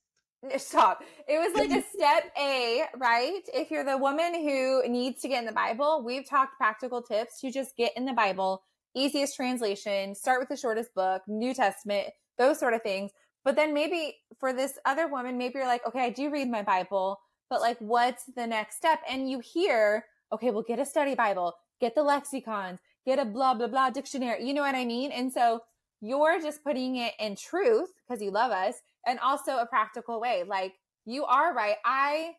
stop. 0.63 1.03
It 1.29 1.39
was 1.39 1.55
like 1.55 1.71
a 1.71 1.83
step 1.95 2.33
A, 2.39 2.85
right? 2.97 3.43
If 3.53 3.71
you're 3.71 3.85
the 3.85 3.99
woman 3.99 4.35
who 4.35 4.89
needs 4.89 5.23
to 5.23 5.29
get 5.29 5.41
in 5.41 5.47
the 5.47 5.53
Bible, 5.53 6.03
we've 6.05 6.29
talked 6.29 6.57
practical 6.57 7.03
tips 7.03 7.41
to 7.41 7.51
just 7.51 7.77
get 7.77 7.93
in 7.97 8.05
the 8.05 8.13
Bible, 8.13 8.63
easiest 8.95 9.37
translation, 9.37 10.15
start 10.15 10.41
with 10.41 10.49
the 10.49 10.57
shortest 10.57 10.95
book, 10.95 11.23
New 11.27 11.53
Testament, 11.55 12.09
those 12.39 12.59
sort 12.61 12.75
of 12.75 12.83
things. 12.83 13.11
But 13.45 13.57
then 13.57 13.75
maybe 13.75 14.17
for 14.39 14.53
this 14.53 14.79
other 14.85 15.09
woman, 15.09 15.37
maybe 15.37 15.55
you're 15.57 15.67
like, 15.67 15.87
okay, 15.87 16.05
I 16.05 16.11
do 16.11 16.31
read 16.31 16.49
my 16.49 16.63
Bible 16.63 17.19
but 17.53 17.61
like 17.61 17.77
what's 17.81 18.25
the 18.35 18.47
next 18.47 18.77
step? 18.79 19.01
And 19.07 19.31
you 19.31 19.39
hear, 19.41 20.07
okay, 20.33 20.51
well, 20.51 20.63
get 20.67 20.79
a 20.79 20.87
study 20.87 21.15
Bible, 21.15 21.53
get 21.83 21.95
the 21.95 22.03
lexicons, 22.03 22.81
get 23.07 23.19
a 23.19 23.25
blah, 23.25 23.55
blah, 23.55 23.67
blah 23.67 23.91
dictionary. 23.91 24.47
You 24.47 24.55
know 24.55 24.63
what 24.63 24.75
I 24.75 24.85
mean? 24.85 25.13
And 25.13 25.33
so 25.33 25.61
you're 26.01 26.41
just 26.41 26.65
putting 26.65 26.97
it 26.97 27.15
in 27.19 27.37
truth 27.37 27.91
because 28.09 28.23
you 28.23 28.31
love 28.31 28.53
us 28.53 28.75
and 29.07 29.19
also 29.21 29.59
a 29.59 29.67
practical 29.67 30.21
way. 30.21 30.45
Like 30.47 30.75
you 31.05 31.25
are 31.25 31.55
right. 31.55 31.77
I, 31.85 32.33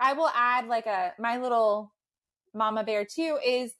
I 0.00 0.12
will 0.12 0.30
add 0.34 0.66
like 0.66 0.86
a, 0.86 1.12
my 1.18 1.38
little 1.38 1.92
mama 2.54 2.84
bear 2.84 3.04
too 3.04 3.38
is 3.44 3.72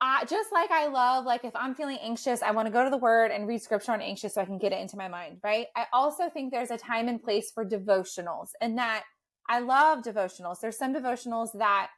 I, 0.00 0.24
just 0.26 0.52
like 0.52 0.70
I 0.70 0.88
love, 0.88 1.24
like 1.24 1.44
if 1.44 1.56
I'm 1.56 1.74
feeling 1.74 1.98
anxious, 2.02 2.42
I 2.42 2.50
want 2.50 2.66
to 2.66 2.72
go 2.72 2.84
to 2.84 2.90
the 2.90 2.98
word 2.98 3.30
and 3.30 3.48
read 3.48 3.62
scripture 3.62 3.92
on 3.92 4.02
anxious 4.02 4.34
so 4.34 4.42
I 4.42 4.44
can 4.44 4.58
get 4.58 4.72
it 4.72 4.80
into 4.80 4.96
my 4.96 5.08
mind, 5.08 5.38
right? 5.42 5.66
I 5.74 5.86
also 5.92 6.28
think 6.28 6.52
there's 6.52 6.70
a 6.70 6.76
time 6.76 7.08
and 7.08 7.22
place 7.22 7.50
for 7.54 7.64
devotionals 7.64 8.48
and 8.60 8.76
that 8.76 9.04
I 9.48 9.60
love 9.60 10.02
devotionals. 10.02 10.60
There's 10.60 10.76
some 10.76 10.94
devotionals 10.94 11.48
that 11.58 11.88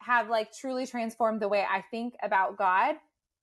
have 0.00 0.28
like 0.28 0.52
truly 0.52 0.86
transformed 0.86 1.40
the 1.40 1.48
way 1.48 1.64
I 1.68 1.84
think 1.90 2.14
about 2.22 2.56
God. 2.56 2.96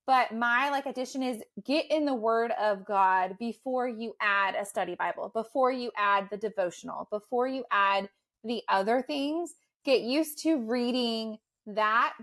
But 0.05 0.33
my 0.33 0.69
like 0.69 0.85
addition 0.85 1.23
is 1.23 1.41
get 1.65 1.89
in 1.89 2.05
the 2.05 2.13
word 2.13 2.51
of 2.61 2.85
God 2.85 3.37
before 3.39 3.87
you 3.87 4.13
add 4.19 4.55
a 4.55 4.65
study 4.65 4.95
Bible, 4.95 5.31
before 5.33 5.71
you 5.71 5.91
add 5.97 6.27
the 6.29 6.37
devotional, 6.37 7.07
before 7.09 7.47
you 7.47 7.63
add 7.71 8.09
the 8.43 8.63
other 8.67 9.01
things. 9.01 9.53
Get 9.85 10.01
used 10.01 10.41
to 10.43 10.57
reading 10.57 11.37
that 11.67 12.13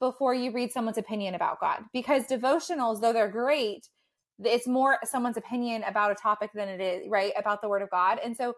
before 0.00 0.34
you 0.34 0.52
read 0.52 0.72
someone's 0.72 0.98
opinion 0.98 1.34
about 1.34 1.60
God. 1.60 1.80
Because 1.92 2.26
devotionals, 2.26 3.00
though 3.00 3.12
they're 3.12 3.28
great, 3.28 3.88
it's 4.44 4.66
more 4.66 4.98
someone's 5.04 5.36
opinion 5.36 5.82
about 5.84 6.12
a 6.12 6.14
topic 6.14 6.50
than 6.54 6.68
it 6.68 6.80
is, 6.80 7.08
right? 7.08 7.32
About 7.38 7.62
the 7.62 7.68
word 7.68 7.82
of 7.82 7.90
God. 7.90 8.18
And 8.22 8.36
so 8.36 8.54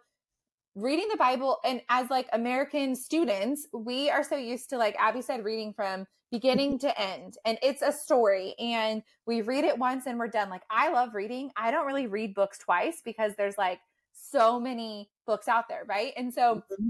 reading 0.75 1.09
the 1.11 1.17
Bible 1.17 1.59
and 1.65 1.81
as 1.89 2.11
like 2.11 2.29
American 2.33 2.95
students, 2.95 3.67
we 3.73 4.11
are 4.11 4.23
so 4.23 4.37
used 4.37 4.71
to 4.71 4.79
like 4.79 4.97
Abby 4.99 5.23
said, 5.23 5.45
reading 5.45 5.73
from 5.73 6.07
beginning 6.31 6.79
to 6.81 7.01
end 7.01 7.37
and 7.45 7.59
it's 7.63 7.83
a 7.83 7.93
story 7.93 8.55
and 8.59 9.03
we 9.27 9.43
read 9.43 9.65
it 9.65 9.79
once 9.79 10.07
and 10.07 10.19
we're 10.19 10.29
done. 10.29 10.51
Like 10.51 10.63
I 10.71 10.91
love 10.91 11.15
reading. 11.15 11.51
I 11.57 11.71
don't 11.71 11.87
really 11.87 12.07
read 12.07 12.35
books 12.35 12.59
twice 12.59 13.01
because 13.05 13.33
there's 13.37 13.59
like 13.59 13.81
so 14.13 14.59
many 14.61 15.11
books 15.27 15.49
out 15.49 15.69
there, 15.69 15.85
right? 15.87 16.13
And 16.17 16.33
so 16.33 16.63
mm-hmm. 16.73 16.89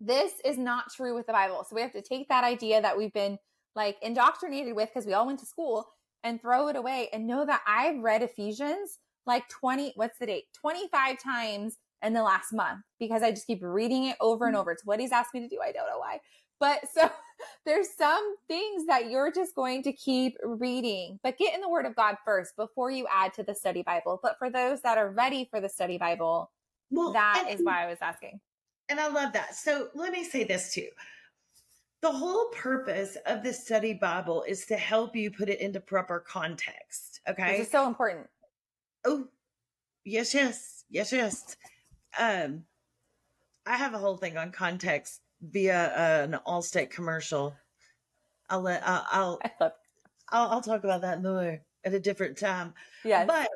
this 0.00 0.32
is 0.44 0.58
not 0.58 0.92
true 0.92 1.14
with 1.14 1.26
the 1.26 1.32
Bible. 1.32 1.64
So 1.68 1.76
we 1.76 1.82
have 1.82 1.92
to 1.92 2.02
take 2.02 2.28
that 2.28 2.44
idea 2.44 2.80
that 2.82 2.96
we've 2.96 3.12
been 3.12 3.38
like 3.76 3.96
indoctrinated 4.02 4.74
with 4.74 4.88
because 4.88 5.06
we 5.06 5.12
all 5.12 5.26
went 5.26 5.38
to 5.40 5.46
school 5.46 5.86
and 6.24 6.40
throw 6.40 6.68
it 6.68 6.76
away 6.76 7.08
and 7.12 7.26
know 7.26 7.46
that 7.46 7.62
I've 7.66 8.00
read 8.00 8.22
Ephesians 8.22 8.98
like 9.26 9.48
20, 9.48 9.92
what's 9.96 10.18
the 10.18 10.26
date? 10.26 10.44
25 10.60 11.22
times 11.22 11.76
in 12.02 12.12
the 12.12 12.22
last 12.22 12.52
month 12.52 12.80
because 12.98 13.22
I 13.22 13.30
just 13.30 13.46
keep 13.46 13.60
reading 13.62 14.06
it 14.06 14.16
over 14.20 14.46
and 14.46 14.56
mm. 14.56 14.60
over. 14.60 14.72
It's 14.72 14.84
what 14.84 15.00
he's 15.00 15.12
asked 15.12 15.34
me 15.34 15.40
to 15.40 15.48
do. 15.48 15.58
I 15.62 15.72
don't 15.72 15.86
know 15.86 15.98
why. 15.98 16.20
But 16.58 16.80
so 16.94 17.10
there's 17.64 17.88
some 17.96 18.36
things 18.48 18.86
that 18.86 19.10
you're 19.10 19.32
just 19.32 19.54
going 19.54 19.82
to 19.84 19.92
keep 19.92 20.36
reading, 20.44 21.18
but 21.22 21.38
get 21.38 21.54
in 21.54 21.60
the 21.60 21.68
word 21.68 21.86
of 21.86 21.96
God 21.96 22.16
first 22.24 22.56
before 22.56 22.90
you 22.90 23.06
add 23.10 23.34
to 23.34 23.42
the 23.42 23.54
study 23.54 23.82
Bible. 23.82 24.20
But 24.22 24.36
for 24.38 24.50
those 24.50 24.80
that 24.82 24.98
are 24.98 25.10
ready 25.10 25.48
for 25.50 25.60
the 25.60 25.68
study 25.68 25.98
Bible, 25.98 26.50
well, 26.90 27.12
that 27.12 27.46
is 27.50 27.60
why 27.62 27.84
I 27.84 27.88
was 27.88 27.98
asking. 28.00 28.40
And 28.88 28.98
I 28.98 29.08
love 29.08 29.32
that. 29.34 29.54
So 29.54 29.88
let 29.94 30.12
me 30.12 30.24
say 30.24 30.44
this 30.44 30.74
too. 30.74 30.88
The 32.02 32.10
whole 32.10 32.46
purpose 32.46 33.16
of 33.26 33.42
the 33.42 33.52
study 33.52 33.92
Bible 33.92 34.42
is 34.48 34.64
to 34.66 34.76
help 34.76 35.14
you 35.14 35.30
put 35.30 35.48
it 35.48 35.60
into 35.60 35.80
proper 35.80 36.18
context. 36.18 37.20
Okay. 37.28 37.58
This 37.58 37.66
is 37.66 37.72
so 37.72 37.86
important. 37.86 38.26
Oh, 39.04 39.28
yes, 40.04 40.34
yes, 40.34 40.84
yes, 40.88 41.12
yes 41.12 41.56
um, 42.18 42.64
I 43.66 43.76
have 43.76 43.94
a 43.94 43.98
whole 43.98 44.16
thing 44.16 44.36
on 44.36 44.52
context 44.52 45.20
via 45.42 45.86
uh, 45.86 46.24
an 46.24 46.38
Allstate 46.46 46.90
commercial. 46.90 47.54
I'll 48.48 48.62
let 48.62 48.82
I'll 48.86 49.06
I'll, 49.10 49.38
I'll, 50.30 50.48
I'll 50.50 50.62
talk 50.62 50.84
about 50.84 51.02
that 51.02 51.22
more 51.22 51.60
at 51.84 51.94
a 51.94 52.00
different 52.00 52.38
time. 52.38 52.74
Yeah, 53.04 53.24
but 53.24 53.48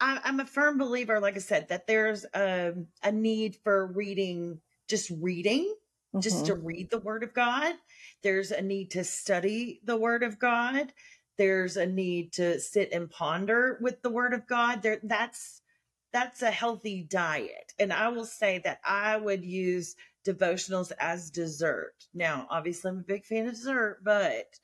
I, 0.00 0.20
I'm 0.24 0.40
a 0.40 0.46
firm 0.46 0.78
believer, 0.78 1.20
like 1.20 1.36
I 1.36 1.40
said, 1.40 1.68
that 1.68 1.86
there's 1.86 2.24
a, 2.34 2.68
um, 2.68 2.86
a 3.02 3.10
need 3.10 3.56
for 3.64 3.86
reading, 3.86 4.60
just 4.88 5.10
reading, 5.20 5.64
mm-hmm. 5.64 6.20
just 6.20 6.46
to 6.46 6.54
read 6.54 6.90
the 6.90 6.98
Word 6.98 7.24
of 7.24 7.34
God. 7.34 7.74
There's 8.22 8.50
a 8.50 8.62
need 8.62 8.92
to 8.92 9.04
study 9.04 9.80
the 9.84 9.96
Word 9.96 10.22
of 10.22 10.38
God. 10.38 10.92
There's 11.36 11.76
a 11.76 11.86
need 11.86 12.32
to 12.34 12.60
sit 12.60 12.92
and 12.92 13.10
ponder 13.10 13.78
with 13.80 14.02
the 14.02 14.10
Word 14.10 14.34
of 14.34 14.46
God. 14.46 14.82
There, 14.82 14.98
that's 15.02 15.62
that's 16.12 16.42
a 16.42 16.50
healthy 16.50 17.02
diet. 17.02 17.74
And 17.78 17.92
I 17.92 18.08
will 18.08 18.24
say 18.24 18.60
that 18.64 18.80
I 18.84 19.16
would 19.16 19.44
use 19.44 19.94
devotionals 20.26 20.92
as 20.98 21.30
dessert. 21.30 21.94
Now, 22.14 22.46
obviously, 22.50 22.90
I'm 22.90 22.98
a 22.98 23.02
big 23.02 23.24
fan 23.24 23.46
of 23.46 23.54
dessert, 23.54 24.00
but 24.02 24.58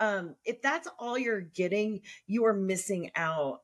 um, 0.00 0.34
if 0.44 0.60
that's 0.62 0.88
all 0.98 1.18
you're 1.18 1.40
getting, 1.40 2.00
you 2.26 2.44
are 2.46 2.54
missing 2.54 3.10
out 3.16 3.62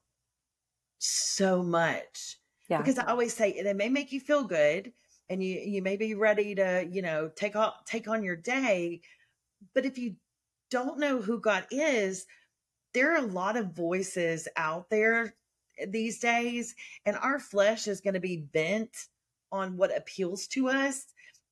so 0.99 1.62
much. 1.62 2.38
Yeah. 2.68 2.79
Because 2.79 2.99
I 2.99 3.05
always 3.05 3.35
say 3.35 3.61
they 3.62 3.75
may 3.75 3.88
make 3.88 4.12
you 4.12 4.21
feel 4.21 4.45
good 4.45 4.92
and 5.29 5.42
you 5.42 5.59
you 5.59 5.83
may 5.83 5.97
be 5.97 6.14
ready 6.14 6.55
to, 6.55 6.87
you 6.90 7.03
know, 7.03 7.31
take 7.35 7.57
on 7.57 7.73
take 7.87 8.09
on 8.09 8.23
your 8.23 8.37
day. 8.37 9.03
But 9.75 9.85
if 9.85 9.99
you 9.99 10.16
don't 10.71 10.99
know 10.99 11.21
who 11.21 11.40
God 11.40 11.66
is, 11.71 12.25
there 12.95 13.12
are 13.12 13.25
a 13.25 13.27
lot 13.27 13.57
of 13.57 13.75
voices 13.75 14.49
out 14.57 14.88
there 14.90 15.35
these 15.90 16.18
days 16.18 16.75
and 17.07 17.16
our 17.16 17.38
flesh 17.38 17.87
is 17.88 18.01
going 18.01 18.14
to 18.14 18.21
be 18.21 18.37
bent 18.37 18.97
on 19.51 19.77
what 19.77 19.97
appeals 19.97 20.47
to 20.49 20.68
us 20.68 21.07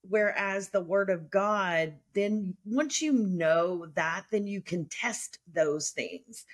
whereas 0.09 0.71
the 0.71 0.81
word 0.81 1.11
of 1.11 1.31
god 1.31 1.95
then 2.15 2.57
once 2.65 3.03
you 3.03 3.13
know 3.13 3.87
that 3.95 4.25
then 4.31 4.47
you 4.47 4.61
can 4.61 4.87
test 4.87 5.39
those 5.53 5.91
things. 5.91 6.45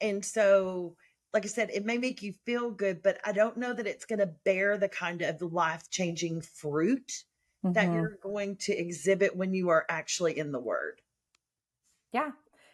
And 0.00 0.24
so 0.24 0.96
like 1.32 1.44
i 1.44 1.48
said 1.48 1.70
it 1.72 1.84
may 1.84 1.98
make 1.98 2.22
you 2.22 2.32
feel 2.44 2.70
good 2.70 3.02
but 3.02 3.18
i 3.24 3.32
don't 3.32 3.56
know 3.56 3.72
that 3.72 3.86
it's 3.86 4.04
going 4.04 4.18
to 4.18 4.30
bear 4.44 4.78
the 4.78 4.88
kind 4.88 5.22
of 5.22 5.42
life 5.42 5.90
changing 5.90 6.40
fruit 6.40 7.24
mm-hmm. 7.64 7.72
that 7.72 7.92
you're 7.92 8.18
going 8.22 8.56
to 8.56 8.72
exhibit 8.72 9.36
when 9.36 9.52
you 9.52 9.68
are 9.70 9.84
actually 9.88 10.38
in 10.38 10.52
the 10.52 10.60
word. 10.60 11.00
Yeah. 12.12 12.30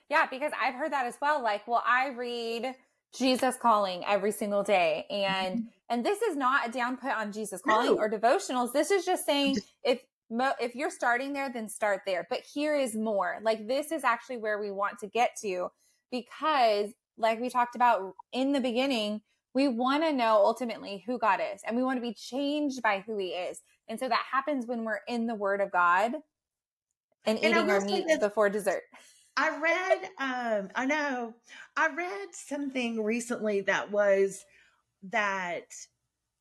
Yeah 0.08 0.26
because 0.30 0.52
i've 0.60 0.74
heard 0.74 0.92
that 0.92 1.06
as 1.06 1.16
well 1.22 1.42
like 1.42 1.66
well 1.66 1.82
i 1.86 2.08
read 2.08 2.74
Jesus 3.16 3.56
calling 3.60 4.02
every 4.06 4.32
single 4.32 4.62
day. 4.62 5.06
And 5.10 5.58
mm-hmm. 5.58 5.68
and 5.90 6.04
this 6.04 6.22
is 6.22 6.36
not 6.36 6.68
a 6.68 6.72
down 6.72 6.96
put 6.96 7.12
on 7.12 7.32
Jesus 7.32 7.60
calling 7.62 7.94
no. 7.94 7.96
or 7.96 8.10
devotionals. 8.10 8.72
This 8.72 8.90
is 8.90 9.04
just 9.04 9.26
saying 9.26 9.58
if 9.84 10.02
mo- 10.30 10.54
if 10.60 10.74
you're 10.74 10.90
starting 10.90 11.32
there, 11.32 11.50
then 11.52 11.68
start 11.68 12.02
there. 12.06 12.26
But 12.28 12.40
here 12.40 12.74
is 12.74 12.94
more. 12.94 13.38
Like 13.42 13.68
this 13.68 13.92
is 13.92 14.04
actually 14.04 14.38
where 14.38 14.58
we 14.58 14.70
want 14.70 14.98
to 15.00 15.06
get 15.06 15.36
to 15.42 15.68
because 16.10 16.90
like 17.18 17.40
we 17.40 17.50
talked 17.50 17.76
about 17.76 18.14
in 18.32 18.52
the 18.52 18.60
beginning, 18.60 19.20
we 19.54 19.68
want 19.68 20.02
to 20.02 20.12
know 20.12 20.40
ultimately 20.42 21.04
who 21.06 21.18
God 21.18 21.40
is 21.54 21.60
and 21.66 21.76
we 21.76 21.84
want 21.84 21.98
to 21.98 22.02
be 22.02 22.14
changed 22.14 22.82
by 22.82 23.04
who 23.06 23.18
he 23.18 23.28
is. 23.28 23.60
And 23.88 24.00
so 24.00 24.08
that 24.08 24.24
happens 24.30 24.66
when 24.66 24.84
we're 24.84 25.00
in 25.06 25.26
the 25.26 25.34
word 25.34 25.60
of 25.60 25.70
God 25.70 26.12
and, 27.24 27.38
and 27.38 27.54
eating 27.54 27.70
our 27.70 27.80
meat 27.80 28.06
before 28.20 28.48
dessert. 28.48 28.82
I 29.36 29.58
read, 29.58 30.10
um, 30.18 30.68
I 30.74 30.86
know, 30.86 31.34
I 31.76 31.88
read 31.94 32.28
something 32.32 33.02
recently 33.02 33.62
that 33.62 33.90
was 33.90 34.44
that 35.10 35.64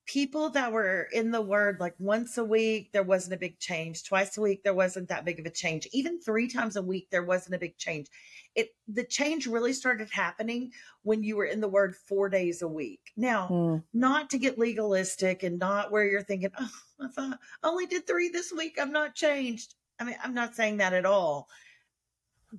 people 0.05 0.49
that 0.49 0.73
were 0.73 1.07
in 1.13 1.31
the 1.31 1.41
word 1.41 1.79
like 1.79 1.95
once 1.97 2.37
a 2.37 2.43
week, 2.43 2.91
there 2.91 3.03
wasn't 3.03 3.33
a 3.33 3.37
big 3.37 3.57
change. 3.59 4.03
Twice 4.03 4.37
a 4.37 4.41
week, 4.41 4.61
there 4.63 4.73
wasn't 4.73 5.07
that 5.07 5.23
big 5.23 5.39
of 5.39 5.45
a 5.45 5.49
change. 5.49 5.87
Even 5.93 6.19
three 6.19 6.49
times 6.49 6.75
a 6.75 6.81
week, 6.81 7.07
there 7.11 7.23
wasn't 7.23 7.55
a 7.55 7.59
big 7.59 7.77
change. 7.77 8.07
It 8.55 8.69
the 8.89 9.05
change 9.05 9.47
really 9.47 9.71
started 9.71 10.09
happening 10.11 10.71
when 11.03 11.23
you 11.23 11.37
were 11.37 11.45
in 11.45 11.61
the 11.61 11.69
word 11.69 11.95
four 11.95 12.27
days 12.27 12.61
a 12.61 12.67
week. 12.67 13.13
Now, 13.15 13.47
mm. 13.49 13.83
not 13.93 14.29
to 14.31 14.37
get 14.37 14.59
legalistic 14.59 15.43
and 15.43 15.59
not 15.59 15.91
where 15.91 16.05
you're 16.05 16.23
thinking, 16.23 16.51
oh, 16.59 16.69
I 16.99 17.07
thought 17.07 17.39
I 17.63 17.67
only 17.69 17.85
did 17.85 18.05
three 18.05 18.27
this 18.27 18.51
week. 18.51 18.77
I'm 18.81 18.91
not 18.91 19.15
changed. 19.15 19.75
I 19.97 20.03
mean, 20.03 20.17
I'm 20.21 20.33
not 20.33 20.55
saying 20.55 20.77
that 20.77 20.93
at 20.93 21.05
all 21.05 21.47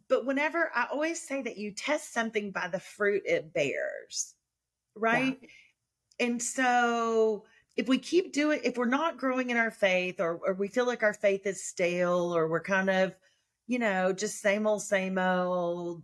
but 0.09 0.25
whenever 0.25 0.71
I 0.75 0.87
always 0.91 1.21
say 1.21 1.43
that 1.43 1.59
you 1.59 1.73
test 1.73 2.13
something 2.13 2.51
by 2.51 2.69
the 2.69 2.81
fruit 2.81 3.23
it 3.25 3.53
bears, 3.53 4.35
right? 4.95 5.39
Yeah. 5.41 5.49
And 6.27 6.43
so 6.43 7.45
if 7.77 7.89
we 7.89 7.99
keep 7.99 8.33
doing, 8.33 8.61
if 8.65 8.77
we're 8.77 8.87
not 8.87 9.19
growing 9.19 9.51
in 9.51 9.57
our 9.57 9.71
faith 9.71 10.21
or, 10.21 10.39
or 10.47 10.55
we 10.55 10.69
feel 10.69 10.87
like 10.87 11.03
our 11.03 11.15
faith 11.15 11.47
is 11.47 11.65
stale 11.65 12.35
or 12.35 12.49
we're 12.49 12.63
kind 12.63 12.91
of, 12.91 13.15
you 13.67 13.79
know, 13.79 14.13
just 14.13 14.41
same 14.41 14.67
old, 14.67 14.83
same 14.83 15.19
old, 15.19 16.03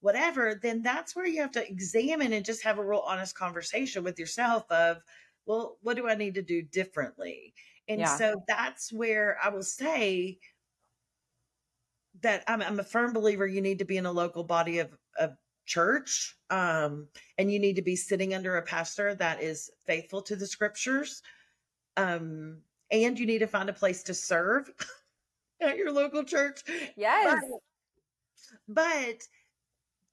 whatever, 0.00 0.58
then 0.62 0.82
that's 0.82 1.16
where 1.16 1.26
you 1.26 1.40
have 1.40 1.50
to 1.52 1.68
examine 1.68 2.32
and 2.32 2.44
just 2.44 2.62
have 2.62 2.78
a 2.78 2.84
real 2.84 3.02
honest 3.04 3.36
conversation 3.36 4.04
with 4.04 4.18
yourself 4.18 4.70
of, 4.70 4.98
well, 5.46 5.78
what 5.82 5.96
do 5.96 6.08
I 6.08 6.14
need 6.14 6.34
to 6.34 6.42
do 6.42 6.62
differently? 6.62 7.52
And 7.88 8.00
yeah. 8.00 8.16
so 8.16 8.42
that's 8.46 8.92
where 8.92 9.38
I 9.42 9.48
will 9.48 9.62
say, 9.62 10.38
that 12.22 12.44
I'm, 12.48 12.62
I'm 12.62 12.80
a 12.80 12.84
firm 12.84 13.12
believer 13.12 13.46
you 13.46 13.60
need 13.60 13.78
to 13.78 13.84
be 13.84 13.96
in 13.96 14.06
a 14.06 14.12
local 14.12 14.44
body 14.44 14.78
of, 14.78 14.90
of 15.18 15.32
church 15.66 16.36
um, 16.50 17.08
and 17.36 17.52
you 17.52 17.58
need 17.58 17.76
to 17.76 17.82
be 17.82 17.96
sitting 17.96 18.34
under 18.34 18.56
a 18.56 18.62
pastor 18.62 19.14
that 19.14 19.42
is 19.42 19.70
faithful 19.86 20.22
to 20.22 20.36
the 20.36 20.46
scriptures 20.46 21.22
um, 21.96 22.58
and 22.90 23.18
you 23.18 23.26
need 23.26 23.40
to 23.40 23.46
find 23.46 23.68
a 23.68 23.74
place 23.74 24.02
to 24.04 24.14
serve 24.14 24.70
at 25.60 25.76
your 25.76 25.92
local 25.92 26.24
church. 26.24 26.62
Yes. 26.96 27.42
But, 28.66 28.74
but 28.74 29.22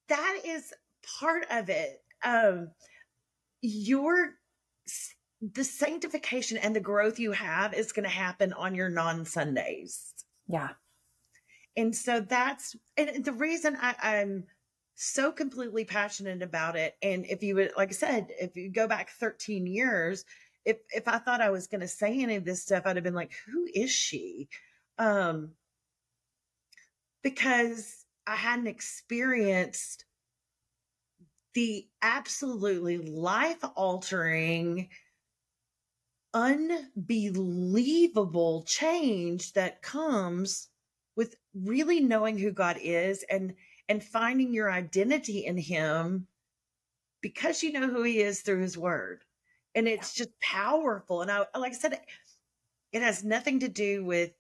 that 0.10 0.42
is 0.46 0.74
part 1.20 1.46
of 1.52 1.70
it 1.70 2.02
um, 2.24 2.70
your 3.62 4.32
the 5.42 5.64
sanctification 5.64 6.58
and 6.58 6.76
the 6.76 6.80
growth 6.80 7.20
you 7.20 7.32
have 7.32 7.74
is 7.74 7.92
going 7.92 8.04
to 8.04 8.10
happen 8.10 8.54
on 8.54 8.74
your 8.74 8.90
non 8.90 9.26
sundays 9.26 10.14
yeah 10.48 10.70
and 11.78 11.96
so 11.96 12.22
that's 12.22 12.76
and 12.98 13.24
the 13.24 13.34
reason 13.34 13.78
I, 13.80 13.96
I'm 14.02 14.46
so 14.96 15.32
completely 15.32 15.86
passionate 15.86 16.42
about 16.42 16.76
it. 16.76 16.96
And 17.02 17.26
if 17.26 17.44
you 17.44 17.56
would, 17.56 17.72
like 17.78 17.90
I 17.90 17.94
said, 17.94 18.32
if 18.40 18.56
you 18.56 18.70
go 18.70 18.88
back 18.88 19.10
13 19.12 19.68
years, 19.68 20.26
if 20.64 20.78
if 20.90 21.08
I 21.08 21.20
thought 21.20 21.42
I 21.42 21.50
was 21.50 21.68
going 21.68 21.82
to 21.82 21.88
say 21.88 22.22
any 22.22 22.36
of 22.36 22.46
this 22.46 22.64
stuff, 22.64 22.84
I'd 22.86 22.96
have 22.96 23.04
been 23.04 23.14
like, 23.14 23.34
"Who 23.48 23.68
is 23.74 23.92
she?" 23.92 24.48
Um, 24.98 25.52
because 27.22 28.06
I 28.26 28.36
hadn't 28.36 28.68
experienced 28.68 30.06
the 31.54 31.88
absolutely 32.02 32.98
life 32.98 33.64
altering, 33.76 34.90
unbelievable 36.34 38.64
change 38.64 39.54
that 39.54 39.82
comes 39.82 40.70
really 41.56 42.00
knowing 42.02 42.38
who 42.38 42.52
God 42.52 42.78
is 42.82 43.24
and 43.30 43.54
and 43.88 44.04
finding 44.04 44.54
your 44.54 44.72
identity 44.72 45.46
in 45.46 45.58
him 45.58 46.28
because 47.22 47.64
you 47.64 47.72
know 47.72 47.88
who 47.88 48.04
he 48.04 48.20
is 48.22 48.42
through 48.42 48.62
his 48.62 48.78
word. 48.78 49.24
And 49.74 49.88
it's 49.88 50.14
just 50.14 50.40
powerful. 50.40 51.22
And 51.22 51.32
I 51.32 51.46
like 51.58 51.74
I 51.74 51.76
said, 51.76 52.00
it 52.92 53.02
has 53.02 53.24
nothing 53.24 53.60
to 53.60 53.68
do 53.68 54.04
with 54.06 54.32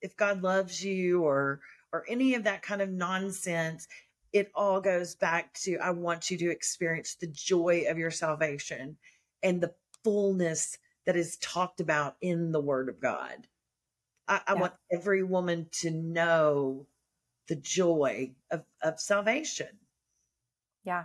if 0.00 0.16
God 0.16 0.42
loves 0.42 0.84
you 0.84 1.22
or 1.22 1.60
or 1.92 2.04
any 2.08 2.34
of 2.34 2.44
that 2.44 2.62
kind 2.62 2.82
of 2.82 2.90
nonsense. 2.90 3.86
It 4.32 4.50
all 4.54 4.80
goes 4.80 5.14
back 5.14 5.54
to 5.60 5.78
I 5.78 5.90
want 5.90 6.30
you 6.30 6.38
to 6.38 6.50
experience 6.50 7.14
the 7.14 7.28
joy 7.28 7.84
of 7.88 7.98
your 7.98 8.10
salvation 8.10 8.96
and 9.42 9.60
the 9.60 9.74
fullness 10.02 10.78
that 11.06 11.16
is 11.16 11.36
talked 11.38 11.80
about 11.80 12.16
in 12.20 12.50
the 12.50 12.60
word 12.60 12.88
of 12.88 13.00
God. 13.00 13.46
I, 14.28 14.40
I 14.46 14.54
yeah. 14.54 14.60
want 14.60 14.72
every 14.92 15.22
woman 15.22 15.68
to 15.80 15.90
know 15.90 16.86
the 17.48 17.56
joy 17.56 18.32
of, 18.50 18.64
of 18.82 18.98
salvation. 19.00 19.68
Yeah. 20.84 21.04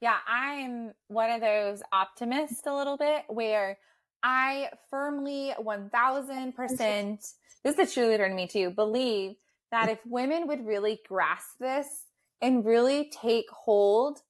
Yeah. 0.00 0.18
I'm 0.26 0.92
one 1.08 1.30
of 1.30 1.40
those 1.40 1.82
optimists 1.92 2.62
a 2.66 2.74
little 2.74 2.96
bit 2.96 3.24
where 3.28 3.78
I 4.22 4.70
firmly 4.90 5.52
1000%, 5.60 7.18
this 7.18 7.34
is 7.64 7.76
the 7.76 7.82
cheerleader 7.82 8.28
in 8.28 8.36
me 8.36 8.46
too, 8.46 8.70
believe 8.70 9.34
that 9.70 9.88
if 9.88 9.98
women 10.06 10.46
would 10.46 10.64
really 10.66 11.00
grasp 11.08 11.58
this 11.58 11.86
and 12.40 12.64
really 12.64 13.10
take 13.10 13.46
hold 13.50 14.20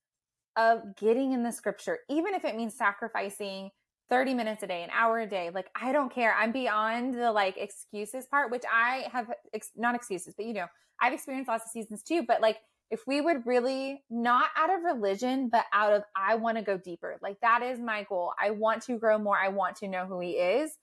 of 0.56 0.96
getting 0.96 1.32
in 1.32 1.42
the 1.42 1.52
scripture, 1.52 1.98
even 2.08 2.34
if 2.34 2.44
it 2.44 2.56
means 2.56 2.74
sacrificing 2.74 3.70
30 4.10 4.34
minutes 4.34 4.62
a 4.62 4.66
day, 4.66 4.82
an 4.82 4.90
hour 4.92 5.20
a 5.20 5.26
day. 5.26 5.50
Like, 5.54 5.68
I 5.80 5.92
don't 5.92 6.12
care. 6.12 6.34
I'm 6.34 6.52
beyond 6.52 7.14
the 7.14 7.32
like 7.32 7.56
excuses 7.56 8.26
part, 8.26 8.50
which 8.50 8.64
I 8.70 9.06
have, 9.12 9.30
ex- 9.54 9.70
not 9.76 9.94
excuses, 9.94 10.34
but 10.36 10.46
you 10.46 10.54
know, 10.54 10.66
I've 11.00 11.12
experienced 11.12 11.48
lots 11.48 11.64
of 11.64 11.70
seasons 11.70 12.02
too. 12.02 12.24
But 12.26 12.40
like, 12.40 12.58
if 12.90 13.06
we 13.06 13.22
would 13.22 13.46
really, 13.46 14.04
not 14.10 14.50
out 14.56 14.68
of 14.68 14.82
religion, 14.84 15.48
but 15.50 15.64
out 15.72 15.94
of, 15.94 16.02
I 16.14 16.34
want 16.34 16.58
to 16.58 16.62
go 16.62 16.76
deeper. 16.76 17.16
Like, 17.22 17.40
that 17.40 17.62
is 17.62 17.80
my 17.80 18.04
goal. 18.06 18.32
I 18.40 18.50
want 18.50 18.82
to 18.82 18.98
grow 18.98 19.18
more. 19.18 19.38
I 19.38 19.48
want 19.48 19.76
to 19.76 19.88
know 19.88 20.04
who 20.04 20.20
he 20.20 20.32
is. 20.32 20.76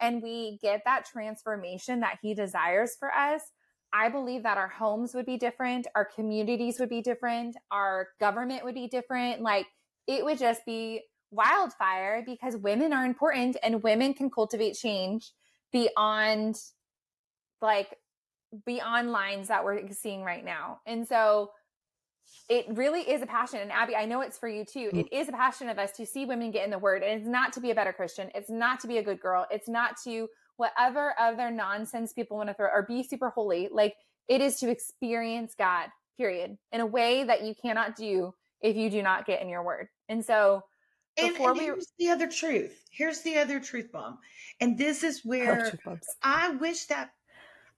And 0.00 0.22
we 0.22 0.58
get 0.62 0.82
that 0.84 1.06
transformation 1.06 2.00
that 2.00 2.18
he 2.22 2.34
desires 2.34 2.94
for 2.98 3.12
us. 3.12 3.42
I 3.92 4.10
believe 4.10 4.44
that 4.44 4.58
our 4.58 4.68
homes 4.68 5.14
would 5.14 5.26
be 5.26 5.38
different, 5.38 5.86
our 5.94 6.04
communities 6.04 6.78
would 6.78 6.88
be 6.88 7.00
different, 7.00 7.56
our 7.70 8.08
government 8.20 8.64
would 8.64 8.74
be 8.74 8.88
different. 8.88 9.40
Like, 9.40 9.66
it 10.06 10.24
would 10.24 10.38
just 10.38 10.64
be 10.66 11.02
wildfire 11.30 12.22
because 12.24 12.56
women 12.56 12.92
are 12.92 13.04
important 13.04 13.56
and 13.62 13.82
women 13.82 14.14
can 14.14 14.30
cultivate 14.30 14.74
change 14.74 15.32
beyond 15.72 16.56
like 17.60 17.96
beyond 18.64 19.10
lines 19.10 19.48
that 19.48 19.64
we're 19.64 19.90
seeing 19.90 20.22
right 20.22 20.44
now. 20.44 20.80
And 20.86 21.06
so 21.06 21.50
it 22.48 22.66
really 22.70 23.00
is 23.00 23.22
a 23.22 23.26
passion. 23.26 23.60
And 23.60 23.72
Abby, 23.72 23.96
I 23.96 24.04
know 24.04 24.20
it's 24.20 24.38
for 24.38 24.48
you 24.48 24.64
too. 24.64 24.90
Mm. 24.92 25.00
It 25.00 25.12
is 25.12 25.28
a 25.28 25.32
passion 25.32 25.68
of 25.68 25.78
us 25.78 25.92
to 25.92 26.06
see 26.06 26.26
women 26.26 26.50
get 26.50 26.64
in 26.64 26.70
the 26.70 26.78
word. 26.78 27.02
And 27.02 27.20
it's 27.20 27.28
not 27.28 27.52
to 27.54 27.60
be 27.60 27.70
a 27.70 27.74
better 27.74 27.92
Christian. 27.92 28.30
It's 28.34 28.50
not 28.50 28.80
to 28.80 28.88
be 28.88 28.98
a 28.98 29.02
good 29.02 29.20
girl. 29.20 29.46
It's 29.50 29.68
not 29.68 29.96
to 30.04 30.28
whatever 30.56 31.14
other 31.18 31.50
nonsense 31.50 32.12
people 32.12 32.36
want 32.36 32.48
to 32.48 32.54
throw 32.54 32.68
or 32.68 32.84
be 32.88 33.02
super 33.02 33.30
holy. 33.30 33.68
Like 33.70 33.94
it 34.28 34.40
is 34.40 34.58
to 34.60 34.70
experience 34.70 35.54
God, 35.56 35.88
period, 36.16 36.56
in 36.72 36.80
a 36.80 36.86
way 36.86 37.24
that 37.24 37.42
you 37.42 37.54
cannot 37.54 37.96
do 37.96 38.32
if 38.60 38.76
you 38.76 38.90
do 38.90 39.02
not 39.02 39.26
get 39.26 39.42
in 39.42 39.48
your 39.48 39.62
word. 39.62 39.88
And 40.08 40.24
so 40.24 40.62
and, 41.18 41.36
and 41.36 41.58
we... 41.58 41.64
here's 41.64 41.92
the 41.98 42.08
other 42.08 42.28
truth. 42.28 42.84
Here's 42.90 43.20
the 43.22 43.38
other 43.38 43.60
truth 43.60 43.92
bomb. 43.92 44.18
And 44.60 44.78
this 44.78 45.02
is 45.02 45.24
where 45.24 45.72
I 46.22 46.50
wish 46.50 46.86
that 46.86 47.10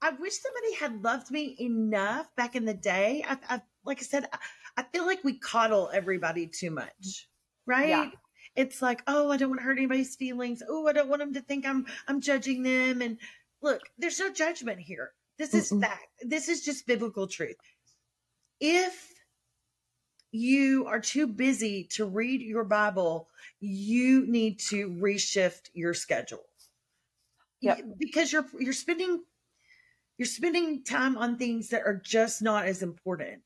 I 0.00 0.10
wish 0.10 0.34
somebody 0.40 0.74
had 0.74 1.02
loved 1.02 1.30
me 1.30 1.56
enough 1.58 2.34
back 2.36 2.54
in 2.54 2.64
the 2.64 2.74
day. 2.74 3.24
I, 3.28 3.36
I 3.48 3.62
like 3.84 3.98
I 3.98 4.02
said, 4.02 4.28
I, 4.32 4.38
I, 4.76 4.82
feel 4.84 5.06
like 5.06 5.24
we 5.24 5.38
coddle 5.38 5.90
everybody 5.92 6.46
too 6.46 6.70
much, 6.70 7.28
right? 7.66 7.88
Yeah. 7.88 8.10
It's 8.54 8.80
like, 8.80 9.02
oh, 9.06 9.30
I 9.30 9.36
don't 9.36 9.50
want 9.50 9.60
to 9.60 9.64
hurt 9.64 9.78
anybody's 9.78 10.14
feelings. 10.14 10.62
Oh, 10.68 10.86
I 10.86 10.92
don't 10.92 11.08
want 11.08 11.20
them 11.20 11.34
to 11.34 11.40
think 11.40 11.66
I'm 11.66 11.86
I'm 12.06 12.20
judging 12.20 12.62
them. 12.62 13.02
And 13.02 13.18
look, 13.60 13.80
there's 13.98 14.20
no 14.20 14.32
judgment 14.32 14.78
here. 14.78 15.12
This 15.38 15.54
is 15.54 15.70
Mm-mm. 15.70 15.82
fact. 15.82 16.06
This 16.22 16.48
is 16.48 16.64
just 16.64 16.86
biblical 16.86 17.26
truth. 17.26 17.56
If 18.60 19.12
you 20.30 20.86
are 20.86 21.00
too 21.00 21.26
busy 21.26 21.84
to 21.92 22.04
read 22.04 22.40
your 22.40 22.64
Bible, 22.64 23.28
you 23.60 24.26
need 24.26 24.58
to 24.60 24.90
reshift 24.90 25.70
your 25.74 25.94
schedule. 25.94 26.44
Yeah, 27.60 27.76
because 27.98 28.32
you're 28.32 28.46
you're 28.58 28.72
spending 28.72 29.24
you're 30.16 30.26
spending 30.26 30.84
time 30.84 31.16
on 31.16 31.38
things 31.38 31.68
that 31.70 31.82
are 31.82 32.00
just 32.04 32.42
not 32.42 32.66
as 32.66 32.82
important. 32.82 33.42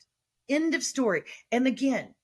End 0.49 0.75
of 0.75 0.83
story. 0.83 1.23
And 1.51 1.67
again, 1.67 2.15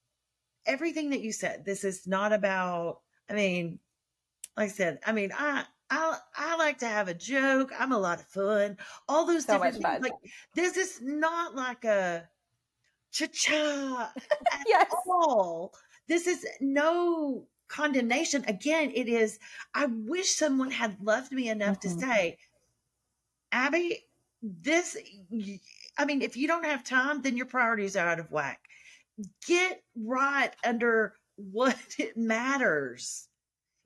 everything 0.67 1.11
that 1.11 1.21
you 1.21 1.33
said, 1.33 1.65
this 1.65 1.85
is 1.85 2.07
not 2.07 2.33
about. 2.33 3.01
I 3.31 3.35
mean, 3.35 3.79
like 4.57 4.71
I 4.71 4.73
said, 4.73 4.99
I 5.07 5.13
mean, 5.13 5.33
I 5.37 5.65
I 5.91 6.19
I 6.37 6.57
like 6.57 6.79
to 6.79 6.87
have 6.87 7.09
a 7.09 7.15
joke. 7.15 7.73
I'm 7.79 7.93
a 7.93 7.99
lot 7.99 8.21
of 8.21 8.27
fun. 8.27 8.77
All 9.09 9.27
those 9.27 9.45
so 9.45 9.55
different 9.55 9.75
things. 9.75 9.85
Fun. 9.85 10.03
Like 10.03 10.13
this 10.55 10.77
is 10.77 11.01
not 11.03 11.55
like 11.55 11.85
a 11.85 12.29
cha-cha 13.13 14.13
at 14.53 14.65
yes. 14.67 14.93
all. 15.07 15.73
This 16.09 16.27
is 16.27 16.47
no 16.61 17.47
condemnation. 17.69 18.45
Again, 18.49 18.93
it 18.95 19.09
is, 19.09 19.39
I 19.75 19.87
wish 19.87 20.31
someone 20.31 20.71
had 20.71 20.97
loved 21.03 21.33
me 21.33 21.49
enough 21.49 21.81
mm-hmm. 21.81 21.99
to 22.01 22.07
say, 22.07 22.39
Abby, 23.53 24.05
this, 24.43 24.97
I 25.99 26.05
mean, 26.05 26.23
if 26.23 26.37
you 26.37 26.49
don't 26.49 26.65
have 26.65 26.85
time, 26.85 27.23
then 27.23 27.37
your 27.37 27.47
priorities 27.47 27.97
are 27.97 28.09
out 28.09 28.21
of 28.21 28.31
whack. 28.31 28.61
Get 29.47 29.83
right 29.97 30.53
under 30.65 31.15
what 31.37 31.79
it 31.99 32.17
matters. 32.17 33.29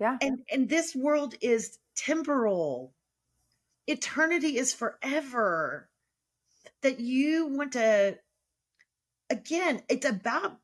Yeah. 0.01 0.19
And 0.21 0.41
and 0.51 0.69
this 0.69 0.97
world 0.97 1.35
is 1.41 1.79
temporal. 1.97 2.93
Eternity 3.87 4.59
is 4.59 4.75
forever. 4.75 5.89
That 6.83 6.99
you 6.99 7.47
want 7.47 7.73
to 7.75 8.19
again, 9.33 9.83
it's 9.89 10.07
about 10.07 10.59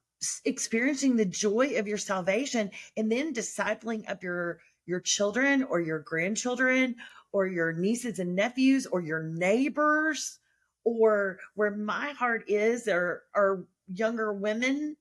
experiencing 0.44 1.16
the 1.16 1.24
joy 1.24 1.78
of 1.78 1.88
your 1.88 1.98
salvation 1.98 2.70
and 2.96 3.11
then 3.11 3.33
discipling 3.33 4.09
up 4.11 4.22
your 4.22 4.61
your 4.87 5.00
children 5.00 5.62
or 5.64 5.81
your 5.81 6.00
grandchildren 6.00 6.96
or 7.33 7.46
your 7.46 7.72
nieces 7.72 8.18
and 8.18 8.35
nephews 8.35 8.87
or 8.87 9.00
your 9.00 9.22
neighbors 9.22 10.38
or 10.85 11.38
where 11.54 11.70
my 11.70 12.11
heart 12.12 12.44
is 12.48 12.88
or 12.88 13.24
are 13.35 13.64
younger 13.92 14.33
women 14.33 14.96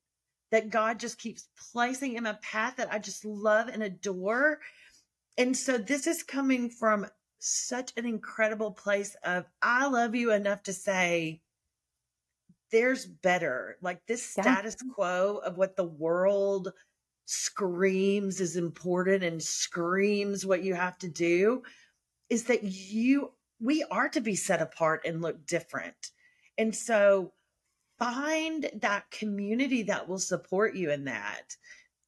that 0.51 0.69
God 0.69 0.99
just 0.99 1.17
keeps 1.19 1.47
placing 1.71 2.15
in 2.15 2.25
a 2.25 2.39
path 2.41 2.75
that 2.77 2.91
I 2.91 2.99
just 2.99 3.25
love 3.25 3.69
and 3.69 3.81
adore. 3.83 4.59
And 5.37 5.55
so 5.55 5.77
this 5.77 6.05
is 6.05 6.23
coming 6.23 6.69
from 6.69 7.07
such 7.39 7.93
an 7.97 8.05
incredible 8.05 8.71
place 8.71 9.15
of 9.23 9.45
I 9.61 9.87
love 9.87 10.15
you 10.15 10.31
enough 10.31 10.63
to 10.63 10.73
say 10.73 11.41
there's 12.71 13.05
better. 13.05 13.77
Like 13.81 14.05
this 14.07 14.23
status 14.23 14.77
yeah. 14.83 14.93
quo 14.93 15.41
of 15.43 15.57
what 15.57 15.75
the 15.75 15.85
world 15.85 16.73
screams 17.25 18.39
is 18.39 18.55
important 18.55 19.23
and 19.23 19.41
screams 19.43 20.45
what 20.45 20.63
you 20.63 20.73
have 20.73 20.97
to 20.97 21.09
do 21.09 21.61
is 22.29 22.45
that 22.45 22.63
you 22.63 23.31
we 23.59 23.83
are 23.91 24.07
to 24.09 24.21
be 24.21 24.35
set 24.35 24.61
apart 24.61 25.01
and 25.05 25.21
look 25.21 25.45
different. 25.45 26.11
And 26.57 26.75
so 26.75 27.33
find 27.97 28.69
that 28.81 29.09
community 29.11 29.83
that 29.83 30.07
will 30.07 30.19
support 30.19 30.75
you 30.75 30.91
in 30.91 31.05
that. 31.05 31.55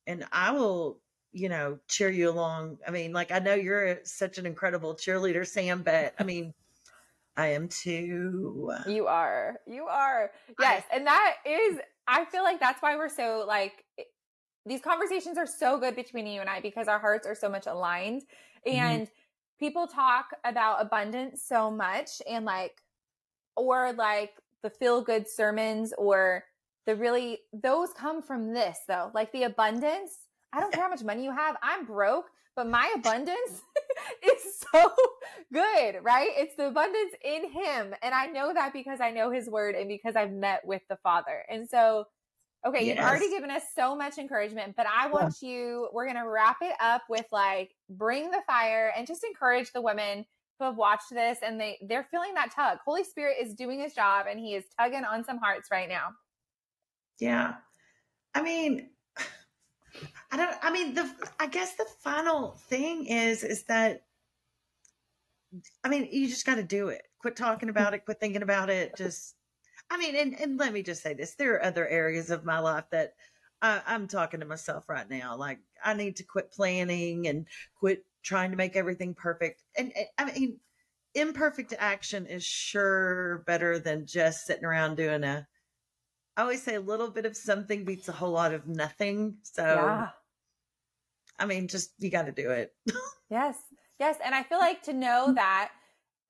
And 0.05 0.25
I 0.31 0.51
will, 0.51 0.99
you 1.31 1.49
know, 1.49 1.79
cheer 1.87 2.09
you 2.09 2.29
along. 2.29 2.77
I 2.87 2.91
mean, 2.91 3.13
like 3.13 3.31
I 3.31 3.39
know 3.39 3.55
you're 3.55 3.99
such 4.03 4.37
an 4.37 4.45
incredible 4.45 4.95
cheerleader, 4.95 5.45
Sam, 5.45 5.81
but 5.81 6.13
I 6.19 6.23
mean, 6.23 6.53
I 7.39 7.47
am 7.53 7.67
too. 7.67 8.71
You 8.87 9.07
are. 9.07 9.59
You 9.65 9.85
are. 9.85 10.31
Yes. 10.59 10.83
I, 10.91 10.95
and 10.95 11.07
that 11.07 11.35
is, 11.45 11.79
I 12.07 12.25
feel 12.25 12.43
like 12.43 12.59
that's 12.59 12.81
why 12.81 12.95
we're 12.95 13.09
so 13.09 13.45
like, 13.47 13.85
these 14.65 14.81
conversations 14.81 15.37
are 15.37 15.47
so 15.47 15.79
good 15.79 15.95
between 15.95 16.27
you 16.27 16.41
and 16.41 16.49
I 16.49 16.59
because 16.59 16.87
our 16.87 16.99
hearts 16.99 17.25
are 17.25 17.35
so 17.35 17.49
much 17.49 17.65
aligned. 17.65 18.23
Mm-hmm. 18.67 18.77
And 18.77 19.07
people 19.59 19.87
talk 19.87 20.25
about 20.43 20.81
abundance 20.81 21.43
so 21.43 21.71
much 21.71 22.21
and 22.29 22.45
like, 22.45 22.81
or 23.55 23.93
like 23.93 24.31
the 24.61 24.69
feel 24.69 25.01
good 25.01 25.27
sermons 25.29 25.93
or 25.97 26.43
the 26.85 26.95
really, 26.95 27.39
those 27.53 27.93
come 27.93 28.21
from 28.21 28.53
this 28.53 28.79
though. 28.87 29.11
Like 29.13 29.31
the 29.31 29.43
abundance 29.43 30.19
I 30.53 30.59
don't 30.59 30.73
care 30.73 30.83
how 30.83 30.89
much 30.89 31.03
money 31.03 31.23
you 31.23 31.31
have. 31.31 31.57
I'm 31.61 31.85
broke, 31.85 32.31
but 32.55 32.67
my 32.67 32.91
abundance 32.95 33.61
is 34.23 34.63
so 34.73 34.93
good, 35.51 35.95
right? 36.01 36.29
It's 36.35 36.55
the 36.55 36.67
abundance 36.67 37.13
in 37.23 37.51
him. 37.51 37.93
And 38.01 38.13
I 38.13 38.27
know 38.27 38.53
that 38.53 38.73
because 38.73 39.01
I 39.01 39.11
know 39.11 39.31
his 39.31 39.49
word 39.49 39.75
and 39.75 39.87
because 39.87 40.15
I've 40.15 40.31
met 40.31 40.65
with 40.65 40.81
the 40.89 40.97
Father. 40.97 41.43
And 41.49 41.67
so, 41.69 42.05
okay, 42.65 42.85
yes. 42.85 42.97
you've 42.97 43.05
already 43.05 43.29
given 43.29 43.51
us 43.51 43.63
so 43.75 43.95
much 43.95 44.17
encouragement, 44.17 44.75
but 44.75 44.85
I 44.85 45.07
want 45.07 45.35
yeah. 45.41 45.49
you, 45.49 45.89
we're 45.93 46.05
going 46.05 46.23
to 46.23 46.29
wrap 46.29 46.57
it 46.61 46.75
up 46.79 47.03
with 47.09 47.25
like 47.31 47.71
bring 47.89 48.31
the 48.31 48.41
fire 48.47 48.93
and 48.95 49.07
just 49.07 49.23
encourage 49.23 49.71
the 49.73 49.81
women 49.81 50.25
who 50.59 50.65
have 50.65 50.75
watched 50.75 51.09
this 51.09 51.39
and 51.41 51.59
they 51.59 51.77
they're 51.87 52.07
feeling 52.11 52.33
that 52.33 52.51
tug. 52.53 52.79
Holy 52.85 53.03
Spirit 53.03 53.37
is 53.41 53.53
doing 53.53 53.79
his 53.79 53.93
job 53.93 54.25
and 54.29 54.39
he 54.39 54.55
is 54.55 54.65
tugging 54.77 55.05
on 55.05 55.23
some 55.23 55.37
hearts 55.37 55.69
right 55.71 55.87
now. 55.87 56.09
Yeah. 57.19 57.55
I 58.35 58.41
mean, 58.41 58.89
I 60.31 60.37
don't 60.37 60.55
I 60.61 60.71
mean 60.71 60.93
the 60.93 61.09
I 61.39 61.47
guess 61.47 61.75
the 61.75 61.85
final 62.01 62.57
thing 62.67 63.05
is 63.05 63.43
is 63.43 63.63
that 63.63 64.01
I 65.83 65.89
mean, 65.89 66.07
you 66.11 66.27
just 66.27 66.45
got 66.45 66.55
to 66.55 66.63
do 66.63 66.89
it. 66.89 67.01
Quit 67.19 67.35
talking 67.35 67.69
mm-hmm. 67.69 67.77
about 67.77 67.93
it, 67.93 68.05
quit 68.05 68.19
thinking 68.19 68.43
about 68.43 68.69
it. 68.69 68.95
Just 68.95 69.35
I 69.89 69.97
mean, 69.97 70.15
and 70.15 70.39
and 70.39 70.57
let 70.57 70.73
me 70.73 70.83
just 70.83 71.01
say 71.01 71.13
this, 71.13 71.35
there 71.35 71.55
are 71.55 71.65
other 71.65 71.87
areas 71.87 72.29
of 72.29 72.45
my 72.45 72.59
life 72.59 72.85
that 72.91 73.13
I, 73.61 73.81
I'm 73.85 74.07
talking 74.07 74.39
to 74.39 74.45
myself 74.45 74.87
right 74.87 75.09
now. 75.09 75.35
Like 75.35 75.59
I 75.83 75.93
need 75.93 76.17
to 76.17 76.23
quit 76.23 76.51
planning 76.51 77.27
and 77.27 77.45
quit 77.79 78.05
trying 78.23 78.51
to 78.51 78.57
make 78.57 78.75
everything 78.75 79.15
perfect. 79.15 79.63
And, 79.77 79.91
and 79.95 80.07
I 80.17 80.25
mean, 80.39 80.59
imperfect 81.15 81.73
action 81.77 82.25
is 82.27 82.43
sure 82.43 83.43
better 83.47 83.79
than 83.79 84.05
just 84.05 84.45
sitting 84.45 84.65
around 84.65 84.95
doing 84.95 85.23
a 85.23 85.47
I 86.37 86.43
always 86.43 86.63
say 86.63 86.75
a 86.75 86.79
little 86.79 87.09
bit 87.09 87.25
of 87.25 87.35
something 87.35 87.83
beats 87.83 88.07
a 88.07 88.13
whole 88.13 88.31
lot 88.31 88.53
of 88.53 88.65
nothing. 88.65 89.39
So, 89.43 89.61
yeah. 89.61 90.07
I 91.37 91.45
mean, 91.45 91.67
just 91.67 91.91
you 91.99 92.09
got 92.09 92.27
to 92.27 92.31
do 92.31 92.51
it. 92.51 92.73
yes. 93.29 93.57
Yes. 93.99 94.17
And 94.23 94.33
I 94.33 94.43
feel 94.43 94.59
like 94.59 94.81
to 94.83 94.93
know 94.93 95.27
mm. 95.29 95.35
that, 95.35 95.71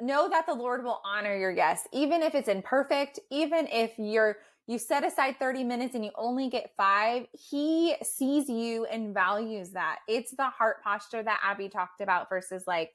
know 0.01 0.29
that 0.29 0.45
the 0.45 0.53
Lord 0.53 0.83
will 0.83 1.01
honor 1.05 1.35
your 1.35 1.51
yes, 1.51 1.87
even 1.93 2.21
if 2.21 2.35
it's 2.35 2.47
imperfect, 2.47 3.19
even 3.29 3.67
if 3.67 3.91
you're, 3.97 4.37
you 4.67 4.77
set 4.77 5.03
aside 5.03 5.37
30 5.39 5.63
minutes 5.63 5.95
and 5.95 6.05
you 6.05 6.11
only 6.15 6.49
get 6.49 6.71
five, 6.77 7.25
he 7.33 7.95
sees 8.03 8.47
you 8.47 8.85
and 8.85 9.13
values 9.13 9.71
that. 9.71 9.99
It's 10.07 10.31
the 10.31 10.45
heart 10.45 10.83
posture 10.83 11.23
that 11.23 11.39
Abby 11.43 11.69
talked 11.69 12.01
about 12.01 12.29
versus 12.29 12.63
like 12.67 12.91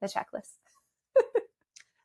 the 0.00 0.06
checklist. 0.06 0.54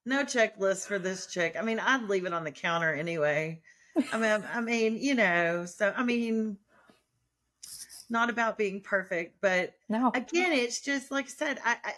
no 0.05 0.23
checklist 0.23 0.85
for 0.85 0.99
this 0.99 1.27
chick. 1.27 1.55
I 1.57 1.61
mean, 1.61 1.79
I'd 1.79 2.03
leave 2.03 2.25
it 2.25 2.33
on 2.33 2.43
the 2.43 2.51
counter 2.51 2.93
anyway. 2.93 3.61
I 4.11 4.17
mean, 4.17 4.43
I 4.53 4.61
mean, 4.61 4.97
you 4.97 5.15
know, 5.15 5.65
so 5.65 5.93
I 5.95 6.03
mean, 6.03 6.57
not 8.09 8.29
about 8.29 8.57
being 8.57 8.81
perfect, 8.81 9.37
but 9.41 9.73
no. 9.89 10.11
again, 10.13 10.51
it's 10.51 10.81
just 10.81 11.11
like 11.11 11.25
I 11.25 11.29
said, 11.29 11.59
I, 11.63 11.77
I 11.83 11.93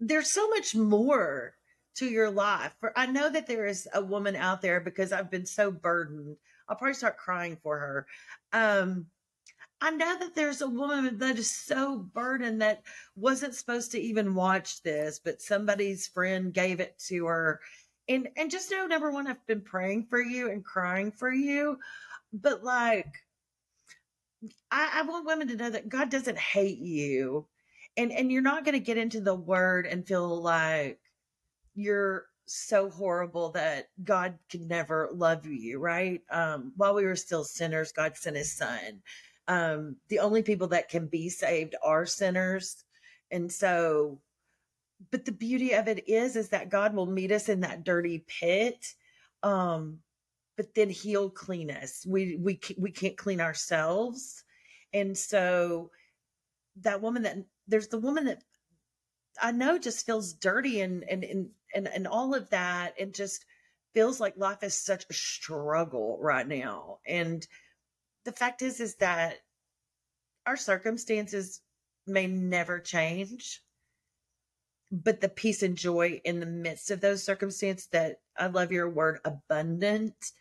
there's 0.00 0.30
so 0.30 0.48
much 0.48 0.74
more 0.74 1.54
to 1.96 2.06
your 2.06 2.30
life. 2.30 2.72
For 2.80 2.92
I 2.96 3.06
know 3.06 3.30
that 3.30 3.46
there 3.46 3.66
is 3.66 3.88
a 3.94 4.02
woman 4.02 4.36
out 4.36 4.60
there 4.60 4.80
because 4.80 5.12
I've 5.12 5.30
been 5.30 5.46
so 5.46 5.70
burdened. 5.70 6.36
I'll 6.68 6.76
probably 6.76 6.94
start 6.94 7.16
crying 7.16 7.56
for 7.62 7.78
her. 7.78 8.06
Um, 8.52 9.06
I 9.80 9.90
know 9.90 10.18
that 10.18 10.34
there's 10.34 10.62
a 10.62 10.68
woman 10.68 11.18
that 11.18 11.38
is 11.38 11.50
so 11.50 11.98
burdened 11.98 12.62
that 12.62 12.82
wasn't 13.14 13.54
supposed 13.54 13.92
to 13.92 14.00
even 14.00 14.34
watch 14.34 14.82
this, 14.82 15.20
but 15.22 15.42
somebody's 15.42 16.08
friend 16.08 16.52
gave 16.52 16.80
it 16.80 16.98
to 17.08 17.26
her 17.26 17.60
and 18.08 18.28
and 18.36 18.50
just 18.50 18.70
know 18.70 18.86
number 18.86 19.10
one 19.10 19.26
i've 19.26 19.44
been 19.46 19.60
praying 19.60 20.06
for 20.08 20.20
you 20.20 20.50
and 20.50 20.64
crying 20.64 21.10
for 21.10 21.32
you 21.32 21.78
but 22.32 22.62
like 22.62 23.12
I, 24.70 24.90
I 24.96 25.02
want 25.02 25.26
women 25.26 25.48
to 25.48 25.56
know 25.56 25.70
that 25.70 25.88
god 25.88 26.10
doesn't 26.10 26.38
hate 26.38 26.78
you 26.78 27.46
and 27.96 28.12
and 28.12 28.30
you're 28.30 28.42
not 28.42 28.64
going 28.64 28.74
to 28.74 28.80
get 28.80 28.98
into 28.98 29.20
the 29.20 29.34
word 29.34 29.86
and 29.86 30.06
feel 30.06 30.42
like 30.42 30.98
you're 31.74 32.26
so 32.46 32.88
horrible 32.90 33.50
that 33.50 33.88
god 34.04 34.38
could 34.50 34.62
never 34.62 35.08
love 35.12 35.46
you 35.46 35.78
right? 35.78 36.22
Um 36.30 36.72
while 36.76 36.94
we 36.94 37.04
were 37.04 37.16
still 37.16 37.44
sinners 37.44 37.92
god 37.92 38.16
sent 38.16 38.36
his 38.36 38.56
son. 38.56 39.02
Um 39.48 39.96
the 40.08 40.20
only 40.20 40.42
people 40.42 40.68
that 40.68 40.88
can 40.88 41.06
be 41.06 41.28
saved 41.28 41.74
are 41.82 42.06
sinners. 42.06 42.84
And 43.30 43.50
so 43.50 44.20
but 45.10 45.24
the 45.24 45.32
beauty 45.32 45.72
of 45.72 45.88
it 45.88 46.08
is 46.08 46.36
is 46.36 46.50
that 46.50 46.70
god 46.70 46.94
will 46.94 47.06
meet 47.06 47.32
us 47.32 47.48
in 47.48 47.60
that 47.60 47.84
dirty 47.84 48.24
pit 48.26 48.94
um 49.42 49.98
but 50.56 50.74
then 50.74 50.88
he'll 50.88 51.30
clean 51.30 51.70
us. 51.70 52.04
We 52.06 52.36
we 52.36 52.58
we 52.78 52.90
can't 52.90 53.16
clean 53.16 53.40
ourselves. 53.40 54.42
And 54.92 55.16
so 55.16 55.90
that 56.80 57.02
woman 57.02 57.22
that 57.24 57.36
there's 57.66 57.88
the 57.88 57.98
woman 57.98 58.24
that 58.24 58.42
i 59.42 59.52
know 59.52 59.78
just 59.78 60.06
feels 60.06 60.32
dirty 60.34 60.80
and 60.80 61.04
and 61.08 61.24
and 61.24 61.50
and, 61.74 61.88
and 61.88 62.06
all 62.06 62.34
of 62.34 62.48
that 62.50 62.94
and 62.98 63.14
just 63.14 63.44
feels 63.92 64.20
like 64.20 64.36
life 64.36 64.62
is 64.62 64.74
such 64.74 65.04
a 65.08 65.14
struggle 65.14 66.18
right 66.20 66.48
now 66.48 66.98
and 67.06 67.46
the 68.24 68.32
fact 68.32 68.62
is 68.62 68.80
is 68.80 68.96
that 68.96 69.36
our 70.46 70.56
circumstances 70.56 71.60
may 72.06 72.26
never 72.26 72.78
change 72.78 73.62
but 74.90 75.20
the 75.20 75.28
peace 75.28 75.62
and 75.62 75.76
joy 75.76 76.20
in 76.24 76.40
the 76.40 76.46
midst 76.46 76.90
of 76.90 77.00
those 77.00 77.22
circumstances 77.22 77.88
that 77.88 78.20
I 78.36 78.46
love 78.46 78.72
your 78.72 78.88
word 78.88 79.20
abundant. 79.24 80.32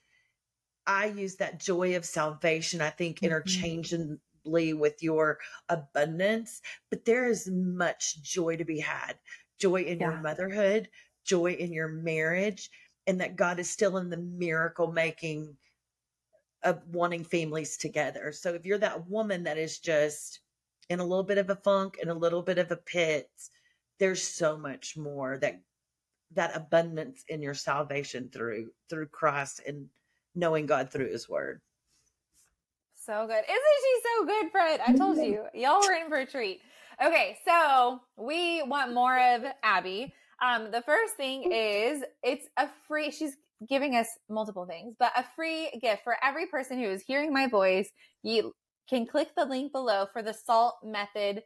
I 0.85 1.05
use 1.07 1.35
that 1.37 1.59
joy 1.59 1.95
of 1.95 2.05
salvation, 2.05 2.81
I 2.81 2.91
think, 2.91 3.17
mm-hmm. 3.17 4.15
With 4.45 5.01
your 5.01 5.39
abundance, 5.69 6.61
but 6.89 7.05
there 7.05 7.27
is 7.27 7.49
much 7.49 8.21
joy 8.21 8.55
to 8.57 8.65
be 8.65 8.79
had 8.79 9.15
joy 9.59 9.81
in 9.81 9.99
yeah. 9.99 10.11
your 10.11 10.21
motherhood, 10.21 10.89
joy 11.23 11.51
in 11.53 11.71
your 11.71 11.87
marriage, 11.87 12.69
and 13.07 13.21
that 13.21 13.35
God 13.35 13.59
is 13.59 13.69
still 13.69 13.97
in 13.97 14.09
the 14.09 14.17
miracle 14.17 14.91
making 14.91 15.55
of 16.63 16.81
wanting 16.91 17.23
families 17.23 17.77
together. 17.77 18.31
So 18.31 18.53
if 18.53 18.65
you're 18.65 18.79
that 18.79 19.07
woman 19.07 19.43
that 19.43 19.57
is 19.57 19.79
just 19.79 20.39
in 20.89 20.99
a 20.99 21.05
little 21.05 21.23
bit 21.23 21.37
of 21.37 21.49
a 21.49 21.55
funk 21.55 21.97
and 22.01 22.09
a 22.09 22.15
little 22.15 22.41
bit 22.41 22.57
of 22.57 22.71
a 22.71 22.77
pit, 22.77 23.29
there's 23.99 24.23
so 24.23 24.57
much 24.57 24.97
more 24.97 25.37
that 25.37 25.61
that 26.31 26.55
abundance 26.55 27.23
in 27.29 27.41
your 27.41 27.53
salvation 27.53 28.29
through 28.33 28.71
through 28.89 29.07
Christ 29.07 29.61
and 29.67 29.87
knowing 30.33 30.65
God 30.65 30.91
through 30.91 31.11
his 31.11 31.29
word. 31.29 31.61
So 33.05 33.27
good. 33.27 33.43
Isn't 33.47 33.47
she 33.47 34.01
so 34.03 34.25
good, 34.25 34.51
Fred? 34.51 34.79
I 34.85 34.93
told 34.93 35.17
you. 35.17 35.45
Y'all 35.53 35.79
were 35.79 35.93
in 35.93 36.09
for 36.09 36.17
a 36.17 36.25
treat. 36.25 36.61
Okay, 37.03 37.37
so 37.45 37.99
we 38.17 38.63
want 38.63 38.93
more 38.93 39.17
of 39.17 39.43
Abby. 39.63 40.13
Um, 40.43 40.71
the 40.71 40.81
first 40.81 41.13
thing 41.15 41.51
is 41.51 42.03
it's 42.23 42.47
a 42.57 42.67
free 42.87 43.11
she's 43.11 43.37
giving 43.69 43.95
us 43.95 44.07
multiple 44.27 44.65
things, 44.65 44.95
but 44.97 45.11
a 45.15 45.23
free 45.35 45.69
gift 45.81 46.03
for 46.03 46.17
every 46.23 46.47
person 46.47 46.79
who 46.79 46.89
is 46.89 47.03
hearing 47.03 47.31
my 47.31 47.47
voice. 47.47 47.89
You 48.23 48.53
can 48.89 49.05
click 49.05 49.29
the 49.37 49.45
link 49.45 49.71
below 49.71 50.07
for 50.11 50.23
the 50.23 50.33
salt 50.33 50.75
method 50.83 51.43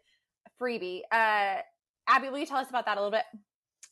freebie. 0.62 1.01
Uh 1.12 1.57
Abby, 2.07 2.30
will 2.30 2.39
you 2.39 2.45
tell 2.45 2.57
us 2.57 2.70
about 2.70 2.86
that 2.86 2.97
a 2.97 3.01
little 3.01 3.12
bit? 3.12 3.26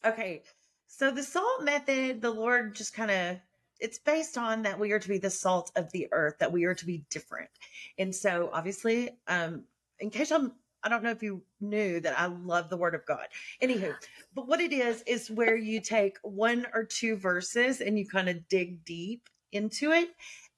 Okay. 0.05 0.41
So 0.87 1.11
the 1.11 1.23
salt 1.23 1.63
method, 1.63 2.21
the 2.21 2.31
Lord 2.31 2.75
just 2.75 2.93
kind 2.93 3.11
of 3.11 3.37
it's 3.79 3.99
based 3.99 4.37
on 4.37 4.63
that 4.63 4.79
we 4.79 4.91
are 4.91 4.99
to 4.99 5.07
be 5.07 5.17
the 5.17 5.29
salt 5.29 5.71
of 5.75 5.91
the 5.91 6.07
earth, 6.11 6.37
that 6.39 6.51
we 6.51 6.65
are 6.65 6.75
to 6.75 6.85
be 6.85 7.03
different. 7.09 7.49
And 7.97 8.13
so 8.13 8.49
obviously, 8.53 9.11
um, 9.27 9.63
in 9.99 10.09
case 10.09 10.31
I'm 10.31 10.53
I 10.83 10.89
don't 10.89 11.03
know 11.03 11.09
if 11.11 11.23
you 11.23 11.41
knew 11.59 11.99
that 12.01 12.17
I 12.17 12.27
love 12.27 12.69
the 12.69 12.77
word 12.77 12.95
of 12.95 13.05
God. 13.05 13.27
Anywho, 13.61 13.95
but 14.35 14.47
what 14.47 14.61
it 14.61 14.71
is 14.71 15.03
is 15.07 15.29
where 15.29 15.57
you 15.57 15.81
take 15.81 16.17
one 16.21 16.65
or 16.73 16.83
two 16.83 17.17
verses 17.17 17.81
and 17.81 17.97
you 17.97 18.07
kind 18.07 18.29
of 18.29 18.47
dig 18.47 18.85
deep 18.85 19.27
into 19.51 19.91
it. 19.91 20.09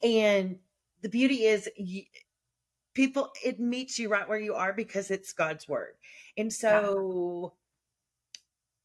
And 0.03 0.57
the 1.01 1.09
beauty 1.09 1.45
is 1.45 1.69
people 2.93 3.31
it 3.43 3.59
meets 3.59 3.97
you 3.97 4.09
right 4.09 4.27
where 4.27 4.39
you 4.39 4.53
are 4.55 4.73
because 4.73 5.09
it's 5.09 5.33
God's 5.33 5.67
word. 5.67 5.93
And 6.37 6.51
so. 6.51 7.53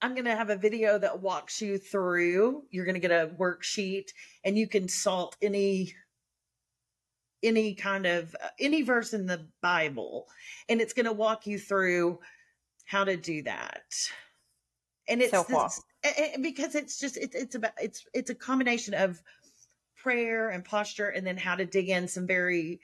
I'm 0.05 0.13
going 0.13 0.27
to 0.27 0.37
have 0.37 0.51
a 0.51 0.57
video 0.57 0.99
that 0.99 1.23
walks 1.23 1.63
you 1.63 1.79
through. 1.79 2.65
You're 2.71 2.85
going 2.85 2.93
to 2.93 3.01
get 3.01 3.11
a 3.11 3.31
worksheet 3.41 4.11
and 4.45 4.59
you 4.59 4.69
can 4.69 4.87
salt 4.87 5.35
any 5.41 5.95
any 7.43 7.75
kind 7.75 8.05
of 8.05 8.37
uh, 8.45 8.49
any 8.61 8.83
verse 8.83 9.15
in 9.15 9.25
the 9.25 9.49
Bible 9.63 10.29
and 10.69 10.83
it's 10.83 10.93
going 10.93 11.07
to 11.07 11.13
walk 11.15 11.47
you 11.47 11.59
through 11.59 12.19
how 12.85 13.05
to 13.05 13.17
do 13.17 13.45
that. 13.45 13.83
And 15.09 15.23
it's, 15.23 15.31
so 15.31 15.43
cool. 15.45 15.71
it's 16.03 16.39
because 16.39 16.75
it's 16.75 17.01
just 17.01 17.17
it's 17.17 17.35
it's 17.35 17.55
about 17.55 17.73
it's 17.81 18.05
it's 18.13 18.29
a 18.29 18.35
combination 18.35 18.93
of 18.93 19.23
prayer 19.97 20.51
and 20.51 20.67
posture 20.67 21.09
and 21.09 21.27
then 21.27 21.39
how 21.39 21.55
to 21.55 21.65
dig 21.65 21.89
in 21.89 22.09
some 22.09 22.27
very 22.27 22.79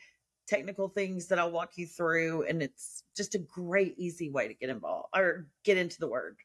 technical 0.49 0.89
things 0.89 1.27
that 1.27 1.39
I'll 1.39 1.53
walk 1.53 1.73
you 1.77 1.87
through. 1.87 2.45
And 2.45 2.63
it's 2.63 3.05
just 3.15 3.35
a 3.35 3.39
great, 3.39 3.95
easy 3.99 4.31
way 4.31 4.49
to 4.49 4.55
get 4.55 4.71
involved 4.71 5.09
or 5.15 5.49
get 5.65 5.77
into 5.77 6.01
the 6.01 6.09
word. 6.09 6.39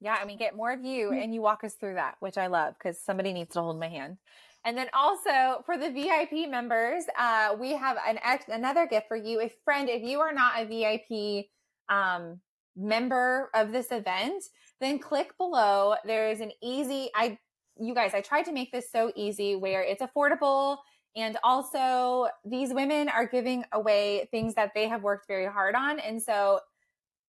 Yeah, 0.00 0.16
I 0.20 0.24
mean, 0.26 0.38
get 0.38 0.54
more 0.54 0.72
of 0.72 0.84
you 0.84 1.10
mm. 1.10 1.22
and 1.22 1.34
you 1.34 1.40
walk 1.40 1.64
us 1.64 1.74
through 1.74 1.94
that, 1.94 2.16
which 2.20 2.36
I 2.36 2.48
love 2.48 2.74
because 2.74 3.00
somebody 3.00 3.32
needs 3.32 3.54
to 3.54 3.60
hold 3.60 3.80
my 3.80 3.88
hand. 3.88 4.18
And 4.64 4.76
then 4.76 4.88
also 4.92 5.62
for 5.64 5.78
the 5.78 5.90
VIP 5.90 6.50
members, 6.50 7.04
uh, 7.16 7.54
we 7.58 7.72
have 7.72 7.96
an 8.06 8.18
ex- 8.22 8.48
another 8.48 8.86
gift 8.86 9.06
for 9.06 9.16
you. 9.16 9.40
If 9.40 9.54
friend, 9.64 9.88
if 9.88 10.02
you 10.02 10.20
are 10.20 10.32
not 10.32 10.54
a 10.60 10.66
VIP 10.66 11.46
um, 11.88 12.40
member 12.76 13.48
of 13.54 13.70
this 13.70 13.92
event, 13.92 14.42
then 14.80 14.98
click 14.98 15.36
below. 15.38 15.94
There 16.04 16.28
is 16.28 16.40
an 16.40 16.50
easy. 16.62 17.10
I, 17.14 17.38
you 17.78 17.94
guys, 17.94 18.12
I 18.12 18.20
tried 18.20 18.42
to 18.46 18.52
make 18.52 18.72
this 18.72 18.90
so 18.90 19.12
easy 19.14 19.54
where 19.54 19.82
it's 19.82 20.02
affordable. 20.02 20.78
And 21.14 21.38
also, 21.44 22.26
these 22.44 22.74
women 22.74 23.08
are 23.08 23.26
giving 23.26 23.64
away 23.72 24.28
things 24.32 24.54
that 24.56 24.72
they 24.74 24.88
have 24.88 25.02
worked 25.02 25.28
very 25.28 25.46
hard 25.46 25.76
on. 25.76 26.00
And 26.00 26.20
so 26.20 26.60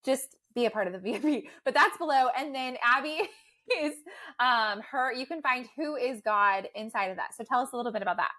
just 0.04 0.36
be 0.58 0.66
a 0.66 0.70
part 0.70 0.86
of 0.86 0.92
the 0.92 0.98
VIP. 1.12 1.44
But 1.64 1.74
that's 1.74 1.96
below. 1.96 2.28
And 2.36 2.54
then 2.54 2.76
Abby 2.82 3.22
is 3.82 3.94
um 4.40 4.80
her 4.90 5.12
you 5.12 5.26
can 5.26 5.42
find 5.42 5.66
who 5.76 5.96
is 5.96 6.20
God 6.24 6.68
inside 6.74 7.06
of 7.06 7.16
that. 7.16 7.34
So 7.36 7.44
tell 7.44 7.60
us 7.60 7.70
a 7.72 7.76
little 7.76 7.92
bit 7.92 8.02
about 8.02 8.16
that. 8.16 8.30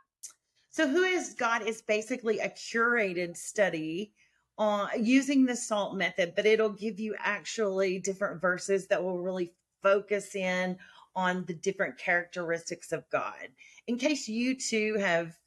So 0.71 0.87
who 0.87 1.03
is 1.03 1.33
God 1.33 1.63
is 1.63 1.81
basically 1.81 2.39
a 2.39 2.49
curated 2.49 3.35
study 3.35 4.11
on 4.57 4.89
using 4.99 5.45
the 5.45 5.55
SALT 5.55 5.95
method, 5.95 6.33
but 6.35 6.45
it'll 6.45 6.69
give 6.69 6.99
you 6.99 7.15
actually 7.17 7.99
different 7.99 8.41
verses 8.41 8.87
that 8.87 9.01
will 9.01 9.19
really 9.19 9.53
focus 9.81 10.35
in 10.35 10.77
on 11.15 11.45
the 11.45 11.53
different 11.53 11.97
characteristics 11.97 12.91
of 12.91 13.09
God. 13.09 13.47
In 13.87 13.97
case 13.97 14.27
you 14.27 14.55
too 14.55 14.95
have 14.99 15.38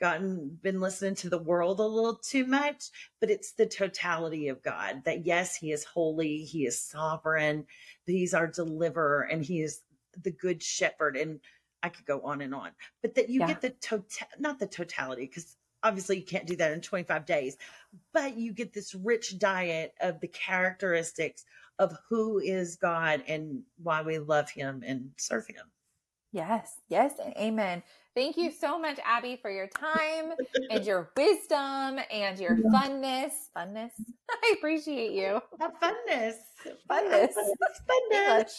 gotten 0.00 0.58
been 0.62 0.80
listening 0.80 1.14
to 1.16 1.30
the 1.30 1.38
world 1.38 1.78
a 1.78 1.84
little 1.84 2.16
too 2.16 2.46
much, 2.46 2.90
but 3.20 3.30
it's 3.30 3.52
the 3.52 3.66
totality 3.66 4.48
of 4.48 4.62
God 4.62 5.02
that 5.04 5.26
yes, 5.26 5.56
He 5.56 5.72
is 5.72 5.84
holy, 5.84 6.38
He 6.44 6.66
is 6.66 6.80
sovereign, 6.80 7.66
He's 8.06 8.34
our 8.34 8.46
deliverer, 8.46 9.22
and 9.22 9.44
He 9.44 9.60
is 9.60 9.82
the 10.20 10.32
good 10.32 10.62
shepherd. 10.62 11.16
And 11.16 11.40
I 11.82 11.88
could 11.88 12.06
go 12.06 12.20
on 12.22 12.40
and 12.40 12.54
on, 12.54 12.70
but 13.02 13.14
that 13.14 13.30
you 13.30 13.40
yeah. 13.40 13.46
get 13.48 13.60
the 13.60 13.70
total, 13.70 14.06
not 14.38 14.58
the 14.58 14.66
totality, 14.66 15.26
because 15.26 15.56
obviously 15.82 16.18
you 16.18 16.24
can't 16.24 16.46
do 16.46 16.56
that 16.56 16.72
in 16.72 16.80
25 16.80 17.24
days, 17.24 17.56
but 18.12 18.36
you 18.36 18.52
get 18.52 18.72
this 18.72 18.94
rich 18.94 19.38
diet 19.38 19.94
of 20.00 20.20
the 20.20 20.28
characteristics 20.28 21.44
of 21.78 21.96
who 22.08 22.38
is 22.38 22.76
God 22.76 23.22
and 23.26 23.62
why 23.82 24.02
we 24.02 24.18
love 24.18 24.50
Him 24.50 24.82
and 24.86 25.10
serve 25.16 25.46
Him. 25.46 25.64
Yes, 26.32 26.76
yes, 26.88 27.14
and 27.22 27.36
amen. 27.36 27.82
Thank 28.14 28.36
you 28.36 28.50
so 28.50 28.78
much, 28.78 28.98
Abby, 29.04 29.38
for 29.40 29.50
your 29.50 29.66
time 29.66 30.32
and 30.70 30.84
your 30.84 31.10
wisdom 31.16 31.98
and 32.10 32.38
your 32.38 32.56
funness. 32.72 33.32
Funness. 33.56 33.90
I 34.30 34.54
appreciate 34.58 35.12
you. 35.12 35.40
funness. 35.60 36.34
Funness. 36.88 37.34
Funness. 37.88 38.52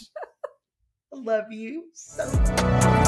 Love 1.13 1.51
you 1.51 1.85
so 1.93 2.25
much. 2.31 3.00